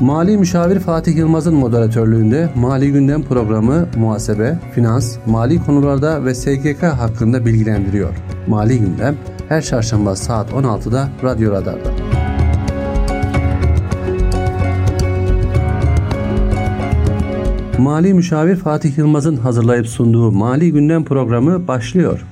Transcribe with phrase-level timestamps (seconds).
[0.00, 7.46] Mali Müşavir Fatih Yılmaz'ın moderatörlüğünde Mali Gündem programı muhasebe, finans, mali konularda ve SGK hakkında
[7.46, 8.14] bilgilendiriyor.
[8.46, 9.16] Mali Gündem
[9.48, 11.90] her çarşamba saat 16'da Radyo Radar'da.
[17.78, 22.26] Mali Müşavir Fatih Yılmaz'ın hazırlayıp sunduğu Mali Gündem programı başlıyor.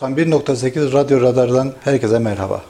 [0.00, 2.62] 91.8 Radyo Radar'dan herkese merhaba.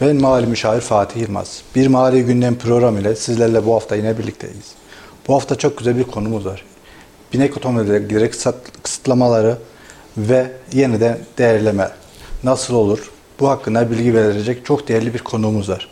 [0.00, 1.62] Ben Mali Müşavir Fatih Yılmaz.
[1.74, 4.74] Bir Mali Gündem programı ile sizlerle bu hafta yine birlikteyiz.
[5.28, 6.64] Bu hafta çok güzel bir konumuz var.
[7.32, 8.34] Binek otomobillere giderek
[8.82, 9.58] kısıtlamaları
[10.16, 11.90] ve yeniden değerleme
[12.44, 13.10] nasıl olur?
[13.40, 15.88] Bu hakkında bilgi verecek çok değerli bir konuğumuz var.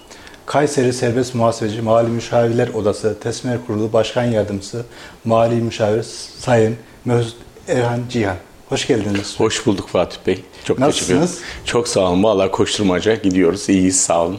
[0.46, 4.84] Kayseri Serbest Muhasebeci Mali Müşavirler Odası Tesmer Kurulu Başkan Yardımcısı
[5.24, 6.06] Mali Müşavir
[6.38, 7.36] Sayın Mesut
[7.68, 8.36] Erhan Cihan.
[8.74, 9.40] Hoş geldiniz.
[9.40, 10.44] Hoş bulduk Fatih Bey.
[10.64, 11.38] Çok Nasılsınız?
[11.64, 12.22] Çok sağ olun.
[12.22, 13.68] Valla koşturmaca gidiyoruz.
[13.68, 14.38] İyiyiz sağ olun.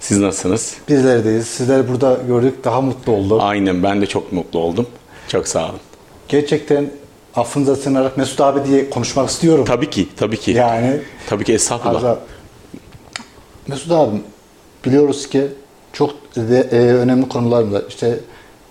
[0.00, 0.74] Siz nasılsınız?
[0.88, 1.46] Bizlerdeyiz.
[1.46, 2.64] Sizleri burada gördük.
[2.64, 3.40] Daha mutlu olduk.
[3.42, 4.86] Aynen ben de çok mutlu oldum.
[5.28, 5.80] Çok sağ olun.
[6.28, 6.90] Gerçekten
[7.34, 9.64] affınıza sığınarak Mesut abi diye konuşmak istiyorum.
[9.64, 10.50] Tabii ki, tabii ki.
[10.50, 12.16] Yani Tabii ki estağfurullah.
[13.66, 14.16] Mesut abi
[14.84, 15.46] biliyoruz ki
[15.92, 17.82] çok de, e, önemli konular var.
[17.88, 18.20] İşte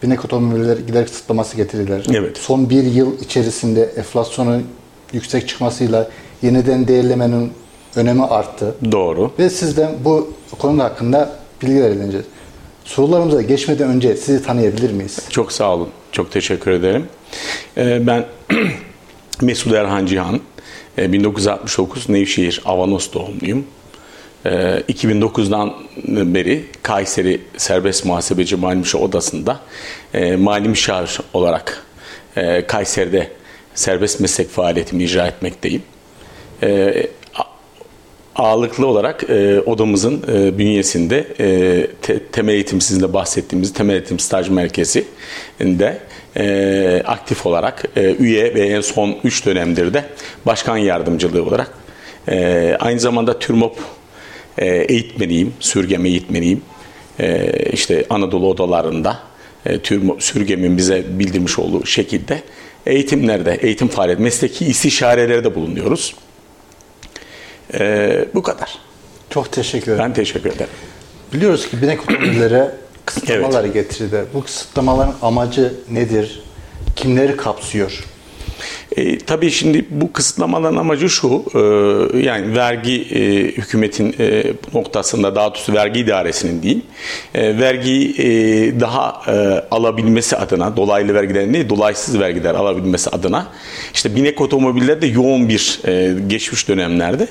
[0.03, 2.05] binek otomobiller giderek kısıtlaması getirilir.
[2.15, 2.37] Evet.
[2.37, 4.65] Son bir yıl içerisinde enflasyonun
[5.13, 6.09] yüksek çıkmasıyla
[6.41, 7.51] yeniden değerlemenin
[7.95, 8.75] önemi arttı.
[8.91, 9.31] Doğru.
[9.39, 11.29] Ve sizden bu konu hakkında
[11.61, 12.25] bilgiler edineceğiz.
[12.85, 15.19] Sorularımıza geçmeden önce sizi tanıyabilir miyiz?
[15.29, 15.89] Çok sağ olun.
[16.11, 17.05] Çok teşekkür ederim.
[17.77, 18.25] Ee, ben
[19.41, 20.39] Mesut Erhan Cihan.
[20.97, 23.65] Ee, 1969 Nevşehir Avanos doğumluyum.
[24.45, 24.49] Ee,
[24.89, 25.73] 2009'dan
[26.07, 29.59] beri Kayseri Serbest Muhasebeci Mali Müşavir Odası'nda
[30.13, 31.83] e, mali müşavir olarak
[32.35, 33.31] e, Kayseri'de
[33.75, 35.81] serbest meslek faaliyetimi icra etmekteyim.
[36.63, 36.93] E,
[38.35, 44.19] ağırlıklı olarak e, odamızın e, bünyesinde e, te- temel eğitim sizin de bahsettiğimiz temel eğitim
[44.19, 45.99] staj merkezinde
[46.37, 50.05] e, aktif olarak e, üye ve en son 3 dönemdir de
[50.45, 51.71] başkan yardımcılığı olarak
[52.27, 53.77] e, aynı zamanda TÜRMOP
[54.57, 56.61] e, eğitmeniyim, sürgem eğitmeniyim.
[57.19, 59.19] E, işte Anadolu odalarında
[59.65, 62.41] e, TÜRMOP, sürgemin bize bildirmiş olduğu şekilde
[62.85, 66.15] eğitimlerde, eğitim faaliyet, mesleki istişarelerde bulunuyoruz.
[67.73, 68.77] E, bu kadar.
[69.29, 70.05] Çok teşekkür ederim.
[70.09, 70.71] Ben teşekkür ederim.
[71.33, 72.71] Biliyoruz ki binek otomobillere
[73.05, 74.25] kısıtlamaları getirdi.
[74.33, 76.43] Bu kısıtlamaların amacı nedir?
[76.95, 78.03] Kimleri kapsıyor?
[78.97, 81.59] E, tabii şimdi bu kısıtlamaların amacı şu, e,
[82.19, 86.83] yani vergi e, hükümetin e, noktasında daha doğrusu vergi idaresinin diyeyim,
[87.35, 89.31] e, vergiyi e, daha e,
[89.71, 93.47] alabilmesi adına, dolaylı vergiler değil, dolaysız vergiler alabilmesi adına,
[93.93, 97.27] işte binek otomobillerde yoğun bir e, geçmiş dönemlerde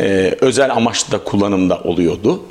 [0.00, 2.42] e, özel amaçlı da kullanımda oluyordu.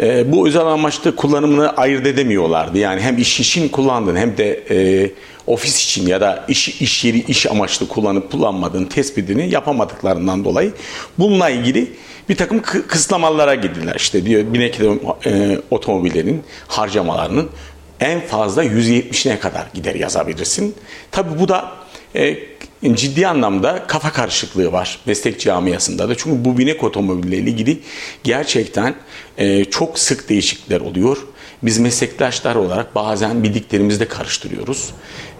[0.00, 2.78] E, bu özel amaçlı kullanımını ayırt edemiyorlardı.
[2.78, 5.10] Yani hem iş için kullandığın hem de e,
[5.46, 10.72] ofis için ya da iş, iş yeri iş amaçlı kullanıp kullanmadığın tespitini yapamadıklarından dolayı
[11.18, 11.92] bununla ilgili
[12.28, 13.94] bir takım kı- kısıtlamalara gittiler.
[13.96, 14.80] İşte diyor binek
[15.26, 17.48] e, otomobillerin harcamalarının
[18.00, 20.74] en fazla 170'ine kadar gider yazabilirsin.
[21.10, 21.72] Tabi bu da
[22.16, 22.36] e,
[22.84, 26.14] ciddi anlamda kafa karışıklığı var meslek camiasında da.
[26.16, 27.78] Çünkü bu binek otomobille ilgili
[28.24, 28.94] gerçekten
[29.38, 31.18] e, çok sık değişiklikler oluyor.
[31.62, 34.90] Biz meslektaşlar olarak bazen bildiklerimizi de karıştırıyoruz.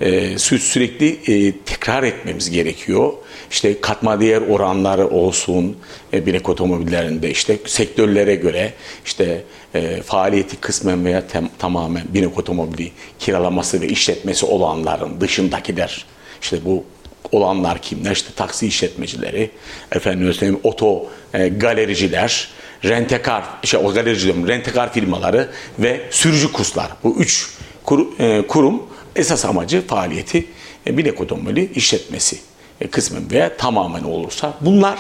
[0.00, 3.12] E, sü- sürekli e, tekrar etmemiz gerekiyor.
[3.50, 5.76] İşte katma değer oranları olsun
[6.12, 8.72] e, binek otomobillerinde işte sektörlere göre
[9.04, 9.42] işte
[9.74, 16.04] e, faaliyeti kısmen veya tem- tamamen binek otomobili kiralaması ve işletmesi olanların dışındakiler
[16.42, 16.84] işte bu
[17.32, 18.12] olanlar kimler?
[18.12, 19.50] İşte taksi işletmecileri,
[19.92, 22.48] efendim söyleyeyim oto e, galericiler,
[22.84, 25.48] rentekar, işte o galerici diyorum, rentekar firmaları
[25.78, 26.88] ve sürücü kurslar.
[27.04, 27.50] Bu üç
[27.84, 28.82] kur- e, kurum
[29.16, 30.47] esas amacı faaliyeti
[30.86, 32.38] e, binek otomobili işletmesi
[32.81, 34.98] e, kısmen veya tamamen olursa bunlar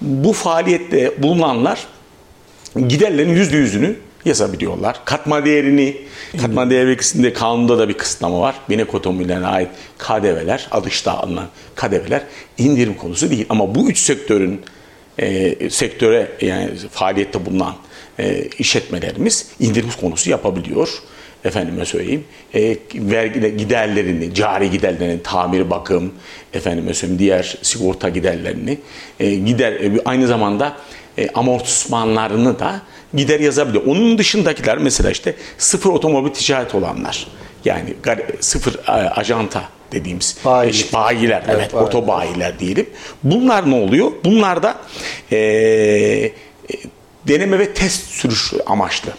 [0.00, 1.86] bu faaliyette bulunanlar
[2.88, 5.04] giderlerin yüzde yüzünü yazabiliyorlar.
[5.04, 5.96] Katma değerini,
[6.40, 8.54] katma değer vergisinde kanunda da bir kısıtlama var.
[8.68, 9.68] Binek otomobillerine ait
[9.98, 12.22] KDV'ler, alışta alınan KDV'ler
[12.58, 13.46] indirim konusu değil.
[13.48, 14.60] Ama bu üç sektörün
[15.18, 17.74] e, sektöre yani faaliyette bulunan
[18.18, 20.88] e, işletmelerimiz indirim konusu yapabiliyor.
[21.44, 22.24] Efendime söyleyeyim,
[22.54, 26.12] e, vergi giderlerini, cari giderlerini, tamir, bakım,
[26.52, 28.78] efendime söyleyeyim diğer sigorta giderlerini,
[29.20, 30.76] e, gider e, aynı zamanda
[31.18, 32.80] e, amortismanlarını da
[33.14, 33.84] gider yazabiliyor.
[33.86, 37.26] Onun dışındakiler mesela işte sıfır otomobil ticaret olanlar.
[37.64, 37.94] Yani
[38.40, 39.62] sıfır e, ajanta
[39.92, 40.88] dediğimiz Bayilik.
[40.90, 41.86] e, bayiler, Evet, evet, bayiler.
[41.88, 42.90] otobayiler diyelim.
[43.22, 44.12] Bunlar ne oluyor?
[44.24, 44.76] Bunlar da
[45.32, 46.32] e, e,
[47.28, 49.12] deneme ve test sürüş amaçlı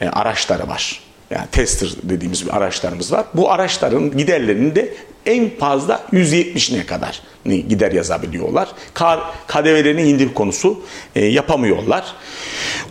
[0.00, 1.00] e, araçları var.
[1.30, 3.26] Yani tester dediğimiz bir araçlarımız var.
[3.34, 4.94] Bu araçların giderlerinde
[5.26, 8.68] en fazla 170'ine kadar gider yazabiliyorlar.
[8.94, 10.80] Kar, KDV'lerini indir konusu
[11.16, 12.04] e, yapamıyorlar.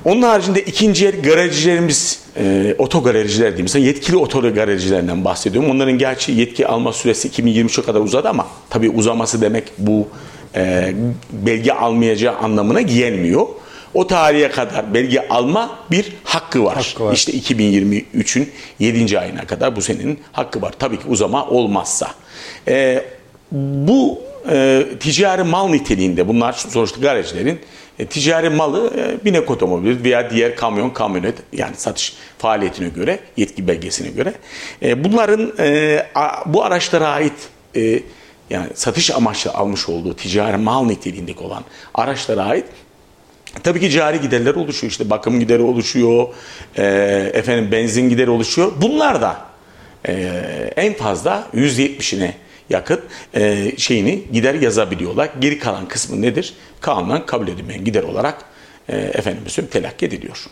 [0.06, 2.20] Onun haricinde ikinci el garajcilerimiz,
[2.78, 3.86] otogarajciler diyeyim.
[3.86, 5.72] yetkili otogarajcilerinden bahsediyorum.
[5.72, 10.08] Onların gerçi yetki alma süresi 2023'e kadar uzadı ama tabii uzaması demek bu
[10.56, 10.94] e,
[11.32, 13.48] belge almayacağı anlamına gelmiyor.
[13.96, 16.76] O tarihe kadar belge alma bir hakkı var.
[16.76, 17.14] Hakkı var.
[17.14, 19.20] İşte 2023'ün 7.
[19.20, 20.74] ayına kadar bu senin hakkı var.
[20.80, 22.12] Tabii ki uzama olmazsa.
[22.68, 23.06] E,
[23.52, 24.22] bu
[24.52, 27.60] e, ticari mal niteliğinde bunlar sonuçta garajlerin
[28.00, 33.68] e, ticari malı e, binek otomobil veya diğer kamyon, kamyonet yani satış faaliyetine göre, yetki
[33.68, 34.34] belgesine göre
[34.82, 38.00] e, bunların e, a, bu araçlara ait e,
[38.50, 41.64] yani satış amaçlı almış olduğu ticari mal niteliğindeki olan
[41.94, 42.66] araçlara ait
[43.64, 44.92] Tabii ki cari giderler oluşuyor.
[44.92, 46.28] İşte bakım gideri oluşuyor,
[46.78, 46.84] e,
[47.34, 48.72] efendim benzin gideri oluşuyor.
[48.82, 49.46] Bunlar da
[50.08, 50.14] e,
[50.76, 52.32] en fazla 170'ine
[52.70, 53.02] yakın
[53.36, 55.30] e, şeyini gider yazabiliyorlar.
[55.40, 56.54] Geri kalan kısmı nedir?
[56.82, 58.46] Kanunen kabul edilmeyen gider olarak
[58.90, 60.46] e, efendim telakki ediliyor.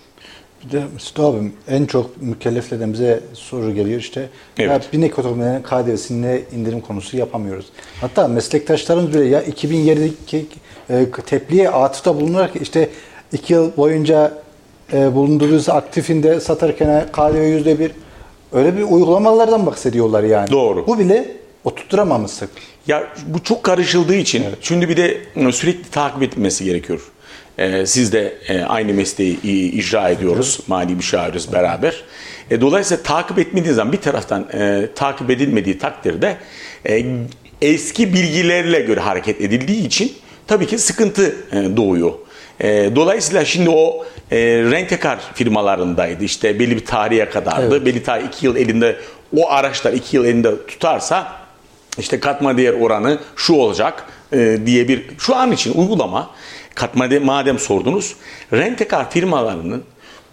[0.71, 4.69] De Mesut abim en çok mükelleflerden bize soru geliyor işte evet.
[4.69, 7.65] ya binek otomobillerinin KDV'sinde indirim konusu yapamıyoruz.
[8.01, 10.45] Hatta meslektaşlarımız bile ya 2007'deki
[10.89, 12.89] e, tepliğe atıfta bulunarak işte
[13.31, 14.43] iki yıl boyunca
[14.93, 17.91] e, bulunduğunuz aktifinde satarken KDV yüzde bir
[18.53, 20.51] öyle bir uygulamalardan bahsediyorlar yani.
[20.51, 20.87] Doğru.
[20.87, 21.31] Bu bile
[21.63, 22.49] oturtturamamıştık.
[22.87, 24.57] Ya bu çok karışıldığı için evet.
[24.61, 25.21] şimdi bir de
[25.51, 27.11] sürekli takip etmesi gerekiyor.
[27.57, 29.41] Ee, siz de e, aynı mesleği
[29.71, 30.59] icra ediyoruz.
[30.67, 32.03] Mali müşaviriz beraber.
[32.51, 36.37] E, dolayısıyla takip etmediğiniz zaman bir taraftan e, takip edilmediği takdirde
[36.89, 37.05] e,
[37.61, 40.13] eski bilgilerle göre hareket edildiği için
[40.47, 42.11] tabii ki sıkıntı e, doğuyor.
[42.59, 44.37] E, dolayısıyla şimdi o e,
[44.71, 46.23] rentekar firmalarındaydı.
[46.23, 47.75] İşte belli bir tarihe kadardı.
[47.75, 47.85] Evet.
[47.85, 48.97] Belli tarih iki yıl elinde
[49.37, 51.31] o araçlar iki yıl elinde tutarsa
[51.97, 56.29] işte katma değer oranı şu olacak e, diye bir şu an için uygulama
[56.75, 58.15] katma değer madem sordunuz
[58.53, 59.83] rentekar firmalarının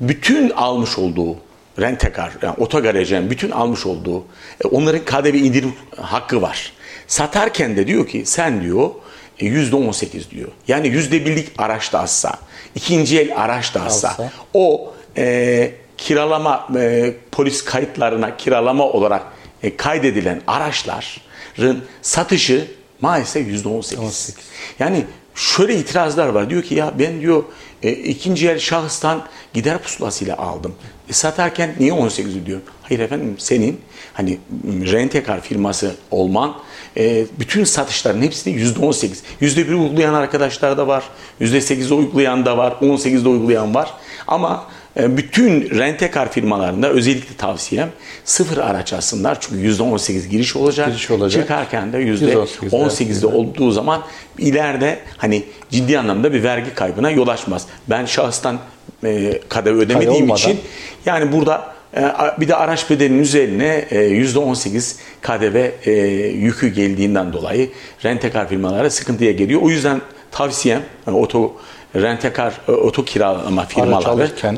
[0.00, 1.36] bütün almış olduğu
[1.78, 4.24] rentekar yani otogarajın bütün almış olduğu
[4.64, 6.72] e, onların KDV indirim hakkı var.
[7.06, 8.90] Satarken de diyor ki sen diyor
[9.38, 10.48] yüzde on sekiz diyor.
[10.68, 12.38] Yani yüzde birlik araç da alsa,
[12.74, 14.32] ikinci el araç da alsa, alsa.
[14.54, 19.22] o e, kiralama e, polis kayıtlarına kiralama olarak
[19.62, 22.66] e, kaydedilen araçların satışı
[23.00, 24.36] maalesef yüzde on sekiz.
[24.78, 25.04] Yani
[25.40, 26.50] şöyle itirazlar var.
[26.50, 27.42] Diyor ki ya ben diyor
[27.82, 29.22] e, ikinci el şahıstan
[29.54, 30.74] gider pusulasıyla aldım.
[31.08, 32.60] E, satarken niye 18 diyor?
[32.82, 33.80] Hayır efendim senin
[34.12, 36.56] hani rentekar firması olman
[36.96, 39.22] e, bütün satışların hepsi de yüzde on sekiz.
[39.40, 41.04] Yüzde bir uygulayan arkadaşlar da var.
[41.40, 42.76] Yüzde sekizde uygulayan da var.
[42.80, 43.94] On sekizde uygulayan var.
[44.26, 44.66] Ama
[44.96, 47.90] bütün rentekar firmalarında özellikle tavsiyem
[48.24, 49.38] sıfır araç alsınlar.
[49.40, 50.88] Çünkü yüzde on sekiz giriş olacak.
[50.88, 51.42] Giriş olacak.
[51.42, 52.38] Çıkarken de yüzde
[52.72, 54.02] on sekizde olduğu zaman
[54.38, 57.66] ileride hani ciddi anlamda bir vergi kaybına yol açmaz.
[57.90, 58.58] Ben şahıstan
[59.04, 60.60] e, KDV ödemediğim için
[61.06, 64.80] yani burada e, bir de araç bedelinin üzerine %18 e,
[65.22, 65.92] KDV e,
[66.28, 67.70] yükü geldiğinden dolayı
[68.04, 69.62] rentekar firmalara sıkıntıya geliyor.
[69.62, 70.00] O yüzden
[70.30, 71.56] tavsiyem yani oto
[71.96, 74.56] rentekar oto kiralama firmaları alırken.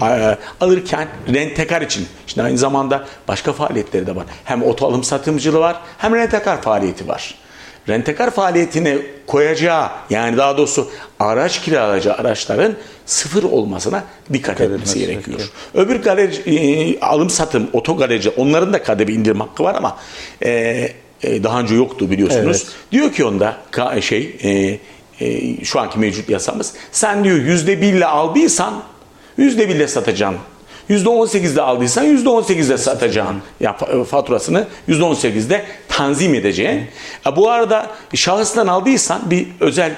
[0.61, 4.25] alırken rentekar için şimdi aynı zamanda başka faaliyetleri de var.
[4.45, 7.35] Hem oto alım satımcılığı var hem rentekar faaliyeti var
[7.89, 15.39] rentekar faaliyetine koyacağı yani daha doğrusu araç kiralayacağı araçların sıfır olmasına dikkat, dikkat etmesi gerekiyor.
[15.39, 15.49] Gerekiyor.
[15.75, 19.99] Öbür galeri, e, alım satım, otogalerici onların da KDV indirim hakkı var ama
[20.43, 20.51] e,
[21.23, 22.63] e, daha önce yoktu biliyorsunuz.
[22.65, 22.93] Evet.
[22.93, 23.57] Diyor ki onda
[24.01, 24.79] şey e,
[25.23, 26.75] e, şu anki mevcut yasamız.
[26.93, 28.83] Sen diyor yüzde birle aldıysan
[29.37, 30.39] yüzde birle satacaksın.
[30.91, 33.77] %18'de aldıysan %18'de satacağın ya
[34.11, 36.83] faturasını %18'de tanzim edeceğin.
[37.37, 39.93] Bu arada şahıstan aldıysan bir özel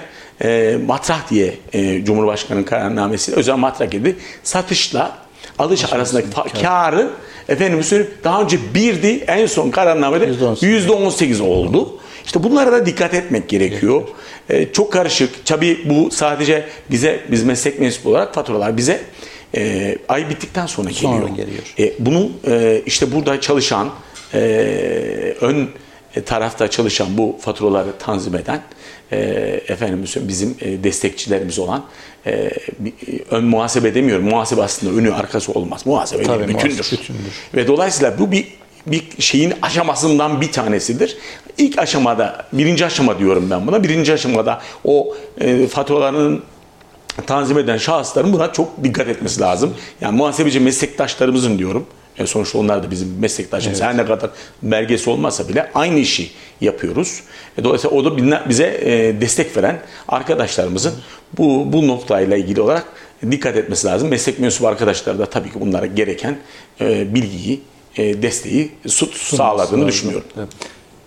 [0.44, 5.12] e, matrah diye e, Cumhurbaşkanı'nın kararnamesi özel matrah gibi satışla
[5.58, 6.28] alış arasındaki
[6.62, 7.10] karı
[7.48, 12.00] efendim söyleyeyim daha önce birdi en son kararnamede %18 oldu.
[12.26, 14.02] İşte bunlara da dikkat etmek gerekiyor.
[14.50, 15.46] Ee, çok karışık.
[15.46, 19.00] Tabii bu sadece bize biz meslek mensubu olarak faturalar bize
[19.56, 21.12] e, ay bittikten sonra geliyor.
[21.12, 21.62] Sonra geliyor.
[21.78, 23.90] E, bunu e, işte burada çalışan
[24.34, 24.40] e,
[25.40, 25.68] ön
[26.26, 28.62] tarafta çalışan bu faturaları tanzim eden
[29.12, 29.18] e,
[29.68, 31.84] efendim bizim e, destekçilerimiz olan
[32.26, 32.50] e,
[33.30, 34.24] ön muhasebe demiyorum.
[34.24, 35.86] Muhasebe aslında önü arkası olmaz.
[35.86, 36.88] Muhasebe Tabii, bütündür.
[36.92, 37.32] bütündür.
[37.54, 38.46] Ve dolayısıyla bu bir
[38.86, 41.16] bir şeyin aşamasından bir tanesidir.
[41.58, 43.82] İlk aşamada, birinci aşama diyorum ben buna.
[43.82, 46.42] Birinci aşamada o e, faturaların
[47.26, 49.74] tanzim eden şahısların buna çok dikkat etmesi lazım.
[50.00, 51.86] Yani muhasebeci meslektaşlarımızın diyorum.
[52.18, 53.80] E sonuçta onlar da bizim meslektaşımız.
[53.80, 53.90] Evet.
[53.90, 54.30] Her ne kadar
[54.62, 57.22] belgesi olmasa bile aynı işi yapıyoruz.
[57.58, 60.94] E dolayısıyla o da bize e, destek veren arkadaşlarımızın
[61.38, 62.86] bu, bu noktayla ilgili olarak
[63.30, 64.08] dikkat etmesi lazım.
[64.08, 66.36] Meslek mensubu arkadaşlar da tabii ki bunlara gereken
[66.80, 67.60] bilgiyi,
[67.96, 68.70] desteği
[69.14, 70.26] sağladığını düşünüyorum.
[70.38, 70.48] Evet.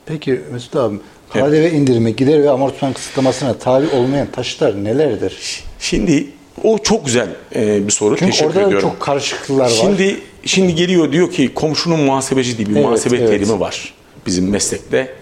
[0.06, 0.98] Peki Mesut abi,
[1.30, 1.74] KDV evet.
[1.74, 5.64] indirimi, gider ve amortisman kısıtlamasına tabi olmayan taşıtlar nelerdir?
[5.80, 6.28] Şimdi
[6.64, 8.18] o çok güzel e, bir soru.
[8.18, 8.90] Çünkü Teşekkür orada ediyorum.
[8.90, 9.70] çok karışıklıklar var.
[9.70, 13.30] Şimdi şimdi geliyor diyor ki komşunun muhasebeci diye bir evet, muhasebe evet.
[13.30, 13.94] terimi var
[14.26, 15.16] bizim meslekte.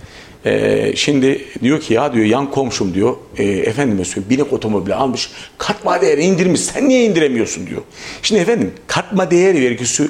[0.46, 5.32] Ee, şimdi diyor ki ya diyor yan komşum diyor e, efendime söyleyeyim binek otomobili almış
[5.58, 7.82] katma değeri indirmiş sen niye indiremiyorsun diyor.
[8.22, 10.08] Şimdi efendim katma değer vergisi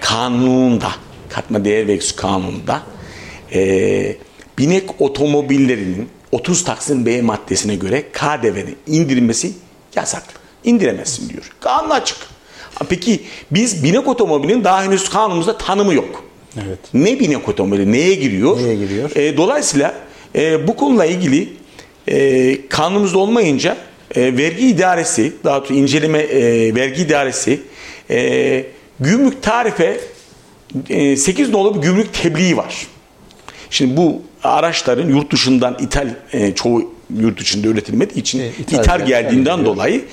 [0.00, 0.90] kanununda
[1.28, 2.82] katma değer vergisi kanununda
[3.54, 4.16] e,
[4.58, 9.52] binek otomobillerinin 30 Taksim B maddesine göre KDV'nin indirilmesi
[9.96, 10.22] yasak.
[10.64, 11.50] İndiremezsin diyor.
[11.60, 12.16] Kanun açık.
[12.88, 16.24] Peki biz binek otomobilin daha henüz kanunumuzda tanımı yok.
[16.66, 16.78] Evet.
[16.94, 18.56] Ne binek otomobili neye giriyor?
[18.58, 19.16] Neye giriyor?
[19.16, 19.94] E, dolayısıyla
[20.34, 21.48] e, bu konuyla ilgili
[22.08, 23.76] e, kanunumuzda olmayınca
[24.14, 27.60] e, vergi idaresi, daha doğrusu inceleme e, vergi idaresi
[28.10, 28.64] e,
[29.00, 30.00] gümrük tarife
[30.88, 32.86] e, 8 nolu bir gümrük tebliği var.
[33.70, 39.06] Şimdi bu araçların yurt dışından ithal e, çoğu yurt dışında üretilmediği için e, ithal, ithal
[39.06, 40.04] geldiğinden dolayı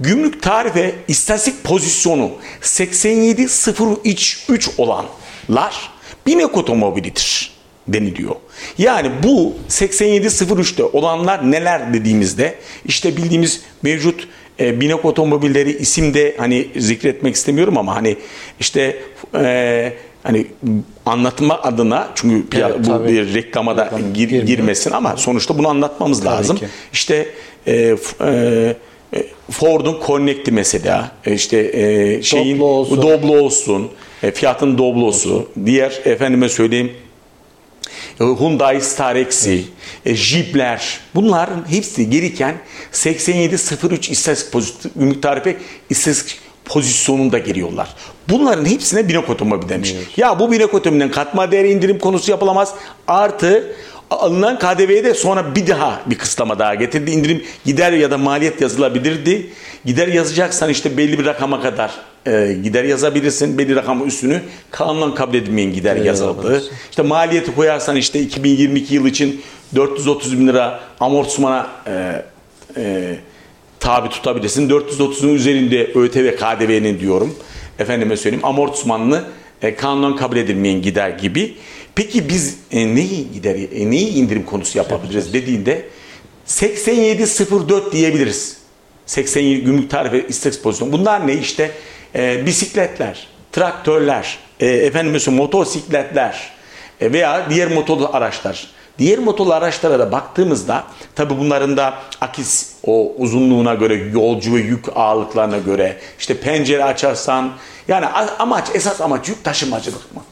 [0.00, 2.30] gümrük tarife istatistik pozisyonu
[2.60, 5.90] 87.03 olanlar
[6.26, 7.52] binek otomobilidir
[7.88, 8.36] deniliyor.
[8.78, 14.28] Yani bu 87.03'te olanlar neler dediğimizde işte bildiğimiz mevcut
[14.60, 18.16] e, binek otomobilleri isimde hani zikretmek istemiyorum ama hani
[18.60, 18.96] işte
[19.34, 19.92] e,
[20.22, 20.46] hani
[21.06, 23.08] anlatma adına çünkü evet, bu tabii.
[23.08, 26.56] bir reklama da gir, girmesin ama sonuçta bunu anlatmamız tabii lazım.
[26.56, 26.66] Ki.
[26.92, 27.26] İşte
[27.66, 28.76] e, e,
[29.50, 33.88] Ford'un Connect'i mesela e, işte e, şeyin Doblo olsun, Doblo olsun
[34.22, 35.46] e, fiyatın Doblo'su, olsun.
[35.66, 37.11] diğer efendime söyleyeyim e,
[38.22, 39.64] Hyundai Starex, evet.
[40.16, 42.54] Jeep'ler bunların hepsi gereken
[42.92, 45.56] 8703 istatistik pozitif ümit tarife
[45.90, 47.88] istatistik pozisyonunda geliyorlar.
[48.28, 49.94] Bunların hepsine binek otomobil demiş.
[49.96, 50.18] Evet.
[50.18, 52.74] Ya bu binek otomobilden katma değeri indirim konusu yapılamaz.
[53.08, 53.76] Artı
[54.12, 57.10] alınan KDV'ye de sonra bir daha bir kısıtlama daha getirdi.
[57.10, 59.50] İndirim gider ya da maliyet yazılabilirdi.
[59.84, 61.90] Gider yazacaksan işte belli bir rakama kadar
[62.26, 63.58] e, gider yazabilirsin.
[63.58, 64.40] Belli rakamın üstünü
[64.70, 66.62] kanunla kabul edilmeyen gider evet, yazıldı.
[66.90, 69.42] İşte maliyeti koyarsan işte 2022 yıl için
[69.74, 72.22] 430 bin lira amortismana e,
[72.76, 73.16] e,
[73.80, 74.68] tabi tutabilirsin.
[74.68, 77.34] 430'un üzerinde ÖTV KDV'nin diyorum.
[77.78, 79.22] Efendime söyleyeyim amortismanını
[79.62, 81.54] e, kanundan kabul edilmeyen gider gibi.
[81.94, 85.86] Peki biz e, neyi gider, e, neyi indirim konusu yapabiliriz dediğinde
[86.46, 88.56] 8704 diyebiliriz.
[89.06, 90.92] 87 gümrük tarife istek pozisyon.
[90.92, 91.70] Bunlar ne işte?
[92.14, 96.50] E, bisikletler, traktörler, e, efendim mesela motosikletler
[97.00, 98.66] e, veya diğer motorlu araçlar.
[98.98, 100.84] Diğer motorlu araçlara da baktığımızda
[101.14, 107.52] tabi bunların da akis o uzunluğuna göre, yolcu ve yük ağırlıklarına göre işte pencere açarsan
[107.88, 108.06] yani
[108.38, 110.22] amaç esas amaç yük taşımacılık mı?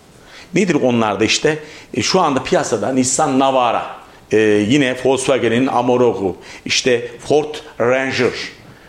[0.54, 1.58] Nedir onlar da işte?
[1.94, 3.86] E, şu anda piyasada Nissan Navara,
[4.32, 4.38] e,
[4.68, 8.32] yine Volkswagen'in Amarok'u, işte Ford Ranger.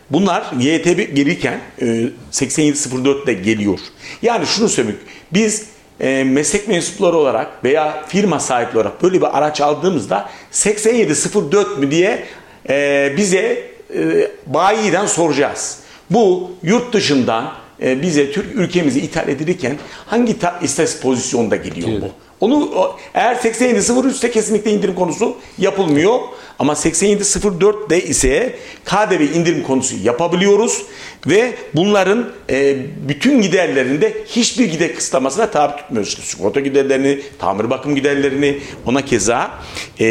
[0.09, 3.79] Bunlar YTB gelirken e, 8704'te geliyor.
[4.21, 4.99] Yani şunu söyleyeyim.
[5.33, 5.67] Biz
[5.99, 12.25] e, meslek mensupları olarak veya firma sahipleri olarak böyle bir araç aldığımızda 8704 mü diye
[12.69, 15.79] e, bize e, bayiden soracağız.
[16.09, 22.11] Bu yurt dışından e, bize Türk ülkemizi ithal edilirken hangi ta, istatistik pozisyonda geliyor bu?
[22.41, 22.71] Onu
[23.13, 26.19] eğer 87.03'te kesinlikle indirim konusu yapılmıyor.
[26.59, 30.81] Ama 87.04'te ise KDV indirim konusu yapabiliyoruz
[31.27, 36.19] ve bunların e, bütün giderlerinde hiçbir gider kısıtlamasına tabi tutmuyoruz.
[36.23, 39.51] Sigorta giderlerini, tamir bakım giderlerini, ona keza
[39.99, 40.07] e,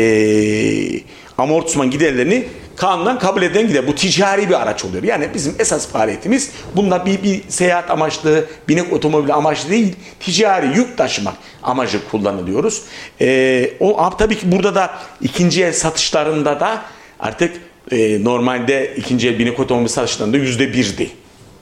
[1.39, 2.45] amortisman giderlerini
[2.81, 3.87] kanundan kabul edilen gider.
[3.87, 5.03] Bu ticari bir araç oluyor.
[5.03, 10.99] Yani bizim esas faaliyetimiz bunda bir, bir seyahat amaçlı, binek otomobil amaçlı değil, ticari yük
[10.99, 12.83] taşımak amacı kullanılıyoruz.
[13.21, 16.83] Ee, o tabii ki burada da ikinci el satışlarında da
[17.21, 17.57] artık
[17.93, 21.11] e, normalde ikinci el binek otomobil satışlarında yüzde birdi.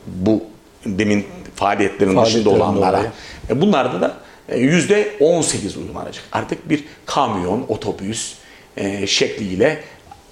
[0.06, 0.42] Bu
[0.86, 3.12] demin faaliyetlerin, faaliyetlerin dışında olanlara.
[3.50, 4.14] E, bunlarda da
[4.48, 6.24] e, yüzde on sekiz uygulanacak.
[6.32, 8.34] Artık bir kamyon, otobüs
[8.76, 9.80] e, şekliyle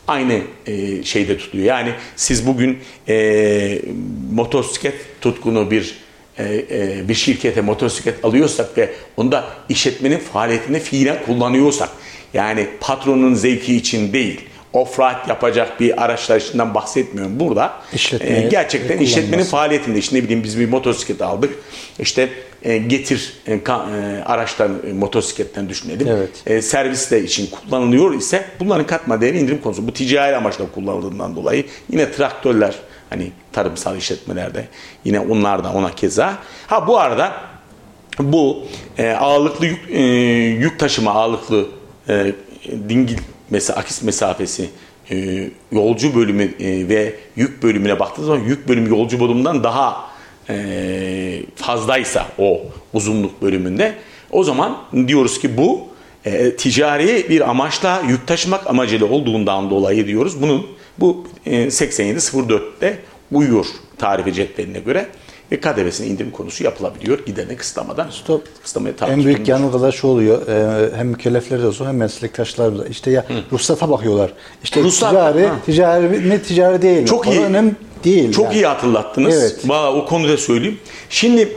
[0.09, 1.65] aynı e, şeyde tutuyor.
[1.65, 3.79] Yani siz bugün e,
[4.33, 5.95] motosiklet tutkunu bir
[6.39, 11.89] e, e, bir şirkete motosiklet alıyorsak ve onda işletmenin faaliyetinde fiilen kullanıyorsak
[12.35, 14.41] yani patronun zevki için değil
[14.73, 17.73] off-road yapacak bir araçlar içinden bahsetmiyorum burada.
[17.95, 21.55] İşletmeye E, gerçekten işletmenin faaliyetinde işte ne bileyim biz bir motosiklet aldık.
[21.99, 22.29] İşte
[22.67, 23.59] getir e, e,
[24.25, 26.09] araçtan e, motosikletten düşünelim.
[26.09, 26.43] Evet.
[26.47, 29.89] E, serviste için kullanılıyor ise bunların katma değeri indirim konusu.
[29.89, 32.75] Bu ticari amaçla kullanıldığından dolayı yine traktörler
[33.11, 34.69] hani tarımsal işletmelerde
[35.05, 36.39] yine onlar da ona keza.
[36.67, 37.33] Ha bu arada
[38.19, 38.65] bu
[38.99, 40.03] e, ağırlıklı yük, e,
[40.61, 41.67] yük taşıma ağırlıklı
[42.09, 42.33] e,
[42.89, 43.19] dingil
[43.51, 44.71] mesela akis mesafesi
[45.11, 50.16] e, yolcu bölümü e, ve yük bölümüne baktığınız zaman yük bölümü yolcu bölümünden daha
[50.51, 52.61] e, fazlaysa o
[52.93, 53.95] uzunluk bölümünde
[54.31, 55.81] o zaman diyoruz ki bu
[56.25, 60.43] e, ticari bir amaçla yük taşımak amacıyla olduğundan dolayı diyoruz.
[60.43, 60.67] Bunun
[60.99, 62.99] bu e, 8704'te
[63.33, 63.67] uyuyor
[63.99, 65.07] tarife cetveline göre
[65.53, 68.11] ve KDV'sine indirim konusu yapılabiliyor giderine kısıtlamadan.
[68.11, 68.63] Stop.
[68.63, 69.61] Kısıtlamaya tabi En büyük tutulmuyor.
[69.61, 70.49] yanılgı da şu oluyor.
[70.49, 72.87] e, hem mükelleflerde olsun hem meslektaşlarımızda.
[72.87, 74.33] İşte ya ruhsata bakıyorlar.
[74.65, 75.57] İşte Ruhsat, ticari, ha.
[75.67, 77.01] ticari ne ticari değil.
[77.01, 77.07] mi?
[77.07, 77.41] Çok Ona iyi.
[77.41, 77.73] önemli
[78.07, 78.33] değil.
[78.33, 78.55] Çok yani.
[78.55, 79.43] iyi hatırlattınız.
[79.43, 79.57] Evet.
[79.65, 80.79] Valla o konuda söyleyeyim.
[81.11, 81.49] Şimdi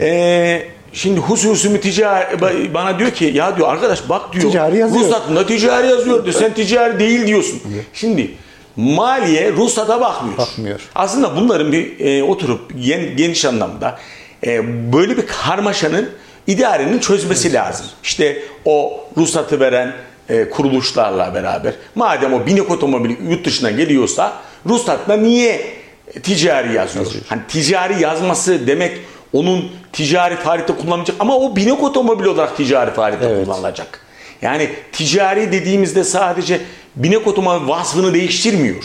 [0.00, 4.44] eee şimdi hususi ticari ba- bana diyor ki ya diyor arkadaş bak diyor.
[4.44, 5.04] Ticari yazıyor.
[5.04, 6.34] Ruhsatında ticari yazıyor diyor.
[6.34, 7.60] Sen ticari değil diyorsun.
[7.94, 8.30] Şimdi
[8.76, 10.38] maliye ruhsata bakmıyor.
[10.38, 10.80] Bakmıyor.
[10.94, 13.98] Aslında bunların bir e, oturup gen- geniş anlamda
[14.46, 14.62] e,
[14.92, 16.08] böyle bir karmaşanın
[16.46, 17.86] idarenin çözmesi lazım.
[18.02, 19.92] İşte o ruhsatı veren
[20.28, 24.32] e, kuruluşlarla beraber madem o binek otomobili yurt dışından geliyorsa
[24.68, 25.77] ruhsatla niye
[26.22, 27.06] ticari yazıyor?
[27.28, 28.98] Hani ticari yazması demek
[29.32, 33.44] onun ticari faaliyette kullanılacak ama o binek otomobil olarak ticari faaliyette Evet.
[33.46, 34.00] kullanılacak.
[34.42, 36.60] Yani ticari dediğimizde sadece
[36.96, 38.84] binek otomobil vasfını değiştirmiyor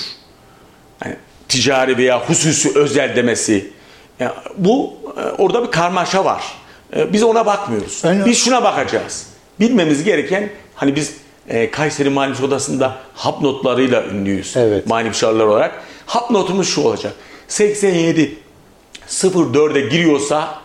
[1.05, 1.15] yani
[1.49, 3.71] ticari veya hususi özel demesi.
[4.19, 6.43] Yani bu e, orada bir karmaşa var.
[6.95, 8.01] E, Biz ona bakmıyoruz.
[8.05, 9.27] Ön- Biz şuna bakacağız.
[9.59, 11.13] Bilmemiz gereken hani biz
[11.49, 14.57] e, Kayseri Müşavir Odası'nda hap notlarıyla ünlüyüz.
[14.57, 14.87] Evet.
[15.09, 15.83] Müşavirler olarak.
[16.05, 17.13] Hap notumuz şu olacak.
[17.47, 18.37] 87
[19.07, 20.63] 04'e giriyorsa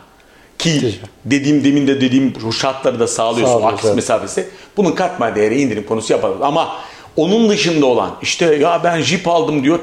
[0.58, 3.96] ki dediğim demin de dediğim bu şartları da sağlıyorsun Sağlıyor, aksis evet.
[3.96, 4.48] mesafesi.
[4.76, 6.42] Bunun katma değeri indirim konusu yapalım.
[6.42, 6.76] Ama
[7.16, 9.78] onun dışında olan işte ya ben jip aldım diyor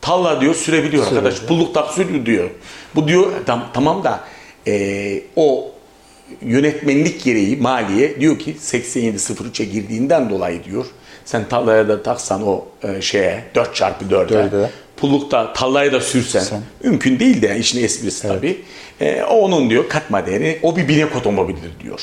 [0.00, 1.40] talla diyor sürebiliyor arkadaş.
[1.40, 2.50] Pulluk tak sürüyor diyor.
[2.94, 4.20] Bu diyor tam, tamam da
[4.66, 5.70] e, o
[6.42, 10.86] yönetmenlik gereği maliye diyor ki 8703'e girdiğinden dolayı diyor.
[11.24, 14.70] Sen tallaya da taksan o e, şeye 4 çarpı 4'e Dörde.
[15.00, 16.62] Pullukta tallaya da sürsen Sen.
[16.82, 18.60] mümkün değil de yani işin esprisi tabii.
[19.00, 22.00] E, o onun diyor katma değeri o bir binek otomobildir diyor.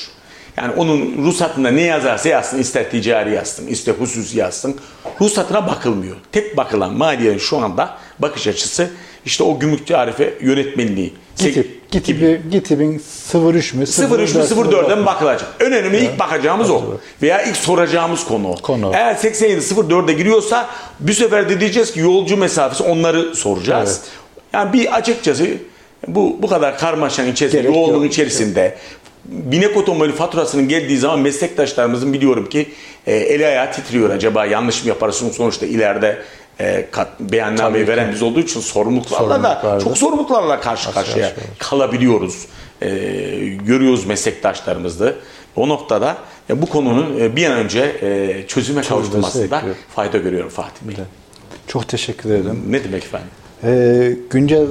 [0.58, 4.80] Yani onun ruhsatında ne yazarsa yazsın ister ticari yazsın ister hususi yazsın
[5.22, 6.16] ruhsatına bakılmıyor.
[6.32, 8.90] Tek bakılan maliyenin şu anda bakış açısı
[9.26, 11.14] işte o gümrük tarife yönetmenliği.
[11.38, 13.02] Gitip, gitibi, gitibin
[13.34, 13.84] 03 mü?
[13.84, 15.56] 03 mü 04'den mi bakılacak?
[15.60, 16.82] Önemli ilk bakacağımız o.
[17.22, 18.56] Veya ilk soracağımız konu.
[18.62, 18.92] Konu.
[18.94, 24.02] Eğer 87-04'e giriyorsa bir sefer de diyeceğiz ki yolcu mesafesi onları soracağız.
[24.04, 24.12] Evet.
[24.54, 25.48] Yani bir açıkçası
[26.08, 28.12] bu bu kadar karmaşanın içerisinde, Gerek yoğunluğun yok.
[28.14, 28.78] içerisinde
[29.26, 32.70] binek otomobil faturasının geldiği zaman meslektaşlarımızın biliyorum ki
[33.08, 34.10] e, eli ayağı titriyor.
[34.10, 35.18] Acaba yanlış mı yaparız?
[35.20, 36.18] Çünkü sonuçta ileride
[36.60, 42.46] e, kat, beyannameyi veren biz olduğu için sorumluluklarla da çok sorumluluklarla karşı karşıya kalabiliyoruz.
[42.82, 42.90] E,
[43.66, 45.14] görüyoruz meslektaşlarımızda.
[45.56, 46.18] O noktada
[46.50, 49.62] e, bu konunun e, bir an önce e, çözüme kavuşturmasında
[49.96, 50.96] fayda görüyorum Fatih Bey.
[51.68, 52.64] Çok teşekkür ederim.
[52.68, 53.28] Ne demek efendim?
[53.64, 54.68] Ee, güncel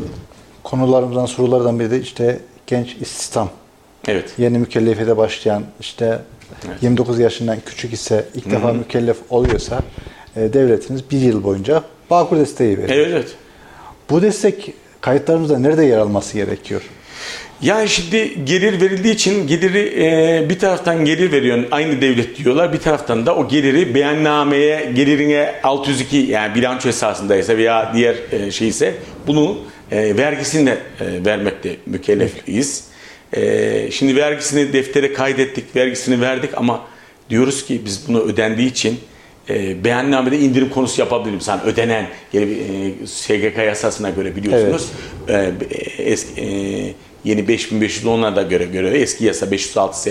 [0.62, 3.50] konularımızdan, sorulardan biri de işte genç istihdam.
[4.08, 4.34] Evet.
[4.38, 6.18] Yeni mükellefiyete başlayan işte
[6.82, 9.80] 29 yaşından küçük ise ilk defa mükellef oluyorsa
[10.36, 12.98] e, devletimiz bir yıl boyunca Bağkur desteği veriyor.
[12.98, 13.28] Evet evet.
[14.10, 16.82] Bu destek kayıtlarımızda nerede yer alması gerekiyor?
[17.62, 22.78] Yani şimdi gelir verildiği için geliri e, bir taraftan gelir veriyor aynı devlet diyorlar bir
[22.78, 28.94] taraftan da o geliri beyannameye gelirine 602 yani bilanço esasındaysa veya diğer e, şeyse
[29.26, 29.58] bunu
[29.90, 32.84] e, vergisini de e, vermekte mükellefiz.
[33.32, 36.80] E, şimdi vergisini deftere kaydettik vergisini verdik ama
[37.30, 39.00] diyoruz ki biz bunu ödendiği için
[39.48, 41.48] e, beyannamede indirim konusu yapabiliriz.
[41.48, 44.88] Yani ödenen yeni e, SGK yasasına göre biliyorsunuz.
[45.28, 45.52] E,
[45.98, 46.46] eski, e,
[47.24, 50.08] yeni 5510'a da göre göre eski yasa 506 SL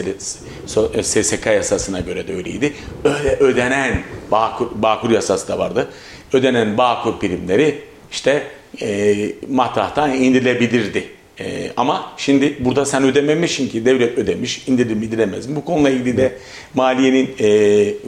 [0.67, 2.73] so- e, SSK yasasına göre de öyleydi.
[3.03, 5.87] Öyle ödenen Bağkur, Bağkur yasası da vardı.
[6.33, 8.43] Ödenen Bağkur primleri işte
[8.81, 9.15] e,
[9.49, 11.03] matrahtan indirilebilirdi.
[11.39, 15.55] Ee, ama şimdi burada sen ödememişsin ki devlet ödemiş, indirir mi indiremez mi?
[15.55, 16.37] Bu konuyla ilgili de
[16.73, 17.47] maliyenin e,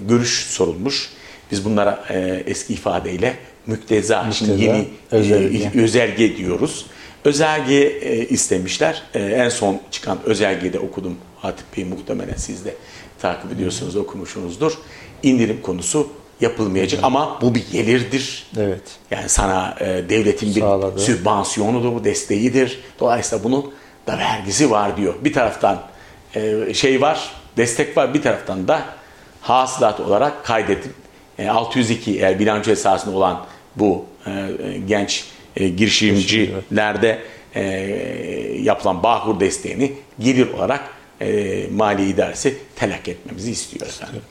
[0.10, 1.10] görüş sorulmuş.
[1.52, 3.36] Biz bunlara e, eski ifadeyle
[3.68, 6.86] mükteza, mükteza şimdi yeni e, özelge, e, özelge diyoruz.
[7.26, 9.04] Özelge e, istemişler.
[9.14, 11.18] E, en son çıkan özelgeyi de okudum.
[11.38, 12.76] Hatip Bey muhtemelen siz de
[13.20, 14.74] takip ediyorsunuz, okumuşsunuzdur.
[15.24, 16.10] İndirim konusu
[16.42, 18.48] yapılmayacak ama bu bir gelirdir.
[18.58, 18.82] Evet.
[19.12, 21.00] Yani sana e, devletin bir Sağladı.
[21.00, 22.80] sübvansiyonudur, bu desteğidir.
[23.00, 23.74] Dolayısıyla bunun
[24.08, 25.14] da vergisi var diyor.
[25.22, 25.82] Bir taraftan
[26.36, 28.14] e, şey var, destek var.
[28.14, 28.86] Bir taraftan da
[29.42, 30.94] hasılat olarak kaydedip
[31.40, 33.46] e, 602 eğer bilanço esasında olan
[33.76, 37.20] bu e, e, genç e, girişimcilerde
[37.56, 37.62] e,
[38.62, 40.90] yapılan bahur desteğini gelir olarak
[41.22, 44.22] e, mali idaresi telakki etmemizi istiyor efendim.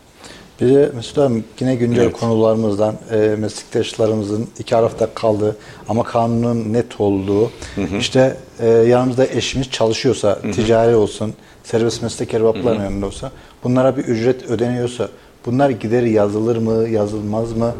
[0.60, 2.12] Bir de Mesut abi yine güncel Evet.
[2.12, 5.56] konularımızdan e, meslektaşlarımızın iki hafta kaldığı
[5.88, 7.50] ama kanunun net olduğu
[7.98, 13.32] işte e, yanımızda eşimiz çalışıyorsa ticari olsun serbest meslek erbaplarının yanında olsa
[13.64, 15.08] bunlara bir ücret ödeniyorsa
[15.46, 17.74] bunlar gideri yazılır mı yazılmaz mı?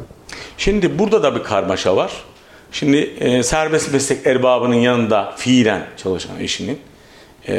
[0.58, 2.12] Şimdi burada da bir karmaşa var.
[2.72, 6.78] Şimdi e, serbest meslek erbabının yanında fiilen çalışan eşinin
[7.48, 7.52] e,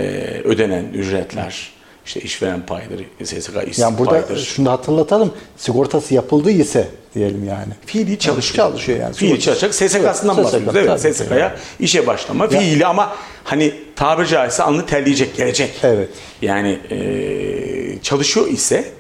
[0.44, 1.72] ödenen ücretler,
[2.06, 4.40] işte işveren payları, SSK işsizlik Yani burada payları.
[4.46, 7.74] şunu hatırlatalım sigortası yapıldı ise diyelim yani.
[7.86, 8.68] Fiili çalışıyor.
[8.70, 9.14] Çalışıyor yani.
[9.14, 9.76] Fiili çalışacak.
[9.76, 11.06] SSK'sından SSK, bahsediyoruz.
[11.06, 11.16] Evet.
[11.16, 12.44] SSK'ya işe başlama.
[12.44, 15.74] Ya- Fiili ama hani tabiri caizse alnı terleyecek, gelecek.
[15.84, 16.10] Evet.
[16.42, 18.92] Yani e, çalışıyor ise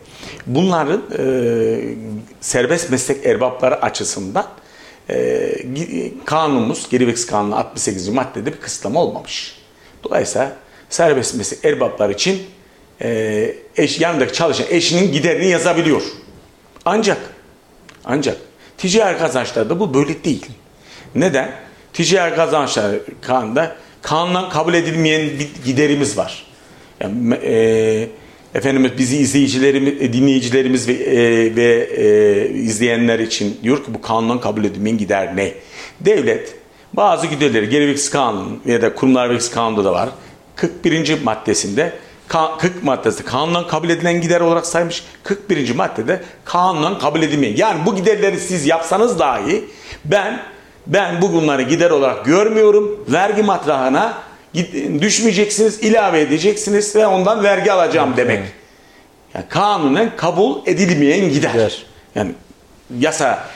[0.48, 1.24] bunların e,
[2.41, 4.48] serbest meslek erbapları açısından
[5.10, 5.52] e,
[6.26, 8.10] kanunumuz, geri veksiz kanunu 68.
[8.10, 9.56] maddede bir kısıtlama olmamış.
[10.04, 10.52] Dolayısıyla
[10.89, 12.44] serbest meslek erbaplar için
[13.01, 16.01] e, eş, yanındaki çalışan eşinin giderini yazabiliyor.
[16.86, 17.17] Ancak
[18.05, 18.38] ancak
[18.77, 20.45] ticari kazançlarda bu böyle değil.
[21.15, 21.51] Neden?
[21.93, 26.45] Ticari kazançlar kanunda kanundan kabul edilmeyen bir giderimiz var.
[27.01, 28.10] Yani, e,
[28.55, 34.41] efendimiz bizi izleyicilerimiz, e, dinleyicilerimiz ve, e, ve e, izleyenler için diyor ki bu kanundan
[34.41, 35.53] kabul edilmeyen gider ne?
[35.99, 36.55] Devlet
[36.93, 40.10] bazı giderleri geri vergisi kanunu ya da kurumlar vergisi kanunda da var.
[40.55, 41.23] 41.
[41.23, 41.93] maddesinde
[42.27, 45.03] Ka- 40 maddesi kanundan kabul edilen gider olarak saymış.
[45.23, 45.75] 41.
[45.75, 47.55] maddede kanundan kabul edilmeyen.
[47.55, 49.65] Yani bu giderleri siz yapsanız dahi
[50.05, 50.41] ben
[50.88, 53.05] ben bu bunları gider olarak görmüyorum.
[53.07, 54.17] Vergi matrahına
[55.01, 58.39] düşmeyeceksiniz, ilave edeceksiniz ve ondan vergi alacağım demek.
[59.33, 61.51] Yani kanunen kabul edilmeyen gider.
[61.51, 61.85] Gider.
[62.15, 62.31] Yani
[62.99, 63.49] yasa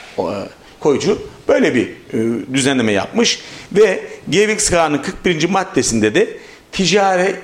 [0.80, 2.18] koyucu böyle bir e,
[2.54, 3.40] düzenleme yapmış
[3.72, 5.48] ve GVX Kanunu 41.
[5.48, 6.28] maddesinde de
[6.72, 7.38] ticaret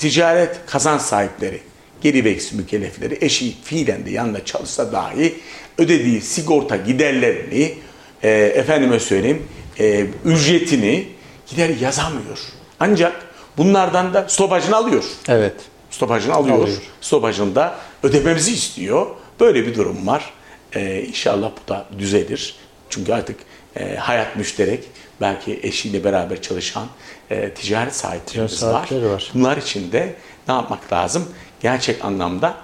[0.00, 1.60] ticaret kazanç sahipleri
[2.00, 5.34] geri vergisi mükellefleri eşi fiilen de yanında çalışsa dahi
[5.78, 7.74] ödediği sigorta giderlerini
[8.22, 9.48] e, efendime söyleyeyim
[9.80, 11.08] e, ücretini
[11.46, 12.38] gider yazamıyor.
[12.80, 13.12] Ancak
[13.56, 15.54] bunlardan da stopajını alıyor Evet.
[15.90, 16.58] stopajını alıyor.
[16.58, 16.82] Alıyor.
[17.00, 19.06] Stopajını da ödememizi istiyor.
[19.40, 20.30] Böyle bir durum var.
[20.74, 22.54] Ee, inşallah bu da düzelir.
[22.90, 23.36] Çünkü artık
[23.76, 24.84] e, hayat müşterek.
[25.20, 26.86] Belki eşiyle beraber çalışan
[27.30, 28.88] e, ticaret sahiplerimiz var.
[28.92, 29.30] var.
[29.34, 30.14] Bunlar için de
[30.48, 31.28] ne yapmak lazım?
[31.60, 32.54] Gerçek anlamda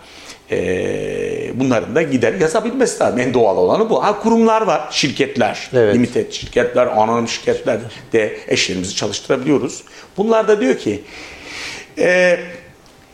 [0.51, 3.19] e, bunların da gider yazabilmesi lazım.
[3.19, 4.05] En doğal olanı bu.
[4.05, 5.95] Ha kurumlar var, şirketler, Evet.
[5.95, 7.81] limited şirketler, anonim şirketler
[8.13, 9.85] de eşlerimizi çalıştırabiliyoruz.
[10.17, 11.03] Bunlar da diyor ki
[11.99, 12.39] e,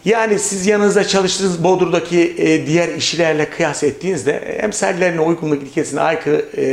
[0.04, 6.64] yani siz yanınızda çalıştığınız Bodrum'daki e, diğer işçilerle kıyas ettiğinizde emsallerine uygunluk ilkesine aykırı e,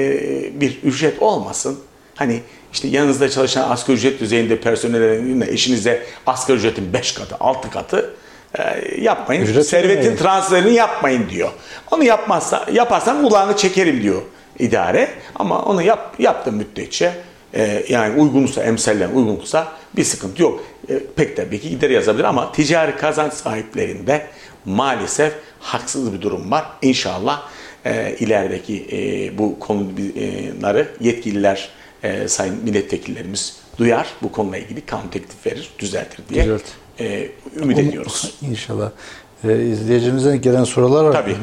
[0.62, 1.80] bir ücret olmasın.
[2.16, 2.40] Hani
[2.74, 8.14] işte yanınızda çalışan asgari ücret düzeyinde personellerin eşinize asgari ücretin 5 katı, 6 katı
[8.60, 9.42] e, yapmayın.
[9.42, 10.18] Ücret Servetin ödemeyin.
[10.18, 11.50] transferini yapmayın diyor.
[11.92, 14.22] Onu yapmazsa yaparsan kulağını çekerim diyor
[14.60, 15.10] idare.
[15.36, 17.14] Ama onu yap, yaptığın müddetçe
[17.54, 20.64] e, yani uygunsa emsallen uygunsa bir sıkıntı yok.
[20.90, 24.28] E, pek tabii ki gider yazabilir ama ticari kazanç sahiplerinde
[24.66, 26.66] maalesef haksız bir durum var.
[26.82, 27.42] İnşallah
[27.86, 31.70] e, ilerideki e, bu konuları yetkililer,
[32.04, 34.08] e, sayın milletvekillerimiz duyar.
[34.22, 36.64] Bu konuyla ilgili kanun teklif verir, düzeltir diye Düzelt.
[37.00, 38.34] e, ümit ediyoruz.
[38.42, 38.92] İnşallah.
[39.44, 41.14] Ee, izleyicimizden gelen sorular var.
[41.14, 41.36] Tabii.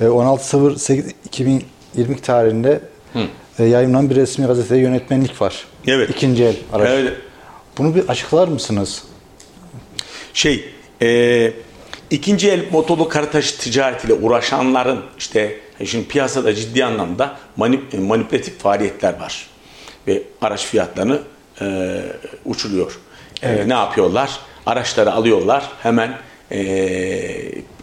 [0.00, 2.80] Ee, 16.08.2020 tarihinde
[3.58, 5.64] e, yayınlanan bir resmi gazetede yönetmenlik var.
[5.86, 6.10] Evet.
[6.10, 6.88] İkinci el araç.
[6.92, 7.16] Evet.
[7.78, 9.02] Bunu bir açıklar mısınız?
[10.34, 10.64] şey
[11.02, 11.52] e,
[12.10, 19.20] ikinci el motorlu kara taşı ticaretiyle uğraşanların işte şimdi piyasada ciddi anlamda manip, manipülatif faaliyetler
[19.20, 19.47] var
[20.08, 21.18] ve araç fiyatlarını
[21.60, 21.66] e,
[22.44, 22.98] uçuruyor.
[23.42, 24.30] E, ne yapıyorlar?
[24.66, 26.12] Araçları alıyorlar hemen
[26.52, 26.58] e,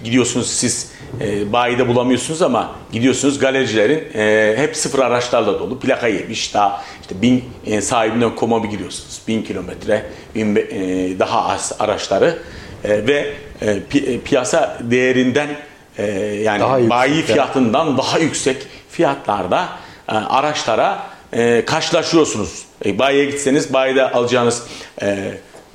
[0.04, 5.80] gidiyorsunuz siz e, bayide bulamıyorsunuz ama gidiyorsunuz galericilerin e, hep sıfır araçlarla dolu.
[5.80, 11.50] Plaka yemiş daha işte bin e, sahibinden koma bir gidiyorsunuz bin kilometre bin, e, daha
[11.50, 12.38] az araçları.
[12.84, 15.50] E, ve e, pi- e, piyasa değerinden
[15.98, 16.06] e,
[16.44, 18.58] yani Daha bayi fiyatından daha yüksek
[18.90, 19.70] fiyatlarda
[20.10, 22.66] e, araçlara e, karşılaşıyorsunuz.
[22.86, 24.64] E, bayiye gitseniz bayide alacağınız
[25.02, 25.08] e,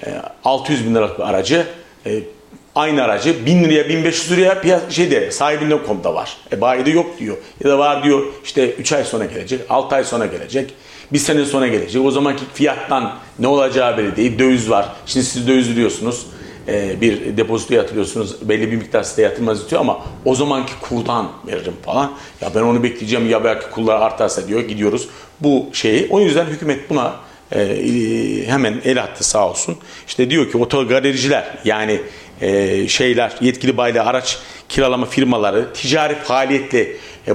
[0.06, 1.66] e, 600 bin liralık bir aracı
[2.06, 2.22] e,
[2.74, 6.36] aynı aracı 1000 liraya 1500 liraya piyas şeyde sahibinden komda var.
[6.52, 7.36] E bayide yok diyor.
[7.64, 10.74] Ya da var diyor işte 3 ay sonra gelecek, 6 ay sonra gelecek.
[11.12, 12.04] Bir sene sonra gelecek.
[12.04, 14.38] O zamanki fiyattan ne olacağı belli değil.
[14.38, 14.88] Döviz var.
[15.06, 16.26] Şimdi siz döviz diyorsunuz.
[16.68, 18.48] E, bir depozito yatırıyorsunuz.
[18.48, 22.12] Belli bir miktar size yatırmanız istiyor ama o zamanki kurdan veririm falan.
[22.40, 24.60] Ya ben onu bekleyeceğim ya belki kurlar artarsa diyor.
[24.60, 25.08] Gidiyoruz
[25.40, 26.08] bu şeyi.
[26.10, 27.16] O yüzden hükümet buna
[27.52, 29.76] e, hemen el attı sağ olsun.
[30.06, 32.00] İşte diyor ki otogalericiler yani
[32.40, 36.88] e, şeyler yetkili baylı araç kiralama firmaları ticari faaliyetle
[37.26, 37.34] e,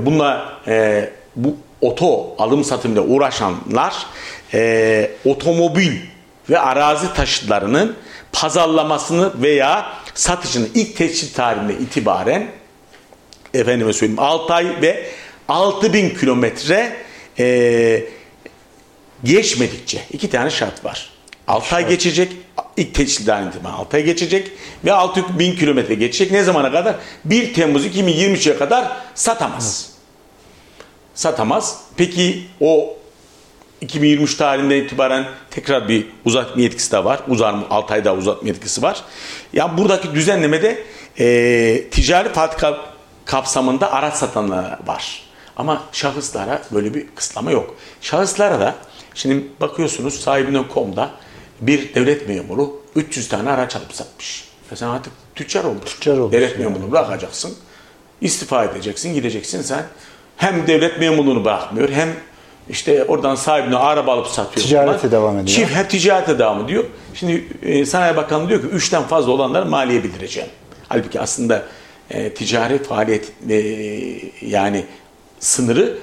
[0.67, 4.05] e, bu oto alım satımıyla uğraşanlar
[4.53, 5.91] e, otomobil
[6.49, 7.95] ve arazi taşıtlarının
[8.35, 12.47] pazarlamasını veya satışını ilk teşhis tarihine itibaren
[13.53, 15.09] efendime söyleyeyim 6 ay ve
[15.47, 16.95] 6000 kilometre
[17.39, 18.03] e,
[19.23, 21.09] geçmedikçe iki tane şart var.
[21.47, 22.31] 6 ay geçecek,
[22.77, 24.51] ilk teşhirden itibaren 6 ay geçecek
[24.85, 26.31] ve 6000 kilometre geçecek.
[26.31, 26.95] Ne zamana kadar?
[27.25, 29.89] 1 Temmuz 2023'e kadar satamaz.
[31.15, 31.81] Satamaz.
[31.97, 32.97] Peki o
[33.81, 37.19] 2023 tarihinden itibaren tekrar bir uzatma yetkisi de var.
[37.27, 38.95] Uzar 6 ay daha uzatma yetkisi var.
[38.95, 39.01] Ya
[39.53, 40.83] yani buradaki düzenlemede
[41.19, 42.77] e, ticari fabrika
[43.25, 45.21] kapsamında araç satanlar var.
[45.57, 47.75] Ama şahıslara böyle bir kısıtlama yok.
[48.01, 48.75] Şahıslara da
[49.15, 51.11] şimdi bakıyorsunuz sahibinden.com'da
[51.61, 54.45] bir devlet memuru 300 tane araç alıp satmış.
[54.71, 55.85] Ya sen artık tüccar olmuş.
[55.85, 57.55] Tüccar olmuş devlet memurunu bırakacaksın.
[58.21, 59.85] istifa edeceksin, gideceksin sen.
[60.38, 62.09] Hem devlet memurluğunu bırakmıyor hem
[62.69, 64.65] işte oradan sahibine araba alıp satıyor.
[64.67, 65.12] Ticarete falan.
[65.12, 65.58] devam ediyor.
[65.58, 66.84] Çift hep ticarete devam ediyor.
[67.13, 70.49] Şimdi e, Sanayi Bakanı diyor ki 3'ten fazla olanları maliye bildireceğim.
[70.88, 71.63] Halbuki aslında
[72.10, 73.56] e, ticari faaliyet e,
[74.41, 74.86] yani
[75.39, 75.97] sınırı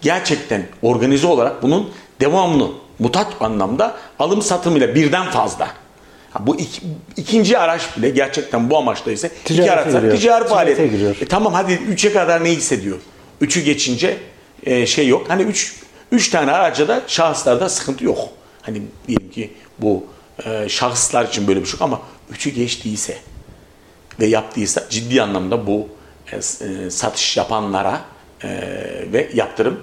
[0.00, 5.68] gerçekten organize olarak bunun devamlı mutat anlamda alım satımıyla birden fazla.
[6.30, 6.80] Ha, bu iki,
[7.16, 10.16] ikinci araç bile gerçekten bu amaçla ise iki araç giriyor.
[10.16, 10.78] ticari faaliyet.
[10.92, 11.24] Ticarete.
[11.24, 12.96] E, tamam hadi 3'e kadar ne hissediyor?
[13.42, 14.16] 3'ü geçince
[14.66, 15.24] e, şey yok.
[15.28, 15.74] Hani 3
[16.12, 18.18] 3 tane araca da şahıslarda sıkıntı yok.
[18.62, 20.06] Hani diyelim ki bu
[20.44, 22.00] e, şahıslar için böyle bir şey yok ama
[22.32, 23.18] 3'ü geçtiyse
[24.20, 25.88] ve yaptıysa ciddi anlamda bu
[26.32, 28.00] e, e, satış yapanlara
[28.42, 28.48] e,
[29.12, 29.80] ve yaptırım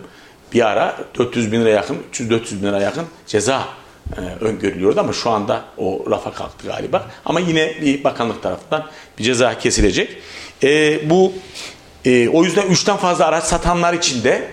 [0.53, 3.67] bir ara 400 bin lira yakın, 300-400 bin lira yakın ceza
[4.17, 7.07] e, öngörülüyordu ama şu anda o rafa kalktı galiba.
[7.25, 10.17] Ama yine bir bakanlık tarafından bir ceza kesilecek.
[10.63, 11.33] E, bu
[12.05, 14.47] e, o yüzden 3'ten fazla araç satanlar için de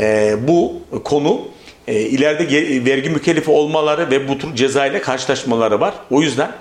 [0.00, 1.40] e, bu konu
[1.88, 5.94] e, ileride vergi mükellefi olmaları ve bu tür ceza ile karşılaşmaları var.
[6.10, 6.52] O yüzden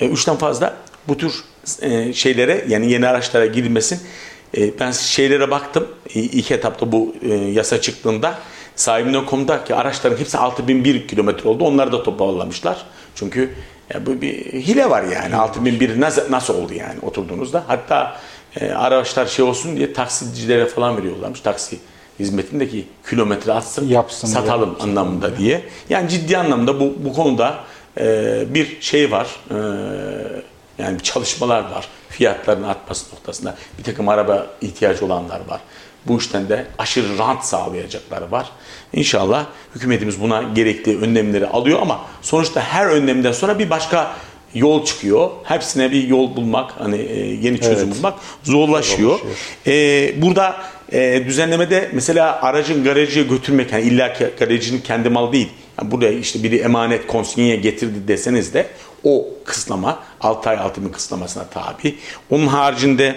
[0.00, 0.76] 3'ten fazla
[1.08, 1.44] bu tür
[1.82, 4.00] e, şeylere yani yeni araçlara girilmesin.
[4.56, 8.38] E, ben şeylere baktım ilk etapta bu e, yasa çıktığında
[8.76, 11.64] sahibinden.com'daki araçların hepsi 6001 kilometre oldu.
[11.64, 12.86] Onları da toparlamışlar.
[13.14, 13.54] Çünkü
[13.94, 15.36] ya bu bir hile var yani.
[15.36, 17.64] 6001 nasıl, nasıl oldu yani oturduğunuzda.
[17.66, 18.20] Hatta
[18.60, 21.40] e, araçlar şey olsun diye taksicilere falan veriyorlarmış.
[21.40, 21.78] Taksi
[22.18, 24.82] hizmetindeki kilometre atsın, Yapsın satalım diye.
[24.82, 25.62] anlamında diye.
[25.90, 27.54] Yani ciddi anlamda bu, bu konuda
[28.00, 29.26] e, bir şey var.
[29.50, 29.54] E,
[30.82, 31.88] yani çalışmalar var.
[32.08, 35.60] Fiyatların artması noktasında bir takım araba ihtiyacı olanlar var.
[36.06, 38.50] Bu işten de aşırı rant sağlayacakları var.
[38.92, 44.12] İnşallah hükümetimiz buna gerekli önlemleri alıyor ama sonuçta her önlemden sonra bir başka
[44.54, 45.30] yol çıkıyor.
[45.44, 47.96] Hepsine bir yol bulmak, hani e, yeni çözüm Evet.
[47.96, 49.18] bulmak zorlaşıyor.
[49.18, 49.36] Zorlaşıyor.
[49.66, 50.56] E, burada
[50.92, 55.48] e, düzenlemede mesela aracın garajıya götürmek, yani illa garajın kendi mal değil.
[55.78, 58.66] Yani buraya işte biri emanet konsinyeye getirdi deseniz de
[59.04, 61.94] o kısıtlama 6 ay 6 bin kısıtlamasına tabi.
[62.30, 63.16] Onun haricinde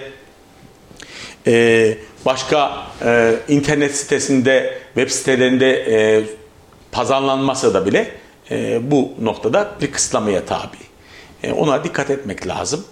[1.46, 6.24] e, başka e, internet sitesinde, web sitelerinde e,
[6.92, 8.10] pazarlanmasa da bile
[8.50, 10.76] e, bu noktada bir kısıtlamaya tabi.
[11.42, 12.84] E, ona dikkat etmek lazım.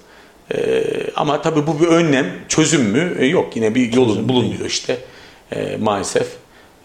[0.55, 0.85] E,
[1.17, 3.17] ama tabii bu bir önlem, çözüm mü?
[3.19, 4.99] E, yok yine bir yolu bulunuyor işte
[5.53, 6.27] e, maalesef.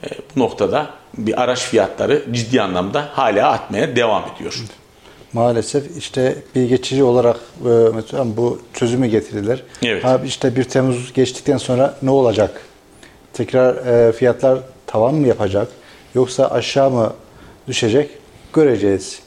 [0.03, 4.61] E, bu noktada bir araç fiyatları ciddi anlamda hala artmaya devam ediyor.
[5.33, 9.63] Maalesef işte bir geçici olarak e, bu çözümü getirdiler.
[9.83, 10.05] Evet.
[10.05, 12.61] Abi işte 1 Temmuz geçtikten sonra ne olacak?
[13.33, 15.67] Tekrar e, fiyatlar tavan mı yapacak?
[16.15, 17.13] Yoksa aşağı mı
[17.67, 18.09] düşecek?
[18.53, 19.19] Göreceğiz.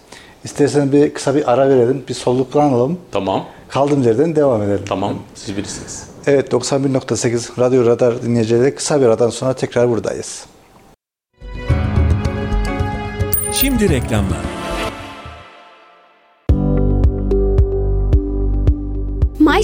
[0.45, 2.99] İsterseniz bir kısa bir ara verelim, bir soluklanalım.
[3.13, 4.85] Tamam, Kaldığımız yerden devam edelim.
[4.89, 6.07] tamam siz bilirsiniz.
[6.27, 10.47] Evet 91.8 Radyo Radar dinleyicileri kısa bir aradan sonra tekrar buradayız.
[13.53, 14.01] Şimdi May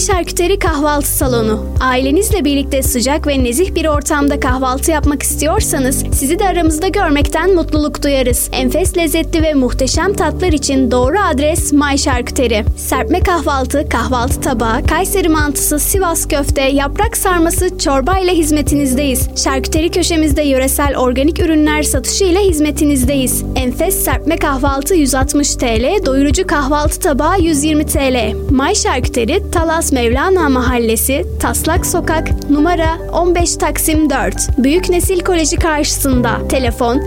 [0.00, 1.66] Şarküteri Kahvaltı Salonu.
[1.80, 8.02] Ailenizle birlikte sıcak ve nezih bir ortamda kahvaltı yapmak istiyorsanız sizi de aramızda görmekten mutluluk
[8.02, 8.48] duyarız.
[8.52, 12.64] Enfes lezzetli ve muhteşem tatlar için doğru adres May Şarküteri.
[12.76, 19.28] Serpme kahvaltı, kahvaltı tabağı, Kayseri mantısı, Sivas köfte, yaprak sarması, çorba ile hizmetinizdeyiz.
[19.44, 23.44] Şarküteri köşemizde yöresel organik ürünler satışı ile hizmetinizdeyiz.
[23.56, 28.34] Enfes serpme kahvaltı 160 TL, doyurucu kahvaltı tabağı 120 TL.
[28.50, 34.34] May Şarküteri, Talas Mevlana Mahallesi, Taslak Sokak, numara 15 Taksim 4.
[34.58, 36.48] Büyük Nesil Koleji karşısında.
[36.48, 37.00] Telefon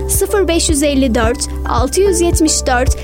[0.48, 1.38] 0554
[1.70, 2.98] 674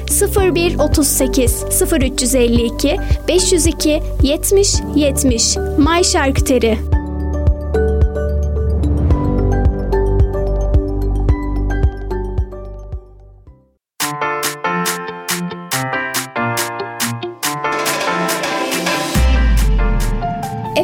[0.56, 1.63] 01 38
[2.02, 5.58] 0352 502 70 70.
[5.78, 6.98] May Şarküteri.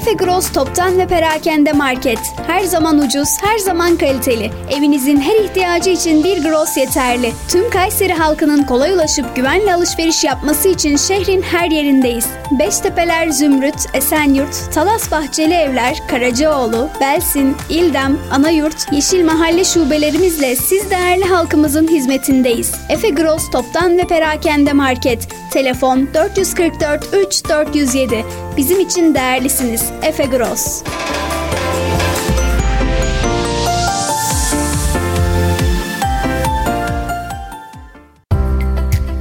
[0.05, 2.19] Efe Gross Toptan ve Perakende Market.
[2.47, 4.51] Her zaman ucuz, her zaman kaliteli.
[4.69, 7.33] Evinizin her ihtiyacı için bir Gross yeterli.
[7.47, 12.27] Tüm Kayseri halkının kolay ulaşıp güvenle alışveriş yapması için şehrin her yerindeyiz.
[12.59, 21.25] Beştepeler Zümrüt, Esenyurt, Talas Bahçeli Evler, Karacaoğlu, Belsin, İldem, Anayurt, Yeşil Mahalle şubelerimizle siz değerli
[21.25, 22.71] halkımızın hizmetindeyiz.
[22.89, 25.27] Efe Gross Toptan ve Perakende Market.
[25.51, 28.25] Telefon 444 3 407.
[28.57, 29.83] Bizim için değerlisiniz.
[30.03, 30.83] Efe Gross.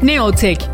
[0.00, 0.73] Neotek,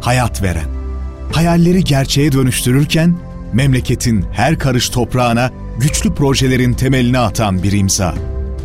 [0.00, 0.68] hayat veren.
[1.32, 3.14] Hayalleri gerçeğe dönüştürürken
[3.52, 8.14] memleketin her karış toprağına güçlü projelerin temelini atan bir imza.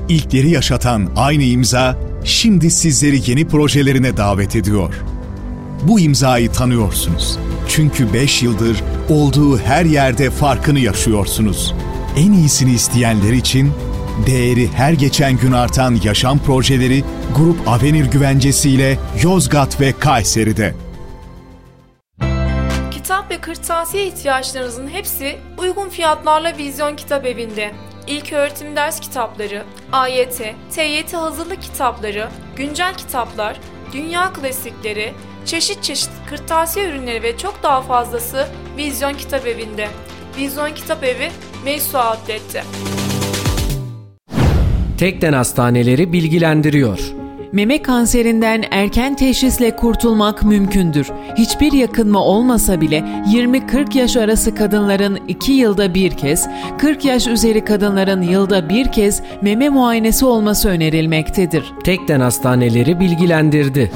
[0.10, 4.94] İlkleri yaşatan aynı imza şimdi sizleri yeni projelerine davet ediyor.
[5.84, 7.40] Bu imzayı tanıyorsunuz.
[7.68, 11.74] Çünkü 5 yıldır olduğu her yerde farkını yaşıyorsunuz.
[12.18, 13.72] En iyisini isteyenler için
[14.28, 17.04] değeri her geçen gün artan yaşam projeleri
[17.36, 20.85] Grup Avenir güvencesiyle Yozgat ve Kayseri'de.
[23.36, 27.72] Ve kırtasiye ihtiyaçlarınızın hepsi uygun fiyatlarla Vizyon Kitap Evi'nde.
[28.08, 33.60] İlk öğretim ders kitapları, AYT, TYT hazırlık kitapları, güncel kitaplar,
[33.94, 35.14] dünya klasikleri,
[35.46, 39.88] çeşit çeşit kırtasiye ürünleri ve çok daha fazlası Vizyon Kitap Evi'nde.
[40.38, 41.32] Vizyon Kitap Evi,
[41.66, 42.64] Meysu Outlet'te.
[44.98, 47.25] Tekden Hastaneleri bilgilendiriyor.
[47.52, 51.08] Meme kanserinden erken teşhisle kurtulmak mümkündür.
[51.38, 57.66] Hiçbir yakınma olmasa bile 20-40 yaş arası kadınların 2 yılda bir kez, 40 yaş üzeri
[57.66, 61.64] kadınların yılda bir kez meme muayenesi olması önerilmektedir.
[61.84, 63.92] Tekden Hastaneleri bilgilendirdi.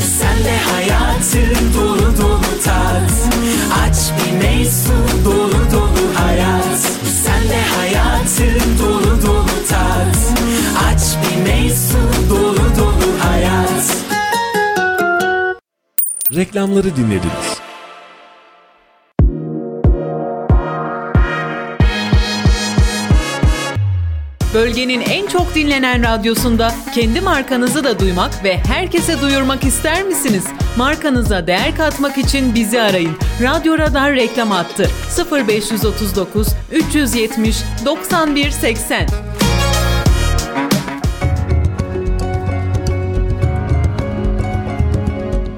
[0.00, 3.12] Sen de hayatın dolu dolu tat
[3.82, 4.92] Aç bir meysu
[5.24, 6.78] dolu dolu hayat
[7.24, 8.55] Sen de hayatın
[16.34, 17.60] Reklamları dinlediniz.
[24.54, 30.44] Bölgenin en çok dinlenen radyosunda kendi markanızı da duymak ve herkese duyurmak ister misiniz?
[30.76, 33.16] Markanıza değer katmak için bizi arayın.
[33.42, 34.90] Radyo Radar reklam attı.
[35.48, 39.06] 0539 370 91 80.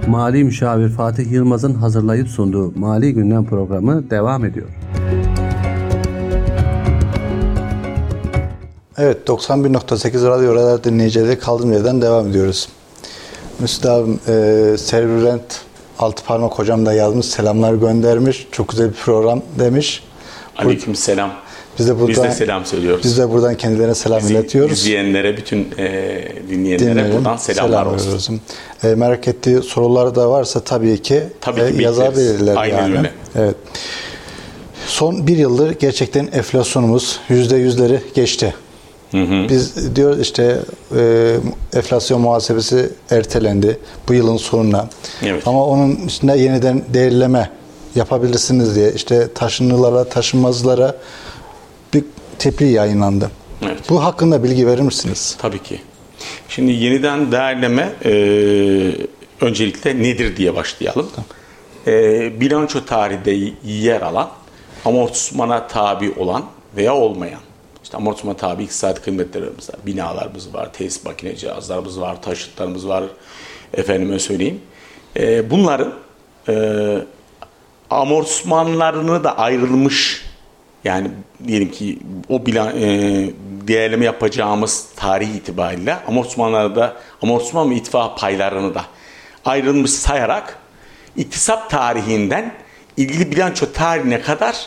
[0.09, 4.67] Mali Müşavir Fatih Yılmaz'ın hazırlayıp sunduğu Mali Gündem programı devam ediyor.
[8.99, 12.69] Evet 91.8 Radyo Radar dinleyicileri kaldığım yerden devam ediyoruz.
[13.61, 15.61] Müslü abim e, Servirent
[15.99, 18.49] altı parmak hocam da yazmış selamlar göndermiş.
[18.53, 20.03] Çok güzel bir program demiş.
[20.57, 21.31] Aleyküm selam.
[21.79, 23.05] Biz de buradan, Biz de selam söylüyoruz.
[23.05, 24.79] Biz de buradan kendilerine selam Bizi iletiyoruz.
[24.79, 27.17] izleyenlere, bütün e, dinleyenlere Dinleyelim.
[27.17, 28.07] buradan selamlar Selam olsun.
[28.07, 28.31] veriyoruz.
[28.85, 31.85] E, merak ettiği sorular da varsa tabii ki, Tabii e, ki bekleriz.
[31.85, 32.57] yazabilirler.
[32.57, 32.97] Aynen yani.
[32.99, 33.11] öyle.
[33.37, 33.55] Evet.
[34.87, 38.55] Son bir yıldır gerçekten enflasyonumuz yüzde yüzleri geçti.
[39.49, 40.59] Biz diyoruz işte
[40.97, 41.37] e,
[41.75, 44.89] enflasyon muhasebesi ertelendi bu yılın sonuna.
[45.23, 45.43] Evet.
[45.47, 47.51] Ama onun üstünde yeniden değerleme
[47.95, 50.95] yapabilirsiniz diye işte taşınılara, taşınmazlara
[51.95, 52.05] bir
[52.39, 53.31] tebliğ yayınlandı.
[53.63, 53.79] Evet.
[53.89, 55.37] Bu hakkında bilgi verir misiniz?
[55.41, 55.81] Tabii ki.
[56.49, 58.13] Şimdi yeniden değerleme e,
[59.41, 61.11] öncelikle nedir diye başlayalım.
[61.87, 64.31] E, bilanço tarihinde yer alan,
[64.85, 66.45] amortismana tabi olan
[66.77, 67.41] veya olmayan,
[67.85, 73.05] işte amortismana tabi iktisadi kıymetlerimiz var, binalarımız var, tesis makine cihazlarımız var, taşıtlarımız var,
[73.75, 74.61] efendime söyleyeyim.
[75.17, 75.95] E, bunların
[76.49, 76.55] e,
[77.91, 80.28] amortismanlarını da ayrılmış
[80.85, 81.11] yani
[81.47, 81.99] diyelim ki
[82.29, 83.31] o bilan, e,
[83.69, 88.85] değerleme yapacağımız tarih itibariyle amortismanlarda amortisman ve itfa paylarını da
[89.45, 90.59] ayrılmış sayarak
[91.17, 92.55] iktisap tarihinden
[92.97, 94.67] ilgili bilanço tarihine kadar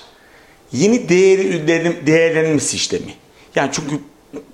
[0.72, 1.68] yeni değeri
[2.07, 3.14] değerlenme sistemi.
[3.55, 3.99] Yani çünkü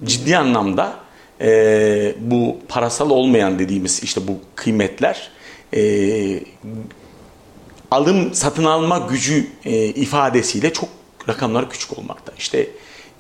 [0.03, 0.93] ciddi anlamda
[1.41, 5.31] e, bu parasal olmayan dediğimiz işte bu kıymetler
[5.73, 5.81] e,
[7.91, 10.89] alım satın alma gücü e, ifadesiyle çok
[11.29, 12.33] rakamlar küçük olmakta.
[12.37, 12.67] İşte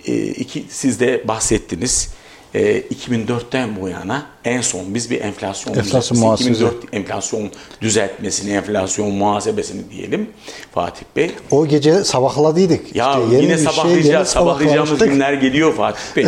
[0.07, 2.09] e, iki siz de bahsettiniz.
[2.53, 6.63] E, 2004'ten bu yana en son biz bir enflasyon, Enflasyon düzeltmesi, muhasebesi.
[6.63, 7.51] 2004 enflasyon
[7.81, 10.29] düzeltmesini, enflasyon muhasebesini diyelim
[10.73, 11.31] Fatih Bey.
[11.51, 12.95] O gece sabahladıydık.
[12.95, 16.25] Ya İşte yeni yine şey, sabahlayacağız, yeni sabahlayacağımız günler geliyor Fatih Bey.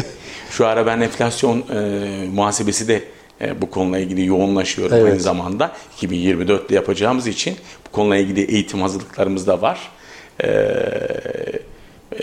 [0.52, 1.80] Şu ara ben enflasyon e,
[2.34, 3.04] muhasebesi de
[3.42, 5.12] e, bu konuyla ilgili yoğunlaşıyorum Evet.
[5.12, 5.72] aynı zamanda.
[6.02, 7.56] 2024'te yapacağımız için
[7.88, 9.80] bu konuyla ilgili eğitim hazırlıklarımız da var.
[10.44, 12.20] E, e,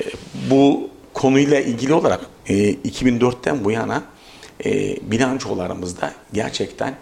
[0.50, 4.02] bu konuyla ilgili olarak e, 2004'ten bu yana
[4.64, 6.94] e, bilançolarımızda gerçekten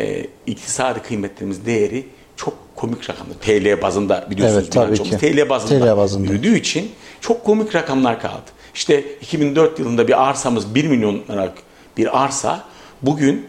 [0.00, 2.06] e, iktisadi kıymetlerimiz değeri
[2.36, 3.32] çok komik rakamda.
[3.40, 5.18] TL bazında biliyorsunuz Evet, bilançomuz.
[5.20, 6.26] TL bazında, TL bazında.
[6.32, 6.90] yürüdüğü için
[7.20, 8.50] çok komik rakamlar kaldı.
[8.74, 11.58] İşte 2004 yılında bir arsamız 1 milyon liralık
[11.96, 12.64] bir arsa
[13.02, 13.46] bugün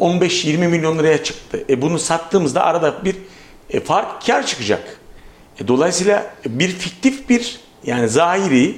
[0.00, 1.64] on- 15-20 milyon liraya çıktı.
[1.68, 3.16] E bunu sattığımızda arada bir
[3.70, 4.99] e, fark kar çıkacak.
[5.60, 8.74] E, dolayısıyla bir fiktif bir yani zahiri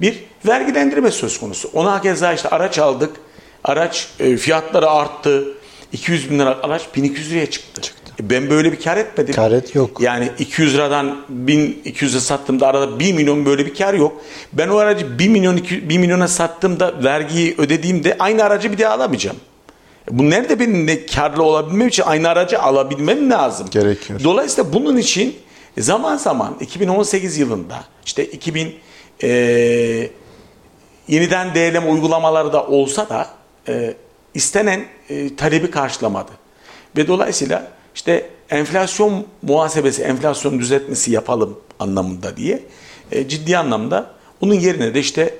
[0.00, 1.70] bir vergilendirme söz konusu.
[1.74, 3.10] Ona keza işte araç aldık.
[3.64, 5.44] Araç e, fiyatları arttı.
[5.92, 7.82] 200 bin lira araç 1200 liraya çıktı.
[8.20, 9.34] E, ben böyle bir kar etmedim.
[9.34, 10.00] Kar et yok.
[10.00, 11.16] Yani 200 liradan
[11.46, 14.22] 1200'e sattığımda arada 1 milyon böyle bir kar yok.
[14.52, 18.94] Ben o aracı 1 milyon 200 1 milyona sattığımda vergiyi ödediğimde aynı aracı bir daha
[18.94, 19.36] alamayacağım.
[20.10, 23.66] Bu nerede benim de karlı olabilmem için aynı aracı alabilmem lazım.
[23.70, 24.20] Gerekiyor.
[24.24, 25.36] Dolayısıyla bunun için
[25.78, 28.74] zaman zaman 2018 yılında işte 2000
[29.22, 30.10] eee
[31.08, 33.28] yeniden değerleme uygulamaları da olsa da
[33.68, 33.94] e,
[34.34, 36.32] istenen e, talebi karşılamadı.
[36.96, 42.62] Ve dolayısıyla işte enflasyon muhasebesi, enflasyon düzeltmesi yapalım anlamında diye
[43.12, 44.10] e, ciddi anlamda
[44.40, 45.34] onun yerine de işte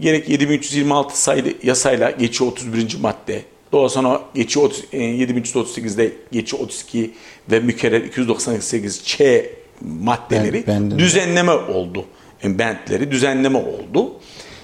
[0.00, 2.96] gerek 7326 sayılı yasayla geçi 31.
[3.00, 7.14] madde, daha sonra geçi 30, e, 7338'de geçi 32
[7.50, 9.20] ve mükerrer 298 Ç
[9.80, 12.06] maddeleri Ben- ben düzenleme oldu.
[12.44, 14.12] E, Bentleri düzenleme oldu.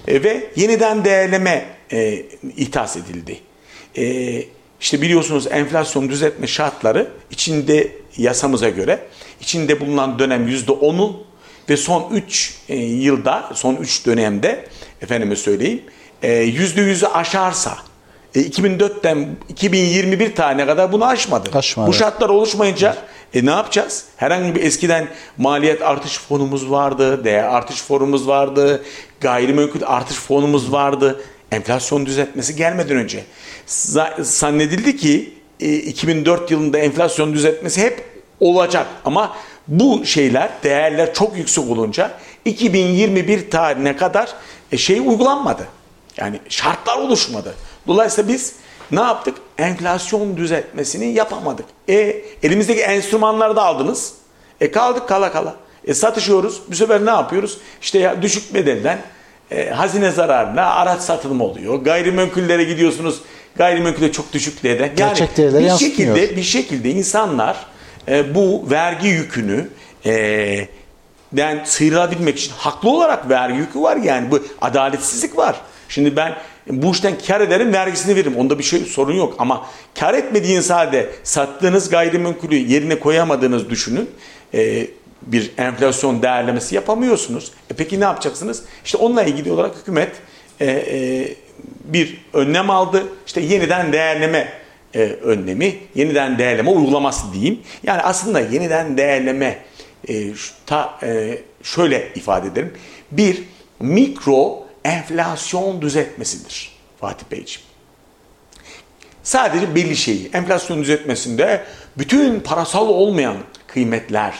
[0.07, 2.25] E, ve yeniden değerleme e,
[2.57, 3.39] ihtas edildi.
[3.97, 4.43] E,
[4.81, 8.99] işte biliyorsunuz enflasyon düzeltme şartları içinde yasamıza göre
[9.41, 11.23] içinde bulunan dönem yüzde onu
[11.69, 14.65] ve son 3 yılda son 3 dönemde
[15.01, 15.81] efendime söyleyeyim
[16.21, 17.77] e, yüzde yüzü aşarsa
[18.35, 21.49] e, 2004'ten 2021 tarihine kadar bunu aşmadı.
[21.53, 21.87] Aşmadı.
[21.87, 22.97] Bu şartlar oluşmayınca
[23.33, 24.05] e ne yapacağız?
[24.17, 25.07] Herhangi bir eskiden
[25.37, 28.83] maliyet artış fonumuz vardı, değer artış fonumuz vardı,
[29.21, 31.21] gayrimenkul artış fonumuz vardı.
[31.51, 33.23] Enflasyon düzeltmesi gelmeden önce.
[33.67, 38.05] Za- Zannedildi ki e, 2004 yılında enflasyon düzeltmesi hep
[38.39, 39.35] olacak ama
[39.67, 42.11] bu şeyler, değerler çok yüksek olunca
[42.45, 44.33] 2021 tarihine kadar
[44.71, 45.67] e, şey uygulanmadı.
[46.17, 47.55] Yani şartlar oluşmadı.
[47.87, 48.53] Dolayısıyla biz
[48.91, 49.37] ne yaptık?
[49.57, 51.65] Enflasyon düzeltmesini yapamadık.
[51.89, 54.13] E elimizdeki enstrümanları da aldınız.
[54.61, 55.55] E kaldık kala kala.
[55.87, 56.61] E satışıyoruz.
[56.67, 57.57] Bu sefer ne yapıyoruz?
[57.81, 58.99] İşte ya düşük bedelden
[59.51, 61.75] e, hazine zararına araç satılımı oluyor.
[61.75, 63.21] Gayrimenkullere gidiyorsunuz.
[63.55, 64.85] Gayrimenkule çok düşük değerden.
[64.85, 66.15] Yani Gerçek değerleri bir yansıtmıyor.
[66.17, 67.65] şekilde bir şekilde insanlar
[68.07, 69.69] e, bu vergi yükünü
[70.05, 70.67] e,
[71.33, 75.55] den sıyrılabilmek için haklı olarak vergi yükü var yani bu adaletsizlik var.
[75.89, 76.35] Şimdi ben
[76.69, 78.35] bu işten kar ederim vergisini veririm.
[78.37, 79.65] Onda bir şey sorun yok ama
[79.99, 84.09] kar etmediğiniz halde sattığınız gayrimenkulü yerine koyamadığınız düşünün.
[84.53, 84.87] E,
[85.21, 87.51] bir enflasyon değerlemesi yapamıyorsunuz.
[87.71, 88.63] E peki ne yapacaksınız?
[88.85, 90.11] İşte onunla ilgili olarak hükümet
[90.59, 91.27] e, e,
[91.85, 93.03] bir önlem aldı.
[93.27, 94.53] İşte yeniden değerleme
[94.95, 97.59] e, önlemi, yeniden değerleme uygulaması diyeyim.
[97.83, 99.59] Yani aslında yeniden değerleme
[100.09, 100.23] e,
[100.65, 102.73] ta, e, şöyle ifade ederim.
[103.11, 103.43] Bir
[103.79, 107.67] mikro enflasyon düzeltmesidir Fatih Beyciğim.
[109.23, 111.63] Sadece belli şeyi enflasyon düzeltmesinde
[111.97, 114.33] bütün parasal olmayan kıymetler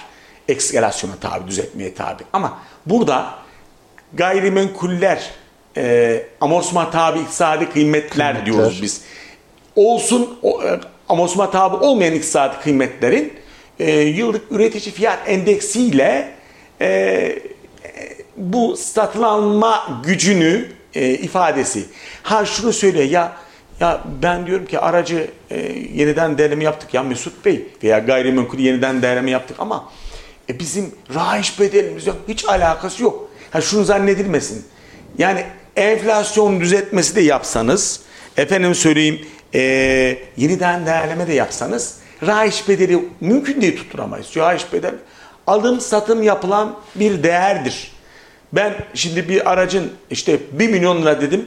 [0.47, 2.23] ekskalasyona tabi, düzeltmeye tabi.
[2.33, 3.35] Ama burada
[4.13, 5.31] gayrimenkuller,
[5.77, 8.45] e, amortisman tabi iktisadi kıymetler, Kıymetler.
[8.45, 9.01] diyoruz biz.
[9.75, 10.79] Olsun o, e,
[11.09, 13.33] amortisman tabi olmayan iktisadi kıymetlerin
[13.79, 16.31] e, yıllık üretici fiyat endeksiyle
[16.81, 17.39] e,
[18.37, 21.85] bu satılanma gücünü e, ifadesi.
[22.23, 23.37] Ha şunu söylüyor ya
[23.79, 25.59] ya ben diyorum ki aracı e,
[25.93, 29.89] yeniden değerleme yaptık ya Mesut Bey veya gayrimenkulü yeniden değerleme yaptık ama
[30.49, 32.17] e, bizim rahiç bedelimiz yok.
[32.27, 33.29] Hiç alakası yok.
[33.51, 34.65] Ha şunu zannedilmesin.
[35.17, 37.99] Yani enflasyon düzeltmesi de yapsanız
[38.37, 39.61] efendim söyleyeyim e,
[40.37, 44.37] yeniden değerleme de yapsanız rahiç bedeli mümkün değil tutturamayız.
[44.37, 44.95] Rahiç bedel
[45.47, 47.96] alım satım yapılan bir değerdir.
[48.53, 51.45] Ben şimdi bir aracın işte 1 milyon lira dedim.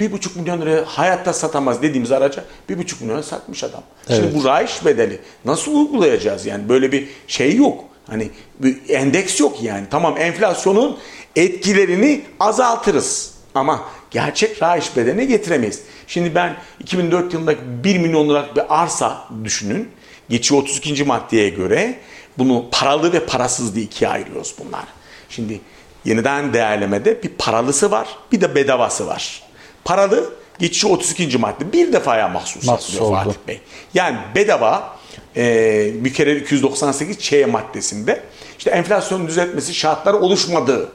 [0.00, 3.82] 1,5 milyon liraya hayatta satamaz dediğimiz araca 1,5 milyona satmış adam.
[4.06, 4.34] Şimdi Evet.
[4.34, 7.84] bu rayiç bedeli nasıl uygulayacağız yani böyle bir şey yok.
[8.06, 9.86] Hani bir endeks yok yani.
[9.90, 10.98] Tamam enflasyonun
[11.36, 15.82] etkilerini azaltırız ama gerçek rayiç bedeline getiremeyiz.
[16.06, 19.88] Şimdi ben 2004 yılında 1 milyon liralık bir arsa düşünün.
[20.28, 21.04] Geçiyor 32.
[21.04, 21.98] maddeye göre
[22.38, 24.84] bunu paralı ve parasız diye ikiye ayırıyoruz bunlar.
[25.28, 25.60] Şimdi
[26.04, 29.42] yeniden değerlemede bir paralısı var bir de bedavası var.
[29.84, 31.38] Paralı geçici 32.
[31.38, 33.14] madde bir defaya mahsus, Mahsus oldu.
[33.14, 33.60] Fatih Bey.
[33.94, 34.96] Yani bedava
[35.36, 38.20] e, bir kere 298 Ç maddesinde
[38.58, 40.92] işte enflasyonun düzeltmesi şartları oluşmadığı.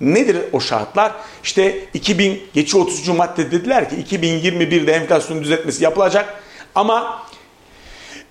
[0.00, 1.12] Nedir o şartlar?
[1.44, 3.08] İşte 2000 geçici 30.
[3.08, 6.42] madde dediler ki 2021'de enflasyonun düzeltmesi yapılacak
[6.74, 7.22] ama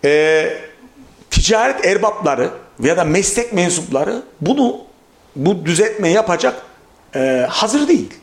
[0.06, 0.54] e,
[1.30, 2.50] ticaret erbapları
[2.84, 4.89] ya da meslek mensupları bunu
[5.46, 6.62] bu düzeltme yapacak
[7.16, 8.14] e, hazır değil.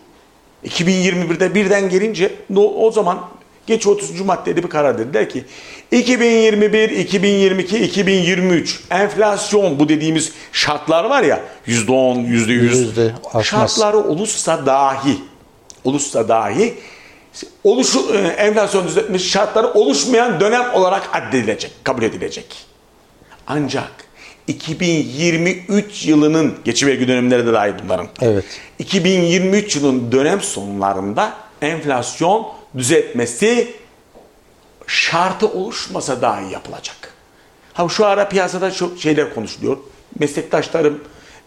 [0.65, 3.21] 2021'de birden gelince o zaman
[3.67, 4.21] geç 30.
[4.21, 5.45] maddede bir karar dediler ki
[5.93, 13.45] 2021, 2022, 2023 enflasyon bu dediğimiz şartlar var ya %10, %100 Yüzde aşmaz.
[13.45, 15.19] şartları olursa dahi
[15.85, 16.75] olursa dahi
[17.65, 22.67] oluşu, e, enflasyon düzeltmesi şartları oluşmayan dönem olarak addedilecek, kabul edilecek.
[23.47, 24.06] Ancak
[24.47, 28.09] 2023 yılının geçi vergi dönemleri de dahil bunların.
[28.21, 28.45] Evet.
[28.79, 31.33] 2023 yılın dönem sonlarında
[31.63, 33.73] enflasyon düzeltmesi
[34.87, 36.97] şartı oluşmasa dahi yapılacak.
[37.73, 39.77] Ha şu ara piyasada çok şeyler konuşuluyor.
[40.19, 41.01] Meslektaşlarım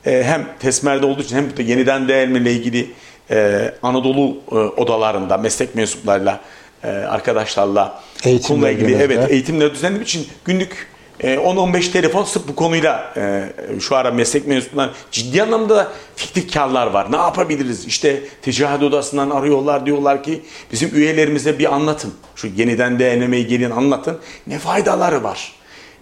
[0.05, 2.91] e, hem Tesmer'de olduğu için hem de yeniden değerleme ile ilgili
[3.31, 6.39] e, Anadolu e, odalarında meslek mensuplarıyla
[6.83, 10.87] e, arkadaşlarla Eğitimler konuyla ilgili evet eğitimleri düzenlediğim için günlük
[11.19, 13.43] 10-15 telefon sırf bu konuyla e,
[13.79, 17.11] şu ara meslek mensupları ciddi anlamda da fiktif karlar var.
[17.11, 17.85] Ne yapabiliriz?
[17.85, 20.41] İşte ticaret odasından arıyorlar diyorlar ki
[20.71, 22.13] bizim üyelerimize bir anlatın.
[22.35, 24.19] Şu yeniden değerlemeyi gelin anlatın.
[24.47, 25.53] Ne faydaları var?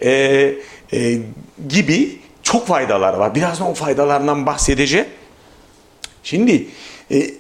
[0.01, 0.11] E,
[0.93, 1.17] e,
[1.69, 3.35] gibi çok faydaları var.
[3.35, 5.07] Birazdan o faydalarından bahsedeceğim.
[6.23, 6.67] Şimdi
[7.11, 7.31] e,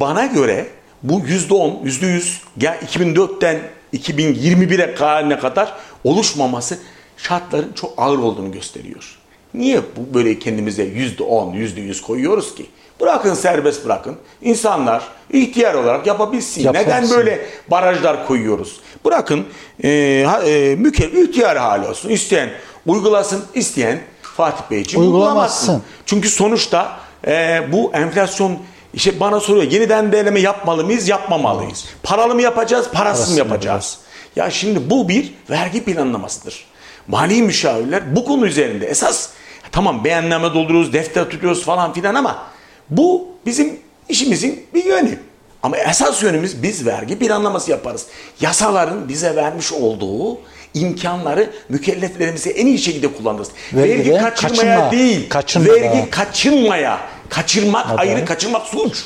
[0.00, 0.66] bana göre
[1.02, 3.58] bu yüzde on, yüzde yüz ya 2004'ten
[3.94, 5.72] 2021'e haline kadar
[6.04, 6.78] oluşmaması
[7.16, 9.18] şartların çok ağır olduğunu gösteriyor.
[9.54, 12.66] Niye bu böyle kendimize yüzde on, yüzde yüz koyuyoruz ki?
[13.00, 14.16] Bırakın serbest bırakın.
[14.42, 16.62] İnsanlar ihtiyar olarak yapabilsin.
[16.62, 16.90] Yapabilsin.
[16.90, 18.80] Neden böyle barajlar koyuyoruz?
[19.04, 19.46] Bırakın
[19.84, 22.08] e, e, mükemmel ihtiyar hali olsun.
[22.08, 22.50] İsteyen
[22.86, 25.68] uygulasın, isteyen Fatih Beyciğim Uygulamasın.
[25.68, 25.82] uygulamasın.
[26.06, 28.58] Çünkü sonuçta e, bu enflasyon
[28.94, 31.84] işte bana soruyor yeniden değerleme yapmalı mıyız, yapmamalıyız.
[32.02, 33.98] Paralı mı yapacağız, parasız mı yapacağız?
[34.36, 36.64] Ya şimdi bu bir vergi planlamasıdır.
[37.08, 39.28] Mali müşavirler bu konu üzerinde esas
[39.72, 42.42] tamam beyanname dolduruyoruz, defter tutuyoruz falan filan ama
[42.90, 45.18] bu bizim işimizin bir yönü.
[45.62, 48.06] Ama esas yönümüz biz vergi planlaması yaparız.
[48.40, 50.38] Yasaların bize vermiş olduğu
[50.74, 53.48] imkanları mükelleflerimize en iyi şekilde kullanırız.
[53.72, 54.90] Vergide vergi kaçırmaya kaçınma.
[54.92, 56.10] değil, Kaçınma vergi daha.
[56.10, 57.00] kaçınmaya.
[57.30, 58.00] Kaçırmak Hadi.
[58.00, 59.04] ayrı, kaçırmak suç.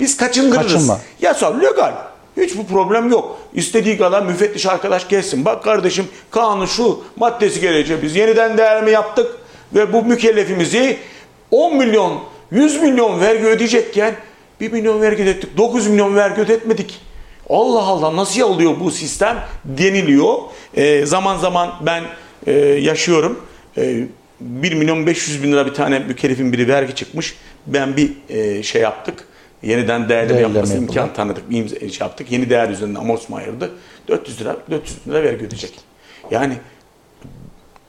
[0.00, 0.72] Biz kaçındırırız.
[0.72, 1.00] Kaçınma.
[1.20, 1.92] Yasal, legal.
[2.36, 3.38] Hiçbir problem yok.
[3.54, 5.44] İstediği kadar müfettiş arkadaş gelsin.
[5.44, 8.02] Bak kardeşim kanun şu maddesi gelecek.
[8.02, 9.36] Biz yeniden değerleme yaptık
[9.74, 10.98] ve bu mükellefimizi
[11.50, 12.20] 10 milyon,
[12.50, 14.14] 100 milyon vergi ödeyecekken
[14.60, 17.00] 1 milyon vergi ödettik, 9 milyon vergi ödetmedik.
[17.50, 20.38] Allah Allah nasıl oluyor bu sistem deniliyor.
[20.74, 22.04] Ee, zaman zaman ben
[22.46, 23.46] e, yaşıyorum.
[23.76, 24.04] E,
[24.40, 27.34] 1 milyon 500 bin lira bir tane mükellefin biri vergi çıkmış.
[27.66, 29.24] Ben bir e, şey yaptık.
[29.62, 31.50] Yeniden değerleme yapması imkan tanıdık.
[31.50, 32.32] Bir imza, şey yaptık.
[32.32, 33.70] Yeni değer üzerinden amortisman ayırdı.
[34.08, 35.74] 400 lira 400 lira vergi ödeyecek.
[36.30, 36.54] Yani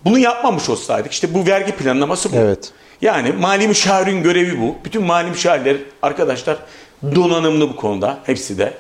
[0.05, 2.36] bunu yapmamış olsaydık işte bu vergi planlaması bu.
[2.36, 2.71] Evet.
[3.01, 4.76] Yani mali müşavirin görevi bu.
[4.86, 6.57] Bütün mali müşavirler arkadaşlar
[7.15, 8.73] donanımlı bu konuda hepsi de.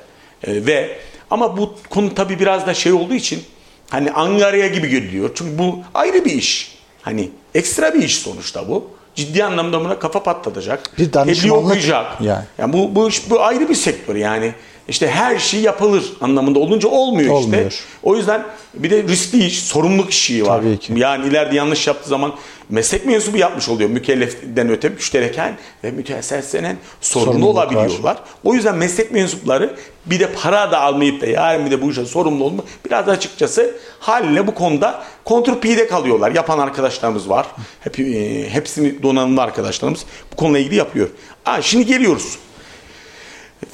[0.43, 0.97] Ee, ve
[1.31, 3.43] ama bu konu tabii biraz da şey olduğu için
[3.89, 5.31] hani angarya gibi görülüyor.
[5.35, 6.77] Çünkü bu ayrı bir iş.
[7.01, 8.94] Hani ekstra bir iş sonuçta bu.
[9.15, 10.91] Ciddi anlamda buna kafa patlatacak.
[10.97, 12.21] Bir danışmanlık tebliğ okuyacak.
[12.21, 12.43] yani.
[12.57, 14.53] Yani bu, bu, bu ayrı bir sektör yani.
[14.87, 17.71] İşte her şey yapılır anlamında olunca olmuyor, Olmuyor.
[17.71, 17.83] işte.
[18.03, 20.61] O yüzden bir de riskli iş, sorumluluk işi var.
[20.61, 20.93] Tabii ki.
[20.95, 22.33] Yani ileride yanlış yaptığı zaman
[22.69, 23.89] meslek mensubu yapmış oluyor.
[23.89, 27.65] Mükelleften öte müştereken ve müteessessenen sorumlu Sorumluluk var.
[27.65, 28.17] olabiliyorlar.
[28.43, 29.75] O yüzden meslek mensupları
[30.05, 33.11] bir de para da almayıp da yarın bir de bu işe sorumlu olma biraz da
[33.11, 36.31] açıkçası haliyle bu konuda kontrpide kalıyorlar.
[36.31, 37.45] Yapan arkadaşlarımız var.
[37.79, 41.09] Hep, e, hepsi donanımlı arkadaşlarımız bu konuyla ilgili yapıyor.
[41.45, 42.37] Aa, şimdi geliyoruz.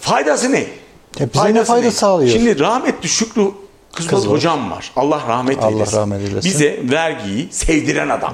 [0.01, 0.65] Faydası ne?
[1.19, 2.31] Ya bize ne fayda sağlıyor?
[2.31, 3.51] Şimdi rahmetli Şükrü
[3.93, 4.27] Kızılok.
[4.33, 4.91] hocam var.
[4.95, 5.97] Allah rahmet Allah eylesin.
[5.97, 6.51] rahmet eylesin.
[6.51, 8.33] Bize vergiyi sevdiren adam.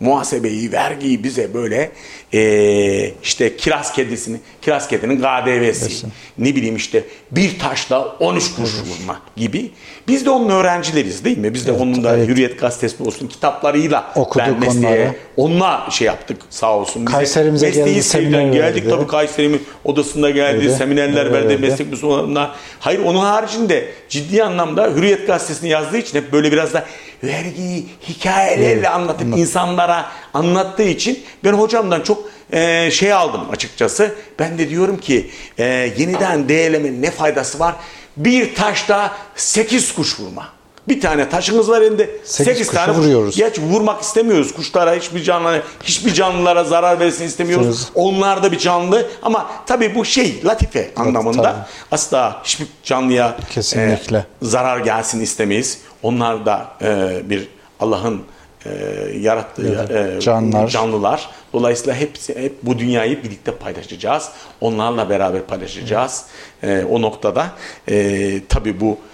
[0.00, 1.90] Muhasebeyi, vergiyi bize böyle
[2.32, 6.06] eee, işte kiraz kedisini, kiraz kedinin KDV'si,
[6.38, 9.70] ne bileyim işte bir taşla 13 kuruş vurma gibi.
[10.08, 11.54] Biz de onun öğrencileriz değil mi?
[11.54, 12.28] Biz de onun da evet.
[12.28, 15.14] Hürriyet Gazetesi olsun kitaplarıyla Okuduk ben mesleğe, onları.
[15.36, 17.06] onunla şey yaptık sağ olsun.
[17.06, 18.88] Bize Kayserimize geldi, seminer geldik verdi.
[18.96, 20.70] tabii Kayseri'min odasında geldi, Öyle.
[20.70, 21.68] seminerler Öyle, verdi, öyle.
[21.68, 22.54] meslek müslümanlarına.
[22.80, 26.84] Hayır onun haricinde ciddi anlamda Hürriyet Gazetesi'ni yazdığı için hep böyle biraz da
[27.24, 34.14] vergiyi hikayelerle anlatıp insanlara anlattığı için ben hocamdan çok e, şey aldım açıkçası.
[34.38, 35.64] Ben de diyorum ki e,
[35.98, 37.74] yeniden değerlemenin ne faydası var?
[38.16, 40.53] Bir taşta 8 kuş vurma.
[40.88, 42.10] Bir tane taşımız var elinde.
[42.24, 43.36] Sekiz 8 kuşu tane vuruyoruz.
[43.36, 47.66] Geç vurmak istemiyoruz kuşlara hiçbir canlı hiçbir canlılara zarar versin istemiyoruz.
[47.68, 48.14] İstemiyoruz.
[48.16, 51.54] Onlar da bir canlı ama tabii bu şey latife anlamında tabii.
[51.90, 54.16] asla hiçbir canlıya Kesinlikle.
[54.18, 55.78] e, zarar gelsin istemeyiz.
[56.02, 57.48] Onlar da e, bir
[57.80, 58.22] Allah'ın
[58.66, 58.70] e,
[59.18, 60.68] yarattığı Evet, e, canlılar.
[60.68, 61.28] canlılar.
[61.52, 64.28] Dolayısıyla hepsi hep bu dünyayı birlikte paylaşacağız.
[64.60, 66.24] Onlarla beraber paylaşacağız.
[66.62, 67.46] E, o noktada
[67.88, 69.13] e, tabii bu e,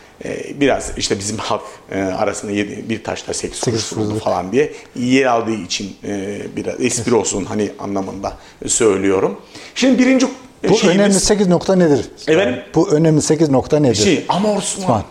[0.54, 1.62] biraz işte bizim halk
[1.92, 6.40] e, arasında yedi, bir taşla sekiz kuruş Sekiz vuruldu falan diye yer aldığı için e,
[6.56, 9.40] biraz espri olsun hani anlamında söylüyorum.
[9.74, 10.26] Şimdi birinci
[10.68, 12.08] Bu şeyimiz- önemli 8 nokta nedir?
[12.28, 12.62] Efendim?
[12.74, 13.94] Bu önemli 8 nokta nedir?
[13.94, 15.02] şey amortisman.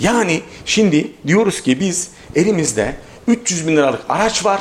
[0.00, 2.94] Yani şimdi diyoruz ki biz elimizde
[3.26, 4.60] 300 bin liralık araç var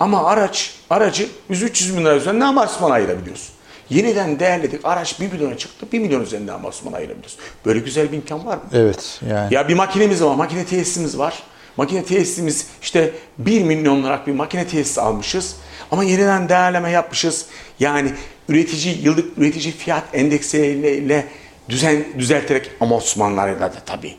[0.00, 3.48] ama araç aracı 100-300 bin lira üzerinden amortisman ayırabiliyoruz.
[3.90, 7.36] Yeniden değerledik araç 1 milyona çıktı 1 milyon üzerinden amortisman ayırabiliyoruz.
[7.66, 8.62] Böyle güzel bir imkan var mı?
[8.72, 9.54] Evet yani.
[9.54, 11.42] Ya bir makinemiz var, makine tesisimiz var.
[11.76, 15.56] Makine tesisimiz işte 1 milyon liralık bir makine tesisi almışız.
[15.90, 17.46] Ama yeniden değerleme yapmışız.
[17.80, 18.12] Yani
[18.48, 21.26] üretici, yıllık üretici fiyat endeksleriyle
[21.68, 24.14] düzen, düzelterek amortismanlarıyla da tabii.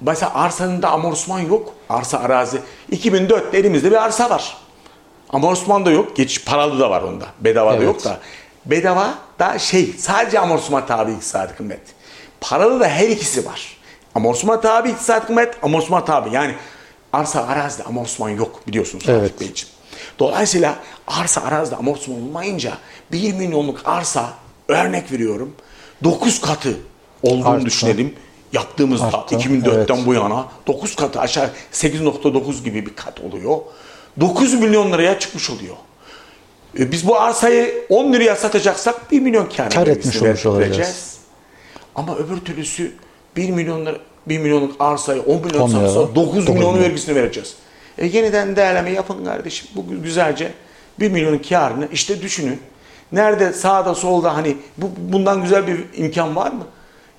[0.00, 1.74] Mesela arsanın da amortisman yok.
[1.88, 2.58] Arsa arazi.
[2.92, 4.56] 2004'te elimizde bir arsa var.
[5.30, 6.16] Amortisman da yok.
[6.16, 7.26] Geçiş paralı da var onda.
[7.40, 7.86] Bedava da Evet.
[7.86, 8.20] yok da.
[8.66, 11.80] Bedava da şey sadece amortisman tabi iktisadi kıymet.
[12.40, 13.76] Paralı da her ikisi var.
[14.14, 16.34] Amortisman tabi iktisadi kıymet, amortisman tabi.
[16.34, 16.54] Yani
[17.12, 19.32] arsa arazide amortisman yok biliyorsunuz Evet.
[19.32, 19.74] Fatih Beyciğim.
[20.18, 22.72] Dolayısıyla arsa arazide amortisman olmayınca
[23.12, 24.28] 1 milyonluk arsa
[24.68, 25.54] örnek veriyorum
[26.04, 26.76] 9 katı
[27.22, 27.66] olduğunu Arttı.
[27.66, 28.14] düşünelim.
[28.52, 30.06] Yaptığımızda Arttı, 2004'ten evet.
[30.06, 33.58] bu yana 9 katı aşağı 8.9 gibi bir kat oluyor.
[34.20, 35.76] 9 milyon liraya çıkmış oluyor.
[36.78, 40.68] E, biz bu arsayı 10 liraya satacaksak 1 milyon kar, Kar vergisi etmiş olmuş vereceğiz.
[40.68, 41.16] olacağız.
[41.94, 42.92] Ama öbür türlüsü
[43.36, 43.96] 1 milyon lira,
[44.26, 46.84] 1 milyonluk arsayı 10 milyon 10 milyon, satsa 9 dokuz milyon milyon.
[46.84, 47.54] vergisini vereceğiz.
[47.98, 49.68] E yeniden değerleme yapın kardeşim.
[49.76, 50.52] Bu güzelce
[51.00, 52.60] 1 milyonun karını işte düşünün.
[53.12, 56.66] Nerede sağda solda hani bu, bundan güzel bir imkan var mı?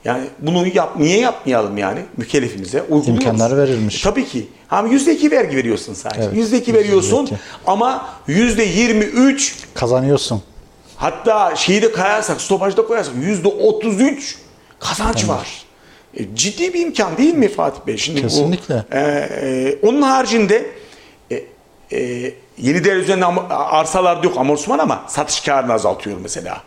[0.05, 2.81] Yani bunu yap, niye yapmayalım yani mükellefimize?
[2.81, 3.09] Uyguluyoruz.
[3.09, 3.99] İmkanlar verilmiş.
[3.99, 4.47] E, tabii ki.
[4.69, 6.21] Ama yüzde iki vergi veriyorsun sadece.
[6.23, 7.35] Evet, Yüzde iki yüzde veriyorsun iki.
[7.67, 10.41] ama yüzde yirmi üç Kazanıyorsun.
[10.95, 14.37] Hatta şeyi de koyarsak, stopajda koyarsak yüzde 33
[14.79, 15.63] kazanç var.
[16.17, 17.97] E, ciddi bir imkan değil mi Fatih Bey?
[17.97, 18.85] Şimdi Kesinlikle.
[18.91, 20.65] Bu, e, e, onun haricinde
[21.31, 21.43] e,
[21.97, 26.61] e, yeni değer üzerinden am- arsalarda yok amortisman ama satış karını azaltıyor mesela.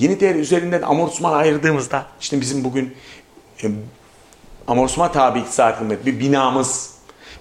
[0.00, 2.94] Yeni değer üzerinden amortisman ayırdığımızda işte bizim bugün
[3.64, 3.68] e,
[4.66, 6.90] amortisman tabi iktisadi kıymet bir binamız,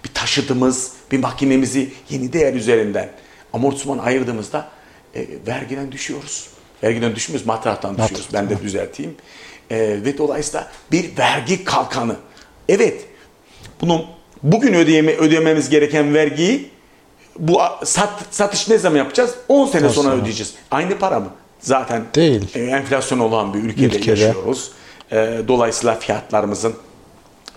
[0.03, 3.09] bir taşıtımız, bir makinemizi yeni değer üzerinden
[3.53, 4.67] amortisman ayırdığımızda
[5.15, 6.47] e, vergiden düşüyoruz.
[6.83, 8.27] Vergiden düşmüyoruz, matrahtan düşüyoruz.
[8.33, 9.15] Ben de düzelteyim.
[9.69, 12.15] E, ve dolayısıyla bir vergi kalkanı.
[12.69, 13.05] Evet,
[13.81, 14.05] bunu
[14.43, 16.69] bugün ödeyeme, ödememiz gereken vergiyi
[17.39, 19.35] bu sat, satış ne zaman yapacağız?
[19.47, 20.53] 10 sene On sonra ödeyeceğiz.
[20.71, 21.29] Aynı para mı?
[21.59, 22.47] Zaten Değil.
[22.55, 24.09] e, enflasyon olan bir ülkede, Ülkede.
[24.21, 24.71] yaşıyoruz.
[25.11, 26.73] E, dolayısıyla fiyatlarımızın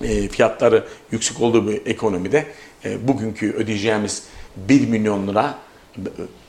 [0.03, 2.47] e, fiyatları yüksek olduğu bir ekonomide
[2.85, 4.23] e, bugünkü ödeyeceğimiz
[4.57, 5.55] 1 milyon lira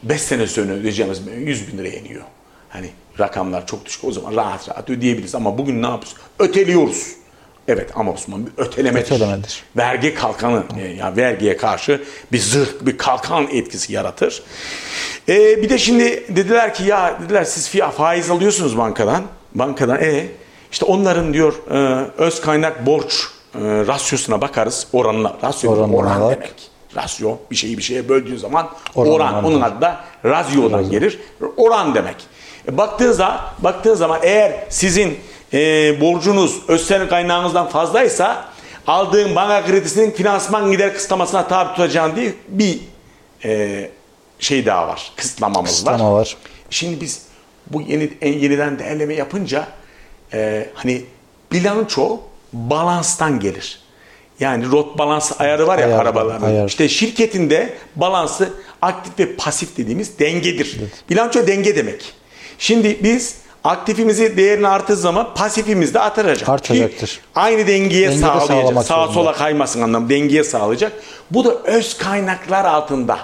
[0.04, 2.24] 5 sene sonra ödeyeceğimiz 100 bin liraya iniyor.
[2.70, 2.89] Hani
[3.20, 6.16] rakamlar çok düşük o zaman rahat rahat ödeyebiliriz ama bugün ne yapıyoruz?
[6.39, 7.08] Öteliyoruz.
[7.70, 9.05] Evet ama Osman bir ötelemedir.
[9.05, 9.63] Ötelemedir.
[9.78, 14.43] Vergi kalkanı e, ya vergiye karşı bir zırh bir kalkan etkisi yaratır.
[15.30, 19.24] E, bir de şimdi dediler ki ya dediler siz faiz alıyorsunuz bankadan.
[19.55, 20.28] Bankadan e
[20.72, 23.13] işte onların diyor e, öz kaynak borç
[23.55, 25.34] e, rasyosuna bakarız oranına.
[25.43, 26.36] Rasyo oran bak.
[26.36, 26.53] demek.
[26.95, 29.43] Rasyo bir şeyi bir şeye böldüğün zaman Oran, oran, oran.
[29.43, 31.20] onun adı da razyodan gelir.
[31.57, 32.15] Oran demek.
[32.67, 35.20] E, baktığın zaman, baktığın zaman eğer sizin
[35.54, 38.45] e, borcunuz öz kaynağınızdan fazlaysa
[38.88, 42.80] aldığın banka kredisinin finansman gider kısıtlamasına tabi tutacağın diye bir
[43.45, 43.89] e,
[44.39, 45.12] şey daha var.
[45.16, 46.20] Kısıtlamamız Kısıtlama var.
[46.20, 46.38] var.
[46.70, 47.22] Şimdi biz
[47.68, 49.68] bu yeni en yeniden değerleme yapınca
[50.34, 51.02] e, hani
[51.52, 52.20] bilanço
[52.54, 53.80] balanstan gelir.
[54.39, 56.47] Yani rot balans ayarı var ya Ayar, arabaların.
[56.47, 56.68] ayar.
[56.68, 60.80] İşte şirketinde balansı aktif ve pasif dediğimiz dengedir.
[61.10, 62.14] Bilanço denge demek.
[62.60, 66.49] Şimdi biz aktifimizi değerini arttığı zaman pasifimiz de artacak.
[66.49, 67.07] Artacaktır.
[67.07, 68.84] Ki aynı dengeye Denge de sağlayacak.
[68.86, 69.14] Sağa zorunda.
[69.14, 70.91] sola kaymasın anlamı dengeye sağlayacak.
[71.32, 73.20] Bu da öz kaynaklar altında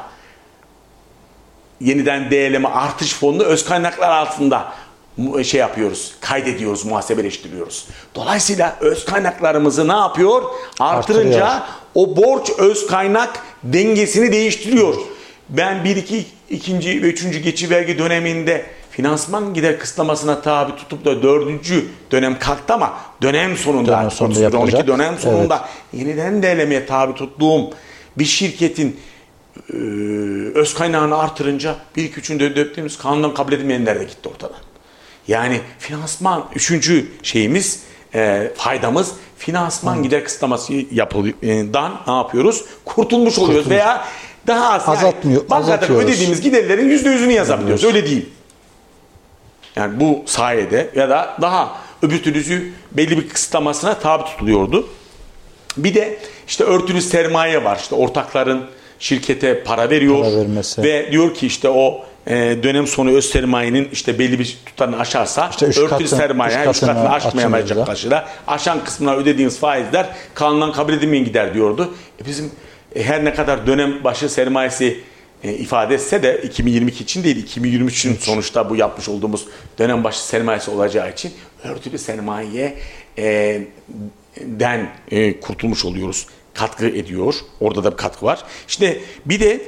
[1.81, 4.73] yeniden değerleme artış fonunu öz kaynaklar altında
[5.43, 7.87] şey yapıyoruz, kaydediyoruz, muhasebeleştiriyoruz.
[8.15, 10.43] Dolayısıyla öz kaynaklarımızı ne yapıyor?
[10.79, 11.67] Artırınca Artırıyor.
[11.95, 14.95] o borç öz kaynak dengesini değiştiriyor.
[15.49, 18.65] Ben bir iki ikinci ve üçüncü geçici vergi döneminde
[18.95, 24.45] finansman gider kısıtlamasına tabi tutup da dördüncü dönem kalktı ama dönem sonunda, Dönem sonunda 31,
[24.45, 24.87] 12 yapılacak.
[24.87, 27.69] dönem sonunda yeniden değerlemeye tabi tuttuğum
[28.17, 28.99] bir şirketin
[29.73, 29.75] e,
[30.55, 34.57] öz kaynağını artırınca bir iki üçünde döktüğümüz kanundan kabul edilmeyenler de gitti ortadan.
[35.27, 37.79] Yani finansman üçüncü şeyimiz
[38.15, 42.65] e, faydamız finansman gider kısıtlaması yapıldan ne yapıyoruz?
[42.85, 44.05] Kurtulmuş oluyoruz veya
[44.47, 46.05] daha az yani Azaltmıyor- bankadan azaltıyoruz.
[46.05, 47.83] ödediğimiz giderlerin yüzde yüzünü yazabiliyoruz.
[47.83, 48.29] Öyle değil.
[49.75, 54.87] Yani bu sayede ya da daha öbür türlüsü belli bir kısıtlamasına tabi tutuluyordu.
[55.77, 56.17] Bir de
[56.47, 57.77] işte örtülü sermaye var.
[57.81, 58.65] İşte ortakların
[58.99, 60.83] şirkete para veriyor Para vermesi.
[60.83, 65.47] ve diyor ki işte o e, dönem sonu öz sermayenin işte belli bir tutarını aşarsa
[65.51, 67.85] İşte üç örtülü katın- sermaye üç üç katını aşmayamayacak açılınca.
[67.85, 71.93] karşıda aşan kısmına ödediğiniz faizler kanundan kabul edilmeyen gider diyordu.
[72.21, 72.51] E bizim
[72.95, 74.99] e, her ne kadar dönem başı sermayesi
[75.45, 79.47] e, ifade etse de 2022 için değil 2023 için sonuçta bu yapmış olduğumuz
[79.79, 81.33] dönem başı sermayesi olacağı için
[81.63, 82.77] örtülü sermaye
[83.17, 83.61] e,
[84.41, 86.27] den e, kurtulmuş oluyoruz.
[86.53, 87.35] Katkı ediyor.
[87.59, 88.43] Orada da bir katkı var.
[88.67, 89.61] İşte bir de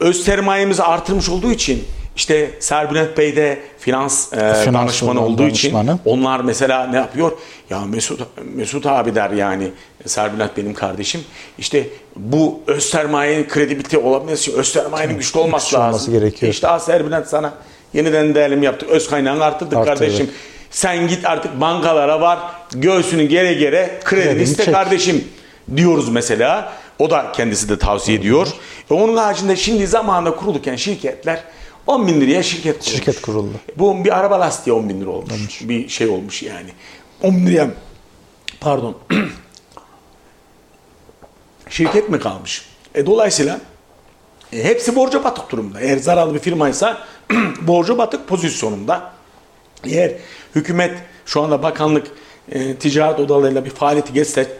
[0.00, 1.84] öz sermayemizi artırmış olduğu için
[2.18, 4.36] işte Serbülent Bey de finans, e,
[4.72, 5.98] danışmanı olduğu için danışmanı.
[6.04, 7.32] onlar mesela ne yapıyor?
[7.70, 8.20] Ya Mesut
[8.54, 9.70] Mesut abi der yani
[10.06, 11.20] Serbülent benim kardeşim.
[11.58, 15.88] İşte bu öz sermayenin kredibilite olabilmesi için öz sermayenin güçlü olması güçlü lazım.
[15.94, 16.52] olması gerekiyor.
[16.52, 17.52] İşte Serbülent sana
[17.94, 18.90] yeniden değerleme yaptık.
[18.90, 19.98] Öz kaynağını arttırdık Arttırdık.
[19.98, 20.30] kardeşim.
[20.70, 22.38] Sen git artık bankalara var.
[22.72, 24.74] Göğsünü gere gere kredi iste çek.
[24.74, 25.24] kardeşim
[25.76, 26.72] diyoruz mesela.
[26.98, 28.48] O da kendisi de tavsiye ediyor.
[28.90, 31.40] E onun haricinde şimdi zamanında kurulurken şirketler
[31.88, 32.96] 10 bin liraya şirket kurulmuş.
[32.96, 33.52] Şirket kuruldu.
[33.76, 35.68] Bu bir araba lastiği 10 bin lira olmuş.
[35.68, 36.70] Bir şey olmuş yani.
[37.22, 37.70] 10 bin liraya
[38.60, 38.96] pardon
[41.68, 42.68] şirket mi kalmış?
[42.94, 43.60] E, dolayısıyla
[44.52, 45.80] e, hepsi borca batık durumda.
[45.80, 47.06] Eğer zararlı bir firmaysa
[47.60, 49.12] borca batık pozisyonunda.
[49.84, 50.12] Eğer
[50.54, 52.06] hükümet şu anda bakanlık
[52.52, 54.52] e, ticaret odalarıyla bir faaliyeti geçse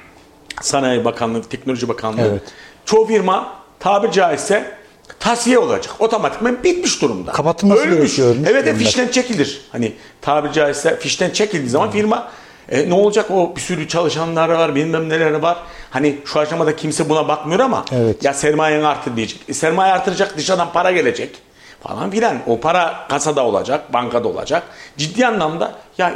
[0.62, 2.42] Sanayi Bakanlığı, Teknoloji Bakanlığı Evet.
[2.84, 4.79] çoğu firma tabir caizse
[5.18, 5.94] tasiye olacak.
[5.98, 7.32] Otomatikman bitmiş durumda.
[7.32, 8.78] Kapatılması gerekiyor, ölmüş Evet, evet durumda.
[8.84, 9.60] fişten çekilir.
[9.72, 12.28] Hani tabir caizse fişten çekildiği zaman firma
[12.68, 15.58] e, ne olacak o bir sürü çalışanları var bilmem neleri var.
[15.90, 18.24] Hani şu aşamada kimse buna bakmıyor ama Evet.
[18.24, 19.40] ya sermayen artır diyecek.
[19.48, 21.38] E, sermaye artıracak dışarıdan para gelecek
[21.82, 22.36] falan filan.
[22.46, 24.62] O para kasada olacak, bankada olacak.
[24.96, 26.12] Ciddi anlamda ya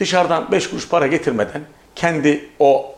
[0.00, 1.62] dışarıdan 5 kuruş para getirmeden
[1.94, 2.94] kendi o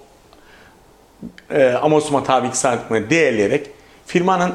[1.51, 3.71] e, amortisman tabi iktisatını değerleyerek
[4.07, 4.53] firmanın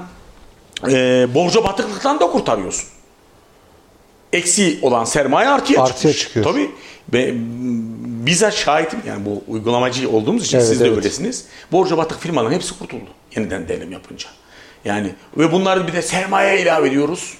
[0.88, 2.90] e, borca batıklıktan da kurtarıyorsun.
[4.34, 6.46] Eksi olan sermaye artıya, Artıya çıkıyor.
[6.46, 6.72] Tabii.
[7.14, 7.34] Ve
[8.26, 10.98] bizzat şahitim yani bu uygulamacı olduğumuz için Evet, siz de evet.
[10.98, 11.46] öylesiniz.
[11.72, 13.08] Borca batık firmaların hepsi kurtuldu.
[13.36, 14.28] Yeniden değerleme yapınca.
[14.86, 17.34] Yani ve bunları bir de sermaye ilave ediyoruz.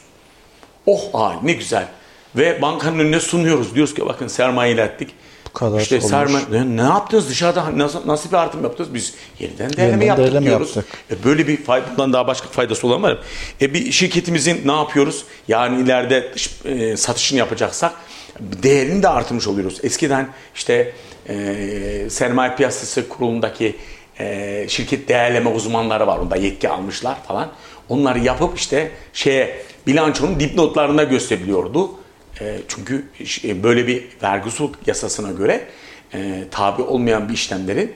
[0.86, 1.88] Oh ay ne güzel.
[2.36, 3.76] Ve bankanın önüne sunuyoruz.
[3.76, 5.10] Diyoruz ki bakın sermaye ilettik.
[5.50, 6.10] Bu kadar işte olmuş.
[6.10, 8.94] sermaye ne, yaptınız dışarıda nasıl, nasıl bir artım yaptınız?
[8.94, 10.76] Biz yeniden değerleme Yeniden yaptık değerleme diyoruz.
[10.76, 10.98] yaptık.
[11.12, 13.20] E böyle bir faydadan daha başka faydası olan var mı?
[13.62, 15.24] E bir şirketimizin ne yapıyoruz?
[15.48, 16.32] Yani ileride
[16.66, 17.94] e, satışını yapacaksak
[18.40, 19.80] değerini de artırmış oluyoruz.
[19.84, 20.94] Eskiden işte
[21.30, 23.76] e, sermaye piyasası kurulundaki
[24.20, 26.18] e, şirket değerleme uzmanları var.
[26.18, 27.48] Onda yetki almışlar falan.
[27.90, 31.92] Onları yapıp işte şeye bilançonun dipnotlarında gösteriliyordu.
[32.42, 33.06] E, çünkü
[33.44, 35.68] e, böyle bir vergi usul yasasına göre
[36.14, 37.94] e, tabi olmayan bir işlemlerin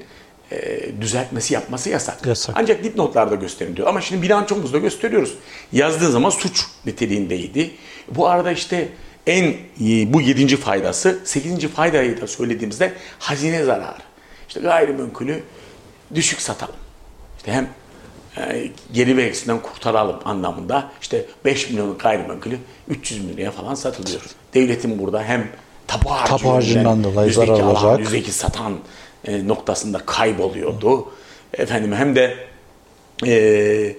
[0.52, 2.26] e, düzeltmesi yapması yasak.
[2.26, 2.56] Yasak.
[2.60, 3.88] Ancak dipnotlarda gösterin diyor.
[3.88, 5.34] Ama şimdi bilançomuzda gösteriyoruz.
[5.72, 7.72] Yazdığı zaman suç niteliğindeydi.
[8.10, 8.90] Bu arada işte
[9.28, 9.54] en
[10.14, 14.04] bu yedinci faydası, sekizinci faydayı da söylediğimizde hazine zararı.
[14.48, 15.44] İşte gayrimenkulü
[16.16, 16.76] düşük satalım.
[17.38, 17.70] İşte hem
[18.94, 22.58] geri vergisinden kurtaralım anlamında işte 5 milyonluk gayrimenkulü
[22.88, 24.22] 300 milyona falan satılıyor.
[24.54, 25.48] Devletin burada hem
[25.88, 28.00] tapu harcı harcından dolayı zarar alan, olacak.
[28.00, 28.74] yüzdeki satan
[29.26, 31.08] e, noktasında kayboluyordu.
[31.54, 32.36] Efendim hem de
[33.26, 33.96] e,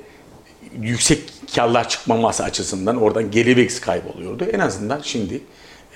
[0.80, 1.22] yüksek
[1.55, 4.45] karlar çıkmaması açısından oradan gelir vergisi kayboluyordu.
[4.45, 5.41] En azından şimdi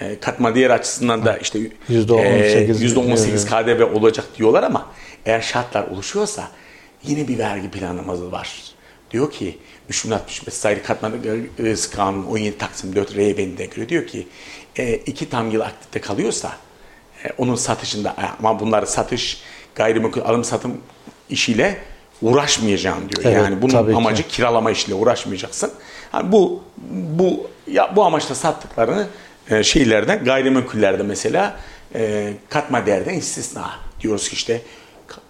[0.00, 1.58] e, katma değer açısından da işte
[1.90, 4.86] %18 %18 KDV olacak diyorlar ama
[5.26, 6.48] eğer şartlar oluşuyorsa
[7.02, 8.62] yine bir vergi planlaması var.
[9.10, 11.12] Diyor ki 3065 sayılı katma
[11.58, 14.28] değer kanunu 17 Taksim 4 R bendine göre diyor ki
[14.76, 16.52] e, iki tam yıl aktifte kalıyorsa
[17.24, 19.42] e, onun satışında ama bunları satış
[19.74, 20.80] gayrimenkul alım satım
[21.30, 21.78] işiyle
[22.22, 23.24] uğraşmayacağım diyor.
[23.24, 23.96] Evet, yani bunun tabii ki.
[23.96, 25.72] amacı kiralama işiyle uğraşmayacaksın.
[26.14, 29.06] Yani bu bu ya bu amaçla sattıklarını
[29.50, 31.56] e, şeylerden gayrimenkullerde mesela
[31.94, 33.70] e, katma değerden istisna
[34.00, 34.62] diyoruz ki işte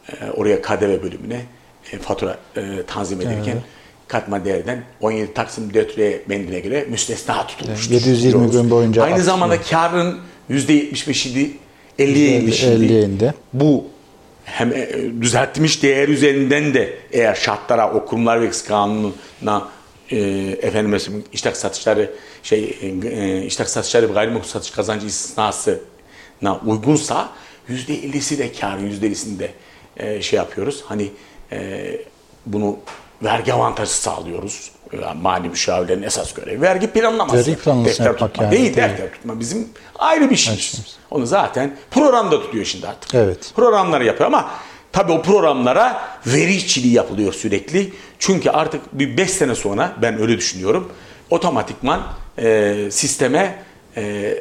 [0.08, 1.57] e, oraya KDV bölümüne e,
[1.97, 3.59] fatura e, tanzim ederken
[4.09, 7.95] katma değerden 17 Taksim 4 bendine göre müstesna tutulmuştur.
[7.95, 8.53] 720 diyoruz.
[8.53, 10.18] gün boyunca Aynı zamanda karın
[10.51, 11.57] %75'i
[11.99, 12.86] 50'ye indi şimdi.
[12.86, 13.34] 50'ye indi.
[13.53, 13.84] Bu
[14.45, 14.89] hem e,
[15.20, 19.68] düzeltmiş değer üzerinden de eğer şartlara o kurumlar ve kanununa
[20.11, 20.18] e,
[20.62, 22.11] efendim mesela iştak satışları
[22.43, 27.28] şey e, iştak satışları ve gayrimenkul satış kazancı istisnasına uygunsa
[27.70, 29.51] %50'si de karın %50'sini de
[29.97, 30.84] e, şey yapıyoruz.
[30.86, 31.11] Hani
[31.53, 31.90] e,
[32.46, 32.76] bunu
[33.22, 34.70] vergi avantajı sağlıyoruz.
[35.03, 37.36] Yani mali müşavirlerin esas görevi vergi planlaması.
[37.36, 38.82] Vergi planlaması defter tutma yani, değil, tabii.
[38.82, 39.68] defter tutma bizim
[39.99, 40.99] ayrı bir şeyimiz.
[41.11, 43.14] Onu zaten programda tutuyor şimdi artık.
[43.14, 43.53] Evet.
[43.57, 44.51] Programları yapıyor ama
[44.92, 47.92] tabii o programlara veri işçiliği yapılıyor sürekli.
[48.18, 50.92] Çünkü artık bir 5 sene sonra ben öyle düşünüyorum.
[51.30, 52.03] Otomatikman
[52.38, 53.62] e, sisteme
[53.96, 54.34] e,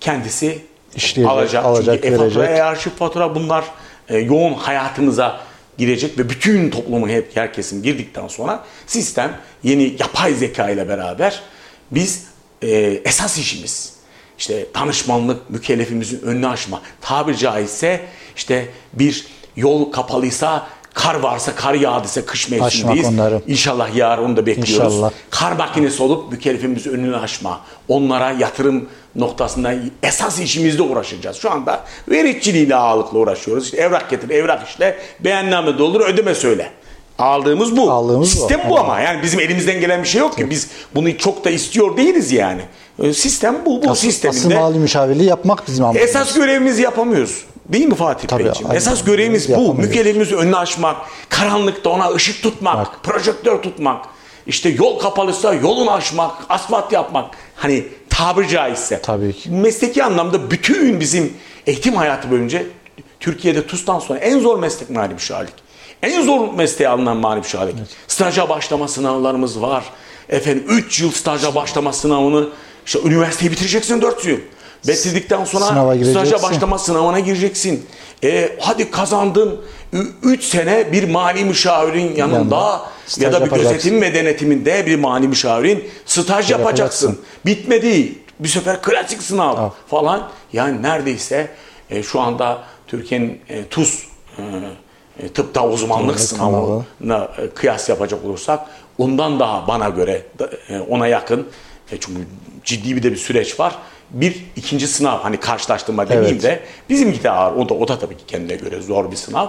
[0.00, 0.62] kendisi
[0.96, 1.64] İşleyecek, alacak.
[1.64, 3.64] alacak, Çünkü e-fatura, e-arşiv fatura bunlar
[4.08, 5.40] e, yoğun hayatımıza
[5.78, 11.42] girecek ve bütün toplumun hep herkesin girdikten sonra sistem yeni yapay zeka ile beraber
[11.90, 12.24] biz
[12.62, 12.68] e,
[13.04, 13.92] esas işimiz
[14.38, 18.00] işte danışmanlık mükellefimizin önünü açma tabiri caizse
[18.36, 19.26] işte bir
[19.56, 23.06] yol kapalıysa kar varsa kar yağdıysa kış mevsimindeyiz.
[23.46, 24.94] İnşallah yarın onu da bekliyoruz.
[24.94, 25.10] İnşallah.
[25.30, 27.60] Kar makinesi olup mükellefimizin önünü açma.
[27.88, 28.88] Onlara yatırım
[29.18, 31.36] noktasında esas işimizde uğraşacağız.
[31.36, 33.64] Şu anda vericiliğiyle ağırlıkla uğraşıyoruz.
[33.64, 36.70] İşte evrak getir, evrak işle, beyanname doldur, ödeme söyle.
[37.18, 37.90] Aldığımız bu.
[37.90, 38.38] Aldığımız bu.
[38.38, 39.00] Sistem bu ama.
[39.00, 40.50] Yani bizim elimizden gelen bir şey yok ki.
[40.50, 42.60] Biz bunu çok da istiyor değiliz yani.
[43.02, 43.70] Ee, Sistem bu.
[43.70, 46.08] Bu Asıl, asıl sisteminde mali müşavirliği yapmak bizim amacımız.
[46.10, 47.44] esas görevimizi yapamıyoruz.
[47.68, 48.66] Değil mi Fatih Tabii, Beyciğim?
[48.70, 48.76] aynen.
[48.76, 49.52] Esas görevimiz bu.
[49.52, 49.78] Yapamıyoruz.
[49.84, 50.96] Mükellefimizin önünü açmak,
[51.28, 52.98] karanlıkta ona ışık tutmak, Bak.
[53.02, 54.04] projektör tutmak.
[54.46, 57.24] İşte yol kapalıysa yolunu açmak, asfalt yapmak.
[57.56, 57.84] Hani
[58.18, 59.00] tabiri caizse.
[59.02, 59.50] Tabii ki.
[59.50, 61.32] Mesleki anlamda bütün bizim
[61.66, 62.62] eğitim hayatı boyunca
[63.20, 65.54] Türkiye'de TUS'tan sonra en zor meslek mali müşavirlik.
[66.02, 67.88] En zor mesleğe alınan mali müşavirlik.
[68.08, 69.84] Staja başlama sınavlarımız var.
[70.28, 72.48] Efendim 3 yıl staja başlama sınavını
[72.86, 74.38] işte üniversiteyi bitireceksin 4 yıl.
[74.88, 77.86] Bitirdikten sonra staja başlama sınavına gireceksin.
[78.24, 79.60] E, hadi kazandın
[80.22, 83.72] 3 sene bir mali müşavirin yanında Yanında staj ya da bir yapacaksın.
[83.72, 87.06] gözetim ve denetiminde bir mali müşavirin staj yapacaksın.
[87.08, 87.18] yapacaksın.
[87.46, 88.12] Bitmedi.
[88.40, 89.74] Bir sefer klasik sınav Tamam.
[89.90, 90.28] falan.
[90.52, 91.48] Yani neredeyse
[91.90, 94.04] e, şu anda Türkiye'nin e, TUS
[94.38, 94.42] e,
[95.24, 98.60] e, tıpta uzmanlık Evet, sınavına e, kıyas yapacak olursak
[98.98, 100.22] ondan daha bana göre
[100.68, 101.46] e, ona yakın
[101.92, 102.20] e, çünkü
[102.64, 103.74] ciddi bir de bir süreç var.
[104.10, 106.42] Bir ikinci sınav hani karşılaştırma demeyeyim Evet.
[106.42, 107.56] de bizimki de ağır.
[107.56, 109.46] O da, o da tabii ki kendine göre zor bir sınav.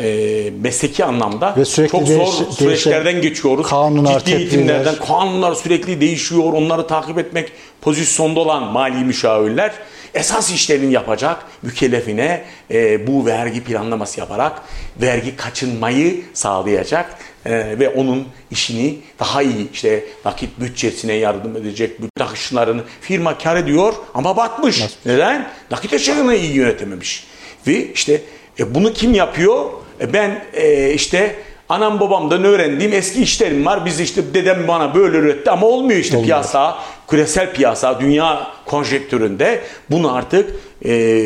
[0.00, 3.66] E, mesleki anlamda Ve sürekli çok zor süreçlerden geçiyoruz.
[3.68, 5.06] kanunlar, Ciddi eğitimlerden tedbirler.
[5.08, 6.52] kanunlar sürekli değişiyor.
[6.52, 9.72] Onları takip etmek pozisyonda olan mali müşavirler
[10.14, 14.62] esas işlerini yapacak mükellefine e, bu vergi planlaması yaparak
[15.00, 22.24] vergi kaçınmayı sağlayacak e, ve onun işini daha iyi işte nakit bütçesine yardım edecek bütün
[22.24, 24.84] akışlarını firma kar ediyor ama batmış.
[25.06, 25.50] Neden?
[25.70, 27.26] Nakit aşığını iyi yönetememiş.
[27.66, 28.22] Ve işte
[28.58, 29.70] e, bunu kim yapıyor?
[30.00, 31.36] E, ben e, işte
[31.70, 33.86] Anam babamdan öğrendiğim eski işlerim var.
[33.86, 36.78] Biz işte dedem bana böyle öğretti ama olmuyor işte piyasa,
[37.08, 39.60] küresel piyasa, dünya konjektüründe
[39.90, 40.50] bunu artık
[40.84, 41.24] e,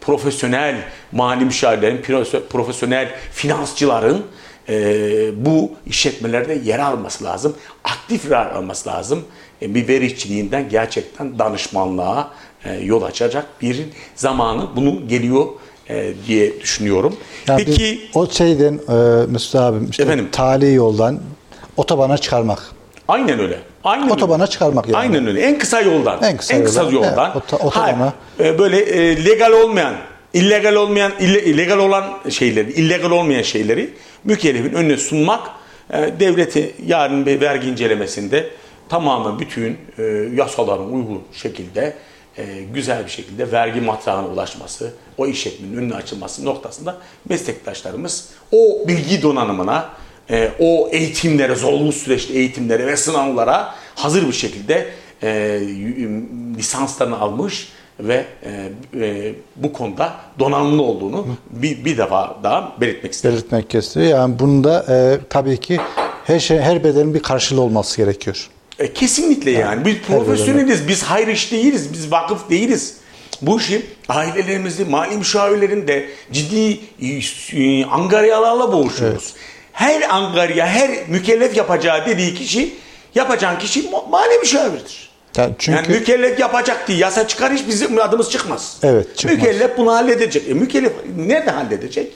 [0.00, 0.76] profesyonel
[1.12, 4.26] mali müşavirlerin, profe- profesyonel finansçıların
[4.72, 7.54] e, bu işletmelerde yer alması lazım.
[7.84, 9.24] Aktif yer alması lazım.
[9.62, 12.30] E, bir veri işçiliğinden gerçekten danışmanlığa
[12.64, 13.80] e, yol açacak bir
[14.16, 15.46] zamanı bunu geliyor.
[15.88, 17.16] e, diye düşünüyorum.
[17.48, 20.28] Ya Peki o şeyden e, Mesut abim işte Efendim?
[20.32, 21.20] tali yoldan
[21.76, 22.62] otobana çıkarmak.
[23.08, 23.58] aynen öyle.
[23.84, 24.50] Aynen Otobana öyle.
[24.50, 24.96] çıkarmak yani.
[24.96, 25.40] Aynen öyle.
[25.40, 26.22] En kısa yoldan.
[26.22, 26.90] En kısa yoldan.
[26.92, 27.30] yoldan.
[27.34, 28.12] Evet, otobana.
[28.38, 29.94] Hayır, e, böyle e, legal olmayan,
[30.34, 33.90] illegal olmayan, ille- illegal olan şeyleri, illegal olmayan şeyleri
[34.24, 35.50] mükellefin önüne sunmak
[35.90, 38.50] e, devleti yarın bir vergi incelemesinde
[38.88, 40.02] tamamen bütün e,
[40.34, 41.96] yasaların uygun şekilde
[42.38, 46.96] e, güzel bir şekilde vergi matrağına ulaşması, o işletmenin önüne açılması noktasında
[47.28, 49.88] meslektaşlarımız o bilgi donanımına,
[50.30, 54.88] e, o eğitimlere, zorunlu süreçte eğitimlere ve sınavlara hazır bir şekilde
[55.22, 55.60] e,
[56.56, 57.68] lisanslarını almış
[58.00, 58.68] ve e,
[59.06, 63.36] e, bu konuda donanımlı olduğunu bir, bir defa daha belirtmek isterim.
[63.36, 64.06] Belirtmek gerekiyor.
[64.06, 65.80] Yani bunda e, tabii ki
[66.24, 68.48] her şey her bedelin bir karşılığı olması gerekiyor.
[68.78, 69.84] E, kesinlikle yani.
[69.84, 72.96] Biz profesyoneliz, biz hayır iş değiliz, biz vakıf değiliz.
[73.42, 76.80] Bu işi ailelerimizi, mali müşavirlerin de ciddi
[77.52, 79.34] e, angaryalarla boğuşuyoruz.
[79.72, 82.74] Her angarya, her mükellef yapacağı dediği kişi,
[83.14, 85.11] yapacağın kişi ma- mali müşavirdir.
[85.36, 88.76] Yani çünkü Yani mükellef yapacak diye yasa çıkar hiç bizim adımız çıkmaz.
[88.82, 89.36] Evet, çıkmaz.
[89.36, 90.48] Mükellef bunu halledecek.
[90.48, 92.12] E, mükellef nerede halledecek?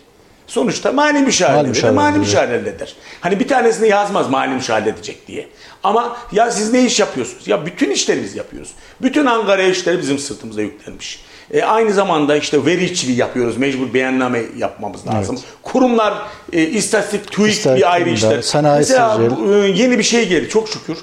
[0.47, 2.95] Sonuçta mali müşavir Mali mali, halleder.
[3.21, 5.49] Hani bir tanesini yazmaz mali müşavir halledecek diye.
[5.83, 7.49] Ama ya siz ne iş yapıyorsunuz?
[7.49, 8.71] Ya bütün işleri biz yapıyoruz.
[9.03, 11.25] Bütün Ankara işleri bizim sırtımıza yüklenmiş.
[11.51, 13.57] E, aynı zamanda işte veri içiliği yapıyoruz.
[13.57, 15.41] Mecbur beyanname yapmamız lazım.
[15.63, 16.15] Kurumlar,
[16.53, 18.43] e, istatistik, TÜİK bir ayrı işler.
[18.43, 20.97] sanayi Mesela bu, e, yeni bir şey geldi çok şükür.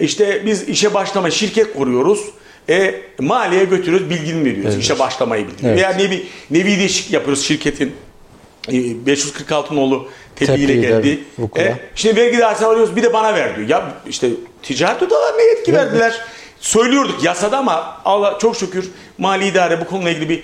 [0.00, 2.20] İşte biz işe başlama şirket kuruyoruz.
[2.68, 4.78] E, maliye götürüyoruz, bilgini veriyoruz.
[4.78, 5.72] İşe başlamayı bildiriyor.
[5.72, 5.84] Evet.
[5.84, 7.92] Veya nevi, nevi değişik yapıyoruz şirketin.
[8.68, 11.20] E, 546 nolu tebliğiyle geldi.
[11.58, 13.68] E, şimdi vergi dairesine arıyoruz bir de bana ver diyor.
[13.68, 14.30] Ya işte
[14.62, 16.20] ticaret odalarına yetki verdiler.
[16.60, 20.42] Söylüyorduk yasada ama Allah çok şükür mali idare bu konuyla ilgili bir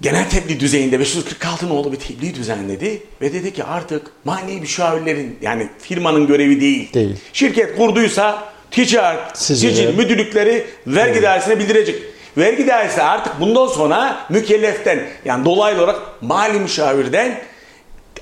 [0.00, 5.68] genel tebliğ düzeyinde 546 nolu bir tebliğ düzenledi ve dedi ki artık mali müşavirlerin yani
[5.78, 6.92] firmanın görevi değil.
[6.92, 7.16] Değil.
[7.32, 12.02] Şirket kurduysa ticaret, sicil, müdürlükleri vergi dairesine bildirecek.
[12.36, 17.40] Vergi dairesi artık bundan sonra mükelleften yani dolaylı olarak mali müşavirden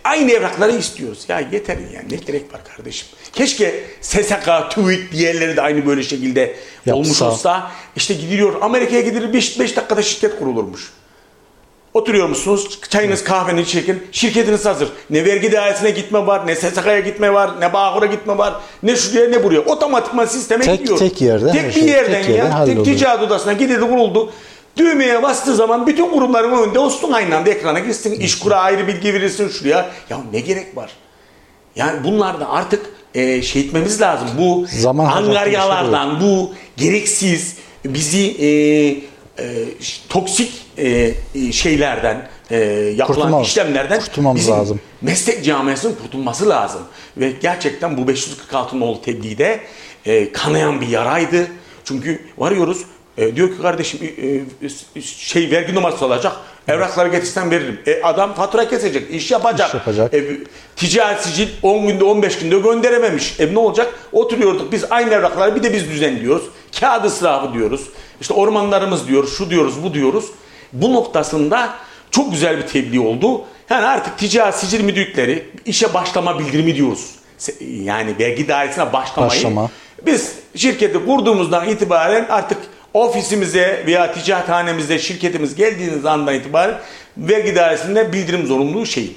[0.05, 1.24] aynı evrakları istiyoruz.
[1.28, 3.09] Ya yeter yani ne gerek var kardeşim.
[3.32, 6.57] Keşke SSK, TÜİK diğerleri de aynı böyle şekilde
[6.90, 7.30] olmuş Yapsa.
[7.30, 7.70] olsa.
[7.97, 10.92] İşte gidiyor Amerika'ya gidilir 5 dakikada şirket kurulurmuş.
[11.97, 12.80] Oturuyor musunuz?
[12.90, 14.03] Çayınız kahvenizi çekin.
[14.12, 14.88] Şirketiniz hazır.
[15.11, 19.28] Ne vergi dairesine gitme var, ne SSK'ya gitme var, ne Bağkur'a gitme var, ne şuraya
[19.30, 19.61] ne buraya.
[19.61, 20.99] Otomatikman sisteme Tek- gidiyor.
[20.99, 22.44] tek yerden her Tek şey, bir yerden tek yerden ya.
[22.44, 22.84] Tek halloluyor.
[22.84, 24.32] ticaret odasına gidildi kuruldu.
[24.76, 28.20] Düğmeye bastığı zaman bütün kurumların önünde olsun aynı anda ekrana girsin.
[28.20, 29.90] İşkura ayrı bilgi verilsin şuraya.
[30.11, 30.90] Ya ne gerek var?
[31.76, 34.28] Yani bunlarda artık e, şey etmemiz lazım.
[34.38, 38.47] Bu Zaman harcattığı angaryalardan, bu gereksiz bizi e,
[39.39, 39.64] e,
[40.09, 42.57] toksik e, e, şeylerden e,
[42.97, 44.80] yapılan Kurtulmamız- işlemlerden kurtulmamız bizim lazım.
[45.03, 46.82] meslek camiasının kurtulması lazım.
[47.16, 49.61] Ve gerçekten bu 546 nolu tebliğde
[50.07, 51.47] e, kanayan bir yaraydı.
[51.84, 52.78] Çünkü varıyoruz
[53.18, 54.66] e, diyor ki kardeşim e,
[54.97, 56.32] e, şey vergi numarası olacak.
[56.68, 57.80] Evrakları getirsen veririm.
[57.87, 59.68] E, adam fatura kesecek, iş yapacak.
[59.68, 60.14] İş yapacak.
[60.14, 60.24] E,
[60.76, 63.41] ticaret sicil 10 günde 15 günde gönderememiş.
[63.41, 63.95] E ne olacak?
[64.12, 66.45] Oturuyorduk biz aynı evrakları bir de biz düzenliyoruz.
[66.80, 67.80] Kağıt ısrafı diyoruz.
[68.20, 70.24] İşte ormanlarımız diyoruz, şu diyoruz, bu diyoruz.
[70.72, 71.74] Bu noktasında
[72.10, 73.44] çok güzel bir tebliğ oldu.
[73.70, 77.10] Yani artık ticaret sicil müdürlükleri işe başlama bildirimi diyoruz.
[77.60, 79.70] Yani vergi dairesine başlamayı Başlama.
[80.06, 82.58] biz şirketi kurduğumuzdan itibaren artık
[82.94, 86.78] ofisimize veya ticarethanemizde şirketimiz geldiğiniz andan itibaren
[87.16, 89.12] vergi dairesinde bildirim zorunluluğu şey.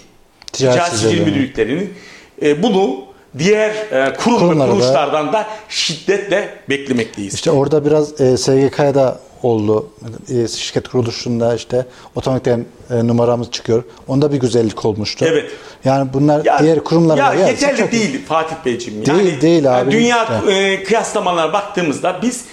[0.52, 1.94] Ticaret Ticaret, sicil müdürlüklerinin
[2.42, 7.34] e, bunu diğer e, kurum ve Kurumlara da- kuruluşlardan da şiddetle beklemekteyiz.
[7.34, 9.90] İşte orada biraz e, SGK'ya da oldu.
[10.30, 13.84] E, şirket kuruluşunda işte otomatikten e, numaramız çıkıyor.
[14.08, 15.26] Onda bir güzellik olmuştu.
[15.30, 15.52] Evet.
[15.86, 19.06] Yani bunlar Ya- diğer kurumlara ya gelse yeterli çok- değil Fatih Beyciğim.
[19.06, 19.92] Değil, değil yani abi.
[19.92, 22.46] Dünya e, kıyaslamalarına baktığımızda biz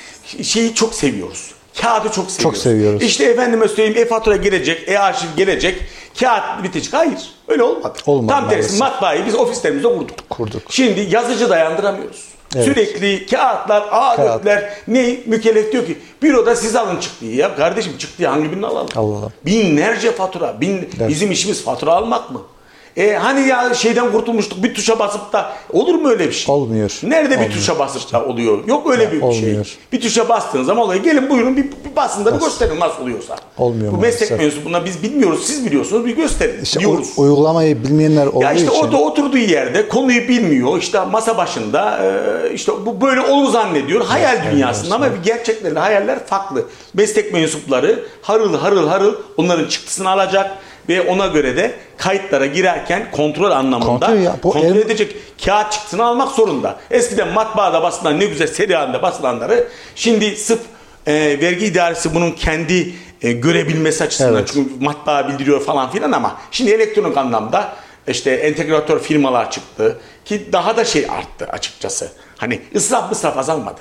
[0.42, 1.50] şeyi çok seviyoruz.
[1.82, 2.62] Kağıdı çok seviyoruz.
[2.62, 3.02] seviyoruz.
[3.02, 5.82] İşte efendime söyleyeyim e-fatura gelecek, e-arşiv gelecek,
[6.20, 6.92] kağıt bitecek.
[6.94, 7.18] Hayır
[7.48, 7.98] öyle olmadı.
[8.06, 10.30] Olmadı Tam tersi matbaayı biz ofislerimizde kurduk.
[10.30, 10.62] Kurduk.
[10.68, 12.24] Şimdi yazıcı dayandıramıyoruz.
[12.56, 12.64] Evet.
[12.64, 18.50] Sürekli kağıtlar, A4'ler ne mükellef diyor ki büroda siz alın çıktıyı ya kardeşim çıktıyı hangi
[18.52, 18.88] birini alalım?
[18.96, 19.32] Alalım.
[19.46, 20.60] Binlerce fatura.
[20.60, 22.40] Bin, bizim işimiz fatura almak mı?
[22.96, 26.54] E hani ya şeyden kurtulmuştuk bir tuşa basıp da olur mu öyle bir şey?
[26.54, 26.98] Olmuyor.
[27.02, 27.52] Nerede bir Olmuyor.
[27.52, 28.58] tuşa basıp da oluyor?
[28.66, 29.28] Yok öyle bir şey.
[29.28, 29.66] olmuyor.
[29.92, 31.04] Bir tuşa bastığınız zaman oluyor.
[31.04, 33.36] Gelin buyurun bir, bir basın da bir gösterin nasıl oluyorsa.
[33.58, 34.54] Olmuyor Bu meslek maalesef.
[34.54, 35.46] mensubuna biz bilmiyoruz.
[35.46, 37.12] Siz biliyorsunuz bir gösterin İşte diyoruz.
[37.16, 40.78] uygulamayı bilmeyenler olduğu Ya işte için orada oturduğu yerde konuyu bilmiyor.
[40.78, 44.04] İşte masa başında e, işte bu böyle olur zannediyor.
[44.04, 46.64] Hayal dünyasında ama bir gerçeklerle hayaller farklı.
[46.94, 50.50] Meslek mensupları harıl harıl harıl onların çıktısını alacak
[50.88, 55.72] ve ona göre de kayıtlara girerken kontrol anlamında Kontrol ya, bu kontrol el- edecek kağıt
[55.72, 56.76] çıktısını almak zorunda.
[56.90, 60.60] Eskiden matbaada basılan ne güzel seri halinde basılanları şimdi sırf
[61.06, 64.50] e, vergi idaresi bunun kendi e, görebilmesi açısından Evet.
[64.54, 67.72] çünkü matbaa bildiriyor falan filan ama şimdi elektronik anlamda
[68.08, 72.08] işte entegratör firmalar çıktı ki daha da şey arttı açıkçası.
[72.36, 73.80] Hani ısraf mısraf azalmadı.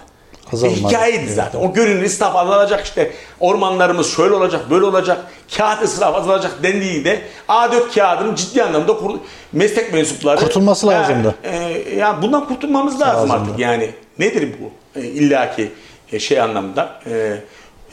[0.54, 0.80] Azalmadı.
[0.80, 1.60] E, hikayeydi zaten.
[1.60, 5.18] O görünür israf azalacak işte ormanlarımız şöyle olacak böyle olacak
[5.58, 9.20] kağıt israf azalacak dendiğinde A4 kağıdının ciddi anlamda kur-
[9.54, 11.36] meslek mensupları Kurtulması lazımdı.
[11.44, 13.34] E, e, ya bundan kurtulmamız lazım Lazımdı.
[13.50, 13.92] artık yani.
[14.20, 15.00] Nedir bu?
[15.00, 15.72] E, illaki
[16.12, 16.90] e, şey anlamda.
[17.06, 17.12] E,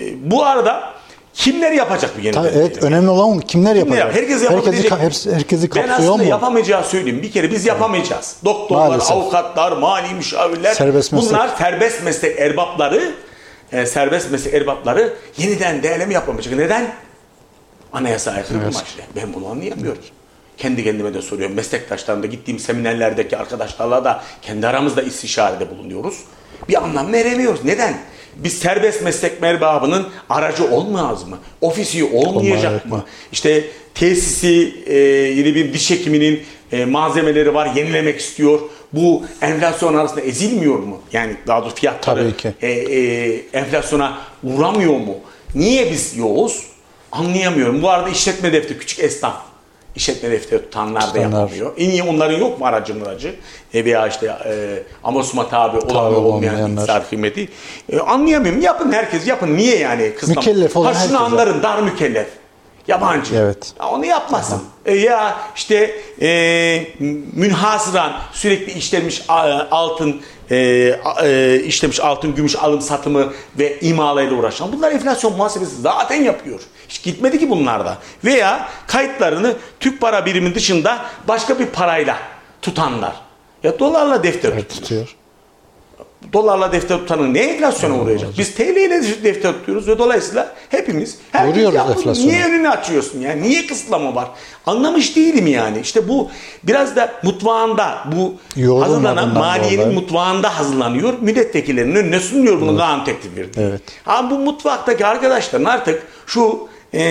[0.00, 0.90] e, bu arada
[1.35, 2.43] kimler yapacak bu yeniden?
[2.43, 3.99] Tabii, evet önemli olan kimler yapacak?
[3.99, 5.35] yap- Herkes herkesi, yapabilecek.
[5.35, 6.30] herkesi ben kapsıyor aslında mu?
[6.30, 7.22] yapamayacağı söyleyeyim.
[7.22, 8.37] Bir kere biz yapamayacağız.
[8.45, 9.12] Doktorlar, Maalesef.
[9.12, 10.74] avukatlar, mali müşavirler.
[10.74, 11.30] Serbest meslek.
[11.30, 13.12] bunlar serbest meslek erbapları
[13.72, 16.55] e, serbest meslek erbapları yeniden değerleme yapamayacak.
[16.57, 16.95] Neden?
[17.93, 19.03] Anayasa aykırı bir maçlı.
[19.16, 20.03] Ben bunu anlayamıyorum.
[20.57, 21.57] Kendi kendime de soruyorum.
[21.57, 26.16] Meslektaşlarımda gittiğim seminerlerdeki arkadaşlarla da kendi aramızda istişarede bulunuyoruz.
[26.68, 27.64] Bir anlam veremiyoruz.
[27.64, 27.95] Neden?
[28.37, 31.39] Biz serbest meslek merbabının aracı olmaz mı?
[31.61, 32.97] Ofisi olmayacak Olmayacak mı?
[32.97, 33.05] mı?
[33.33, 33.64] İşte
[33.95, 34.95] tesisi e,
[35.37, 38.61] yeni bir diş hekiminin e, malzemeleri var yenilemek istiyor.
[38.93, 41.01] Bu enflasyon arasında ezilmiyor mu?
[41.12, 42.53] Yani daha doğrusu fiyatları Tabii ki.
[42.62, 45.14] e, e, enflasyona uğramıyor mu?
[45.55, 46.62] Niye biz yoğuz?
[47.12, 47.83] Anlayamıyorum.
[47.83, 49.37] Bu arada işletme defteri, küçük esnaf
[49.97, 51.40] işletme defteri tutanlar da Tutanlar.
[51.40, 51.72] yapamıyor.
[51.78, 53.34] En iyi onların yok mu aracı mıracı?
[53.74, 57.09] E veya işte e, amosuma tabi olan ve olmayan olmayanlar.
[57.11, 57.49] kıymeti.
[57.93, 58.61] E, anlayamıyorum.
[58.61, 59.57] Yapın herkes yapın.
[59.57, 60.12] Niye yani?
[60.14, 60.40] Kısıtlama?
[60.47, 61.62] Mükellef olan Ha şunu anlarım.
[61.62, 62.28] Dar mükellef.
[62.89, 63.35] Yabancı.
[63.35, 63.72] Evet.
[63.80, 64.62] Ya onu yapmasın.
[64.85, 66.87] E, ya işte e,
[67.33, 69.22] münhasıran sürekli işlenmiş
[69.70, 70.20] altın
[70.51, 70.57] e,
[71.22, 76.61] e, işlemiş altın gümüş alım satımı ve imalayla uğraşan bunlar enflasyon muhasebesi zaten yapıyor.
[76.89, 77.99] Hiç gitmedi ki bunlarda.
[78.24, 82.16] Veya kayıtlarını Türk para birimi dışında başka bir parayla
[82.62, 83.12] tutanlar.
[83.62, 84.83] Ya dolarla defter Evet, tutuyor.
[84.83, 85.16] tutuyor.
[86.32, 88.30] Dolarla defter tutanın ne enflasyona uğrayacak?
[88.38, 92.32] Biz TL ile defter tutuyoruz ve dolayısıyla hepimiz herkes enflasyona.
[92.32, 93.42] Niye önünü açıyorsun yani?
[93.42, 94.28] Niye kısıtlama var?
[94.66, 95.80] Anlamış değilim yani.
[95.80, 96.30] İşte bu
[96.62, 99.94] biraz da mutfağında bu hazırlanan Yoğrulmadığından maliyenin dolayı.
[100.00, 101.14] mutfağında hazırlanıyor.
[101.20, 103.50] Milletvekillerinin önüne sunuluyor bunun kanun teklifi verdi.
[103.60, 103.82] Evet.
[104.06, 107.02] Ama bu mutfaktaki arkadaşların artık şu e,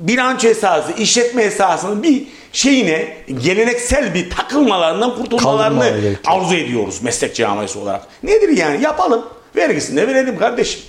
[0.00, 2.22] bilanço esası, işletme esasının bir
[2.52, 5.92] şeyine geleneksel bir takılmalarından kurtulmalarını
[6.26, 8.02] arzu ediyoruz meslek camiası olarak.
[8.22, 8.82] Nedir yani?
[8.82, 9.24] Yapalım.
[9.56, 10.80] Vergisini de verelim kardeşim.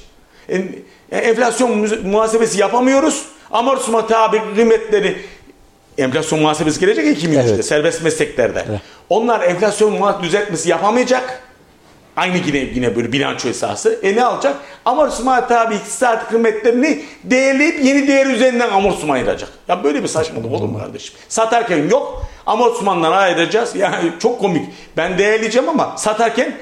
[0.50, 0.76] En-
[1.12, 3.26] Enflasyon mu- muhasebesi yapamıyoruz.
[3.52, 5.18] Amortisma tabi kıymetleri
[5.98, 7.66] enflasyon muhasebesi gelecek 2003'te Evet.
[7.66, 8.66] serbest mesleklerde.
[9.10, 11.44] Onlar enflasyon muhasebesi düzeltmesi yapamayacak.
[12.22, 14.00] Aynı yine yine böyle bilanço esası.
[14.04, 14.56] E ne alacak?
[14.86, 19.50] Amortisma tabi iktisat kıymetlerini değerleyip yeni değer üzerinden amortisman ayıracak.
[19.68, 21.16] Ya böyle bir saçmalık olur mu kardeşim?
[21.30, 22.26] Satarken yok.
[22.46, 23.76] Amortismandan ayıracağız.
[23.76, 24.70] Yani çok komik.
[24.98, 26.58] Ben değerleyeceğim ama satarken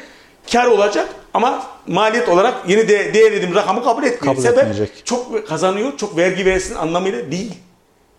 [0.51, 4.35] kar olacak ama maliyet olarak yeni de değerlediğim rakamı kabul etmiyor.
[4.35, 5.05] Kabul Sebep etmeyecek.
[5.05, 7.53] çok kazanıyor, çok vergi versin anlamıyla değil.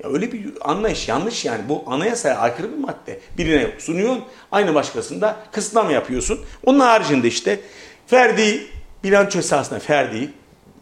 [0.05, 1.69] Ya öyle bir anlayış yanlış yani.
[1.69, 3.21] Bu anayasaya aykırı bir madde.
[3.39, 6.41] Birine sunuyorsun, aynı başkasında kısıtlama yapıyorsun.
[6.67, 7.61] Onun haricinde işte
[8.07, 8.67] ferdi
[9.05, 10.31] bilanço esasında ferdi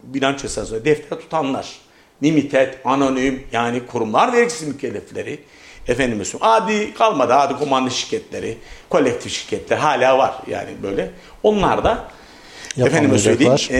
[0.03, 1.79] bilanço esasında defter tutanlar,
[2.23, 5.39] limited, anonim yani kurumlar vergisi mükellefleri,
[5.87, 8.57] efendim adi kalmadı adi komando şirketleri,
[8.89, 11.11] kolektif şirketler hala var yani böyle.
[11.43, 12.07] Onlar da
[12.77, 13.77] Efendime söyleyeyim e,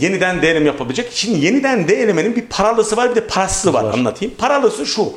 [0.00, 1.12] yeniden değerleme yapabilecek.
[1.12, 3.94] Şimdi yeniden değerlemenin bir paralısı var bir de parasızı var, Var.
[3.94, 4.34] anlatayım.
[4.38, 5.12] Paralısı şu.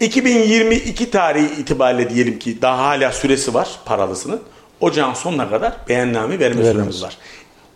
[0.00, 4.40] 2022 tarihi itibariyle diyelim ki daha hala süresi var paralısının.
[4.80, 6.96] Ocağın sonuna kadar beyanname verme Vermemiz.
[6.96, 7.16] süremiz var.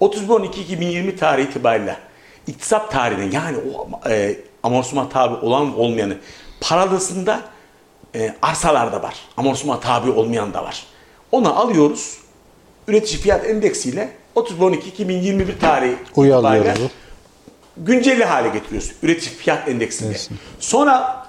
[0.01, 1.97] 31-12-2020 tarihi itibariyle
[2.47, 6.16] iktisap tarihinin yani o e, amortisma tabi olan olmayanı
[6.60, 7.40] paralısında
[8.14, 9.14] e, arsalar da var.
[9.36, 10.86] Amortisma tabi olmayan da var.
[11.32, 12.18] Onu alıyoruz.
[12.89, 16.89] Üretici fiyat endeksiyle 31-12-2021 tarihi Uyarlıyoruz itibariyle
[17.77, 17.85] bu.
[17.86, 18.93] güncelli hale getiriyoruz.
[19.02, 20.16] Üretici fiyat endeksini.
[20.60, 21.27] Sonra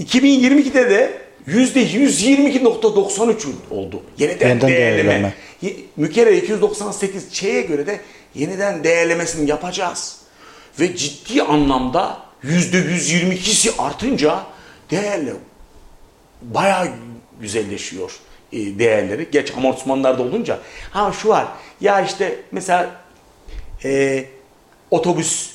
[0.00, 1.18] 2022'de de
[1.48, 4.02] %122.93 oldu.
[4.18, 5.08] Yeniden, Yeniden değerleme.
[5.08, 5.34] değerleme.
[5.62, 8.00] Ye- Mükerre 298 Ç'ye göre de
[8.34, 10.16] yeniden değerlemesini yapacağız.
[10.80, 14.40] Ve ciddi anlamda %122'si artınca
[14.90, 15.32] değerli
[16.42, 16.88] bayağı
[17.40, 18.18] güzelleşiyor
[18.78, 19.28] değerleri.
[19.32, 20.58] Geç amortismanlarda olunca.
[20.90, 21.46] Ha şu var.
[21.80, 22.90] Ya işte mesela
[23.84, 24.24] e,
[24.90, 25.50] otobüs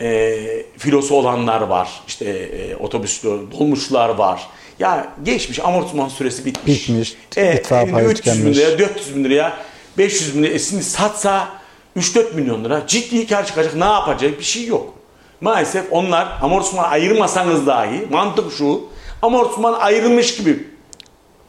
[0.00, 0.38] e,
[0.78, 1.88] filosu olanlar var.
[2.08, 4.48] İşte e, otobüs dolmuşlar var.
[4.78, 6.88] Ya geçmiş amortisman süresi bitmiş.
[6.88, 9.56] Bitmiş, E, itfaiye elinde payı 300 bin liraya, 400 bin liraya,
[9.98, 10.54] 500 bin liraya.
[10.54, 11.48] E, şimdi satsa
[11.96, 13.74] 3-4 milyon lira ciddi kar çıkacak.
[13.74, 14.38] Ne yapacak?
[14.38, 14.94] Bir şey yok.
[15.40, 18.84] Maalesef onlar amortisman ayırmasanız dahi mantık şu.
[19.22, 20.68] Amortisman ayrılmış gibi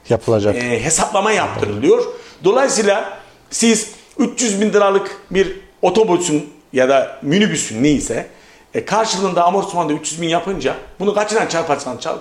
[0.09, 0.55] Yapılacak.
[0.55, 2.05] e, hesaplama yaptırılıyor.
[2.43, 3.17] Dolayısıyla
[3.49, 8.27] siz 300 bin liralık bir otobüsün ya da minibüsün neyse
[8.73, 12.19] e, karşılığında amortismanda 300 bin yapınca bunu kaçından çarparsan çarp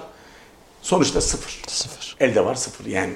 [0.83, 1.63] sonuçta sıfır.
[1.67, 2.17] Sıfır.
[2.21, 3.13] Elde var sıfır yani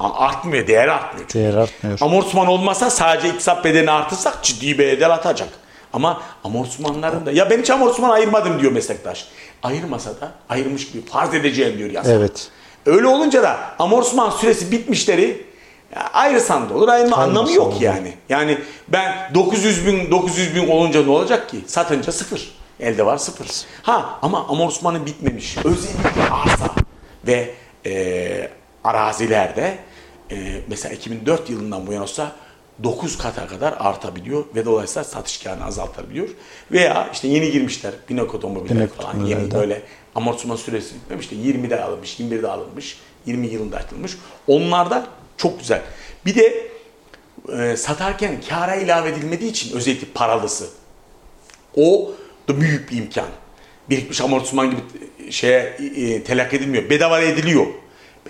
[0.00, 1.28] artmıyor, değeri artmıyor.
[1.28, 1.38] çünkü.
[1.38, 1.98] Değer artmıyor.
[2.00, 5.48] Amortisman olmasa sadece iktisat bedelini artırsak ciddi bir bedel atacak.
[5.92, 9.26] Ama amortismanların da ya ben hiç amortisman ayırmadım diyor meslektaş.
[9.62, 12.12] Ayırmasa da ayırmış gibi farz edeceğim diyor yasa.
[12.12, 12.48] Evet.
[12.86, 15.46] Öyle olunca da amortisman süresi bitmişleri
[16.12, 17.80] ayırsan da olur Ayırmasan anlamı yok olur.
[17.80, 18.14] yani.
[18.28, 21.58] Yani ben 900 bin 900 bin olunca ne olacak ki?
[21.66, 22.58] Satınca sıfır.
[22.80, 23.46] Elde var sıfır.
[23.82, 25.56] Ha ama amortismanı bitmemiş.
[25.58, 26.70] Özellikle arsa
[27.26, 27.50] ve
[27.86, 28.50] e,
[28.84, 29.78] arazilerde
[30.30, 30.36] e,
[30.68, 32.32] mesela 2004 yılından bu yana olsa
[32.82, 36.28] 9 kata kadar artabiliyor ve dolayısıyla satış karını azaltabiliyor.
[36.72, 39.82] Veya işte yeni girmişler binek otomobiller falan yeni böyle
[40.14, 44.18] amortisman süresi bitmemiş de 20'de alınmış, 21'de alınmış, 20 yılında açılmış.
[44.46, 45.06] Onlarda
[45.36, 45.82] çok güzel.
[46.26, 46.70] Bir de
[47.58, 50.68] e, satarken kâra ilave edilmediği için özellikle paralısı.
[51.76, 52.10] O
[52.48, 53.28] da büyük bir imkan.
[53.90, 54.80] Birikmiş amortisman gibi
[55.32, 56.90] şeye e, telak edilmiyor.
[56.90, 57.66] Bedava ediliyor.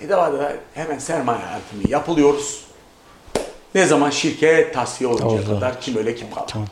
[0.01, 2.68] Bedava da hemen sermaye artımı yapılıyoruz.
[3.75, 5.55] Ne zaman şirket tasfiye oluncaya Oldu.
[5.55, 6.67] kadar kim öyle kim kalır.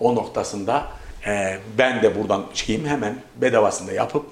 [0.00, 0.86] O noktasında
[1.26, 4.26] e, ben de buradan çıkayım hemen bedavasında yapıp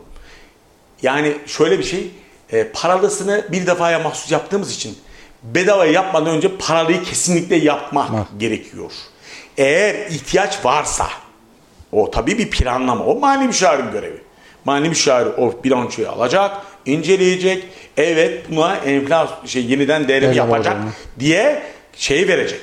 [1.02, 2.10] yani şöyle bir şey
[2.52, 4.98] e, paralısını bir defaya mahsus yaptığımız için
[5.43, 8.90] bedava yapmadan önce paralıyı kesinlikle yapmak gerekiyor.
[9.59, 11.06] Eğer ihtiyaç varsa
[11.93, 13.05] o tabii bir planlama.
[13.05, 14.20] O mali müşavirin görevi.
[14.64, 16.56] Mali müşavir o bilançoyu alacak,
[16.86, 17.64] inceleyecek.
[17.97, 20.76] Evet buna enflasyon şey yeniden Değerleme yapacak
[21.18, 21.62] diye
[21.97, 22.60] şey verecek.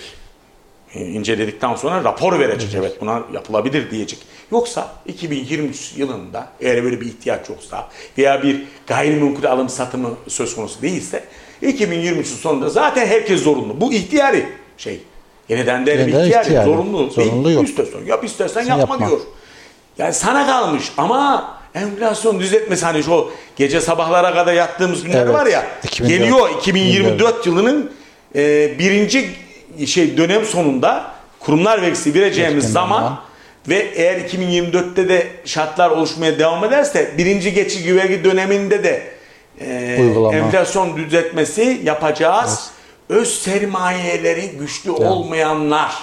[0.96, 2.70] E, inceledikten sonra rapor verecek.
[2.78, 4.20] Evet buna yapılabilir diyecek.
[4.52, 10.82] Yoksa 2023 yılında eğer böyle bir ihtiyaç yoksa veya bir gayrimenkul alım satımı söz konusu
[10.82, 11.24] değilse
[11.62, 13.82] 2023 sonunda zaten herkes zorunlu.
[13.82, 14.46] Bu ihtiyari
[14.78, 15.00] şey.
[15.50, 16.46] Yeniden değerli bir ihtiyari.
[16.46, 16.66] ihtiyari.
[16.66, 17.10] Zorunlu.
[17.10, 17.70] Zorunlu yok.
[17.70, 19.08] İstersen yap istersen Sen yapma, yapma.
[19.08, 19.20] diyor.
[19.98, 25.34] Yani sana kalmış ama enflasyon düzeltmesi hani şu gece sabahlara kadar yattığımız günler Evet.
[25.34, 26.10] var ya 2004.
[26.20, 27.92] geliyor 2024 yılının
[28.36, 29.30] e, birinci
[29.88, 33.24] şey dönem sonunda kurumlar vergisi vereceğimiz zaman ama.
[33.70, 39.04] ve eğer 2024'te de şartlar oluşmaya devam ederse birinci geçici vergi döneminde de
[39.62, 40.38] e, Uygulama.
[40.38, 42.72] enflasyon düzeltmesi yapacağız.
[43.10, 45.94] Öz sermayeleri güçlü olmayanlar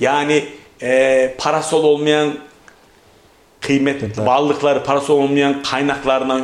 [0.00, 0.44] yani
[0.82, 2.34] e, parasal olmayan
[3.60, 6.40] kıymet varlıkları parası olmayan kaynaklarına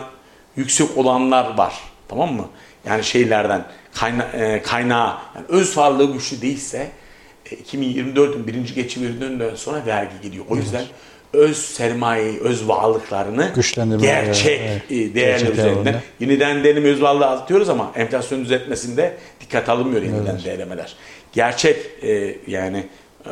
[0.56, 1.74] yüksek olanlar var.
[2.08, 2.48] Tamam mı?
[2.86, 6.90] Yani şeylerden kayna, e, kaynağı yani öz varlığı güçlü değilse
[7.50, 10.44] e, 2024'ün birinci geçim dönemden sonra vergi geliyor.
[10.48, 10.84] O yüzden
[11.32, 13.52] öz sermayeyi, öz varlıklarını
[14.00, 20.02] gerçek evet, e, değerler üzerinden yeniden değerleme öz varlığı azaltıyoruz ama enflasyon düzeltmesinde dikkat alınmıyor
[20.02, 20.96] yeniden değerlemeler.
[21.32, 22.86] Gerçek e, yani
[23.26, 23.30] e,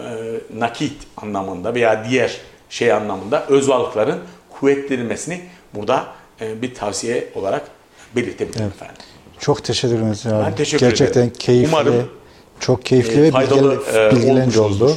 [0.59, 2.37] nakit anlamında veya diğer
[2.71, 4.19] şey anlamında öz varlıkların
[4.51, 5.41] kuvvetlenmesini
[5.75, 6.07] burada
[6.41, 7.63] e, bir tavsiye olarak
[8.17, 9.03] belirtebilirim efendim.
[9.41, 10.45] Çok teşekkür ederiz abi.
[10.47, 11.33] Ben teşekkür Gerçekten ederim.
[11.39, 11.95] keyifli, Umarım,
[12.61, 13.79] çok keyifli E, ve faydalı
[14.13, 14.91] bilgili- e, oldu.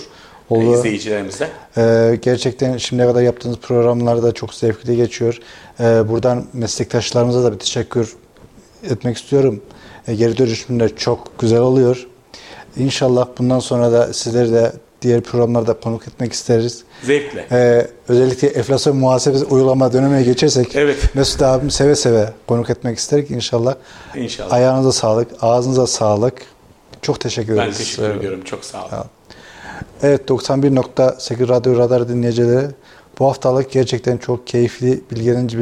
[0.51, 0.73] e, oldu.
[0.77, 1.49] izleyicilerimize.
[1.77, 5.39] Ee, gerçekten şimdiye kadar yaptığınız programlar da çok zevkli geçiyor.
[5.79, 8.13] Ee, buradan meslektaşlarımıza da bir teşekkür
[8.89, 9.61] etmek istiyorum.
[10.07, 12.07] Ee, geri dönüşümler çok güzel oluyor.
[12.77, 14.71] İnşallah bundan sonra da sizleri de
[15.03, 16.83] diğer programlarda konuk etmek isteriz.
[17.03, 17.47] Zevkle.
[17.51, 21.15] Ee, özellikle enflasyon muhasebesi uygulama dönemine geçersek Evet.
[21.15, 23.75] Mesut abim seve seve konuk etmek isterik inşallah.
[24.15, 24.53] İnşallah.
[24.53, 26.33] Ayağınıza sağlık, ağzınıza sağlık.
[27.01, 27.77] Çok teşekkür Ben ederiz.
[27.77, 28.41] teşekkür ediyorum.
[28.43, 29.05] Çok sağ olun.
[30.03, 32.65] Evet 91.8 Radyo Radar dinleyicileri
[33.19, 35.59] bu haftalık gerçekten çok keyifli, bilgilendirici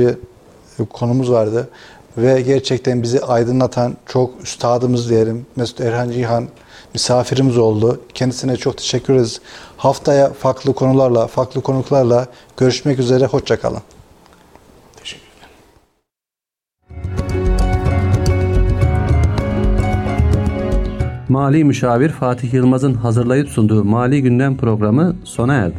[0.80, 1.69] bir konumuz vardı.
[2.18, 6.47] Ve gerçekten bizi aydınlatan çok üstadımız diyelim Mesut Erhan Cihan
[6.93, 8.01] misafirimiz oldu.
[8.13, 9.41] Kendisine çok teşekkür ederiz.
[9.77, 12.27] Haftaya farklı konularla, farklı konuklarla
[12.57, 13.26] görüşmek üzere.
[13.26, 13.81] Hoşçakalın.
[21.30, 25.77] Mali Müşavir Fatih Yılmaz'ın hazırlayıp sunduğu Mali Gündem programı sona erdi.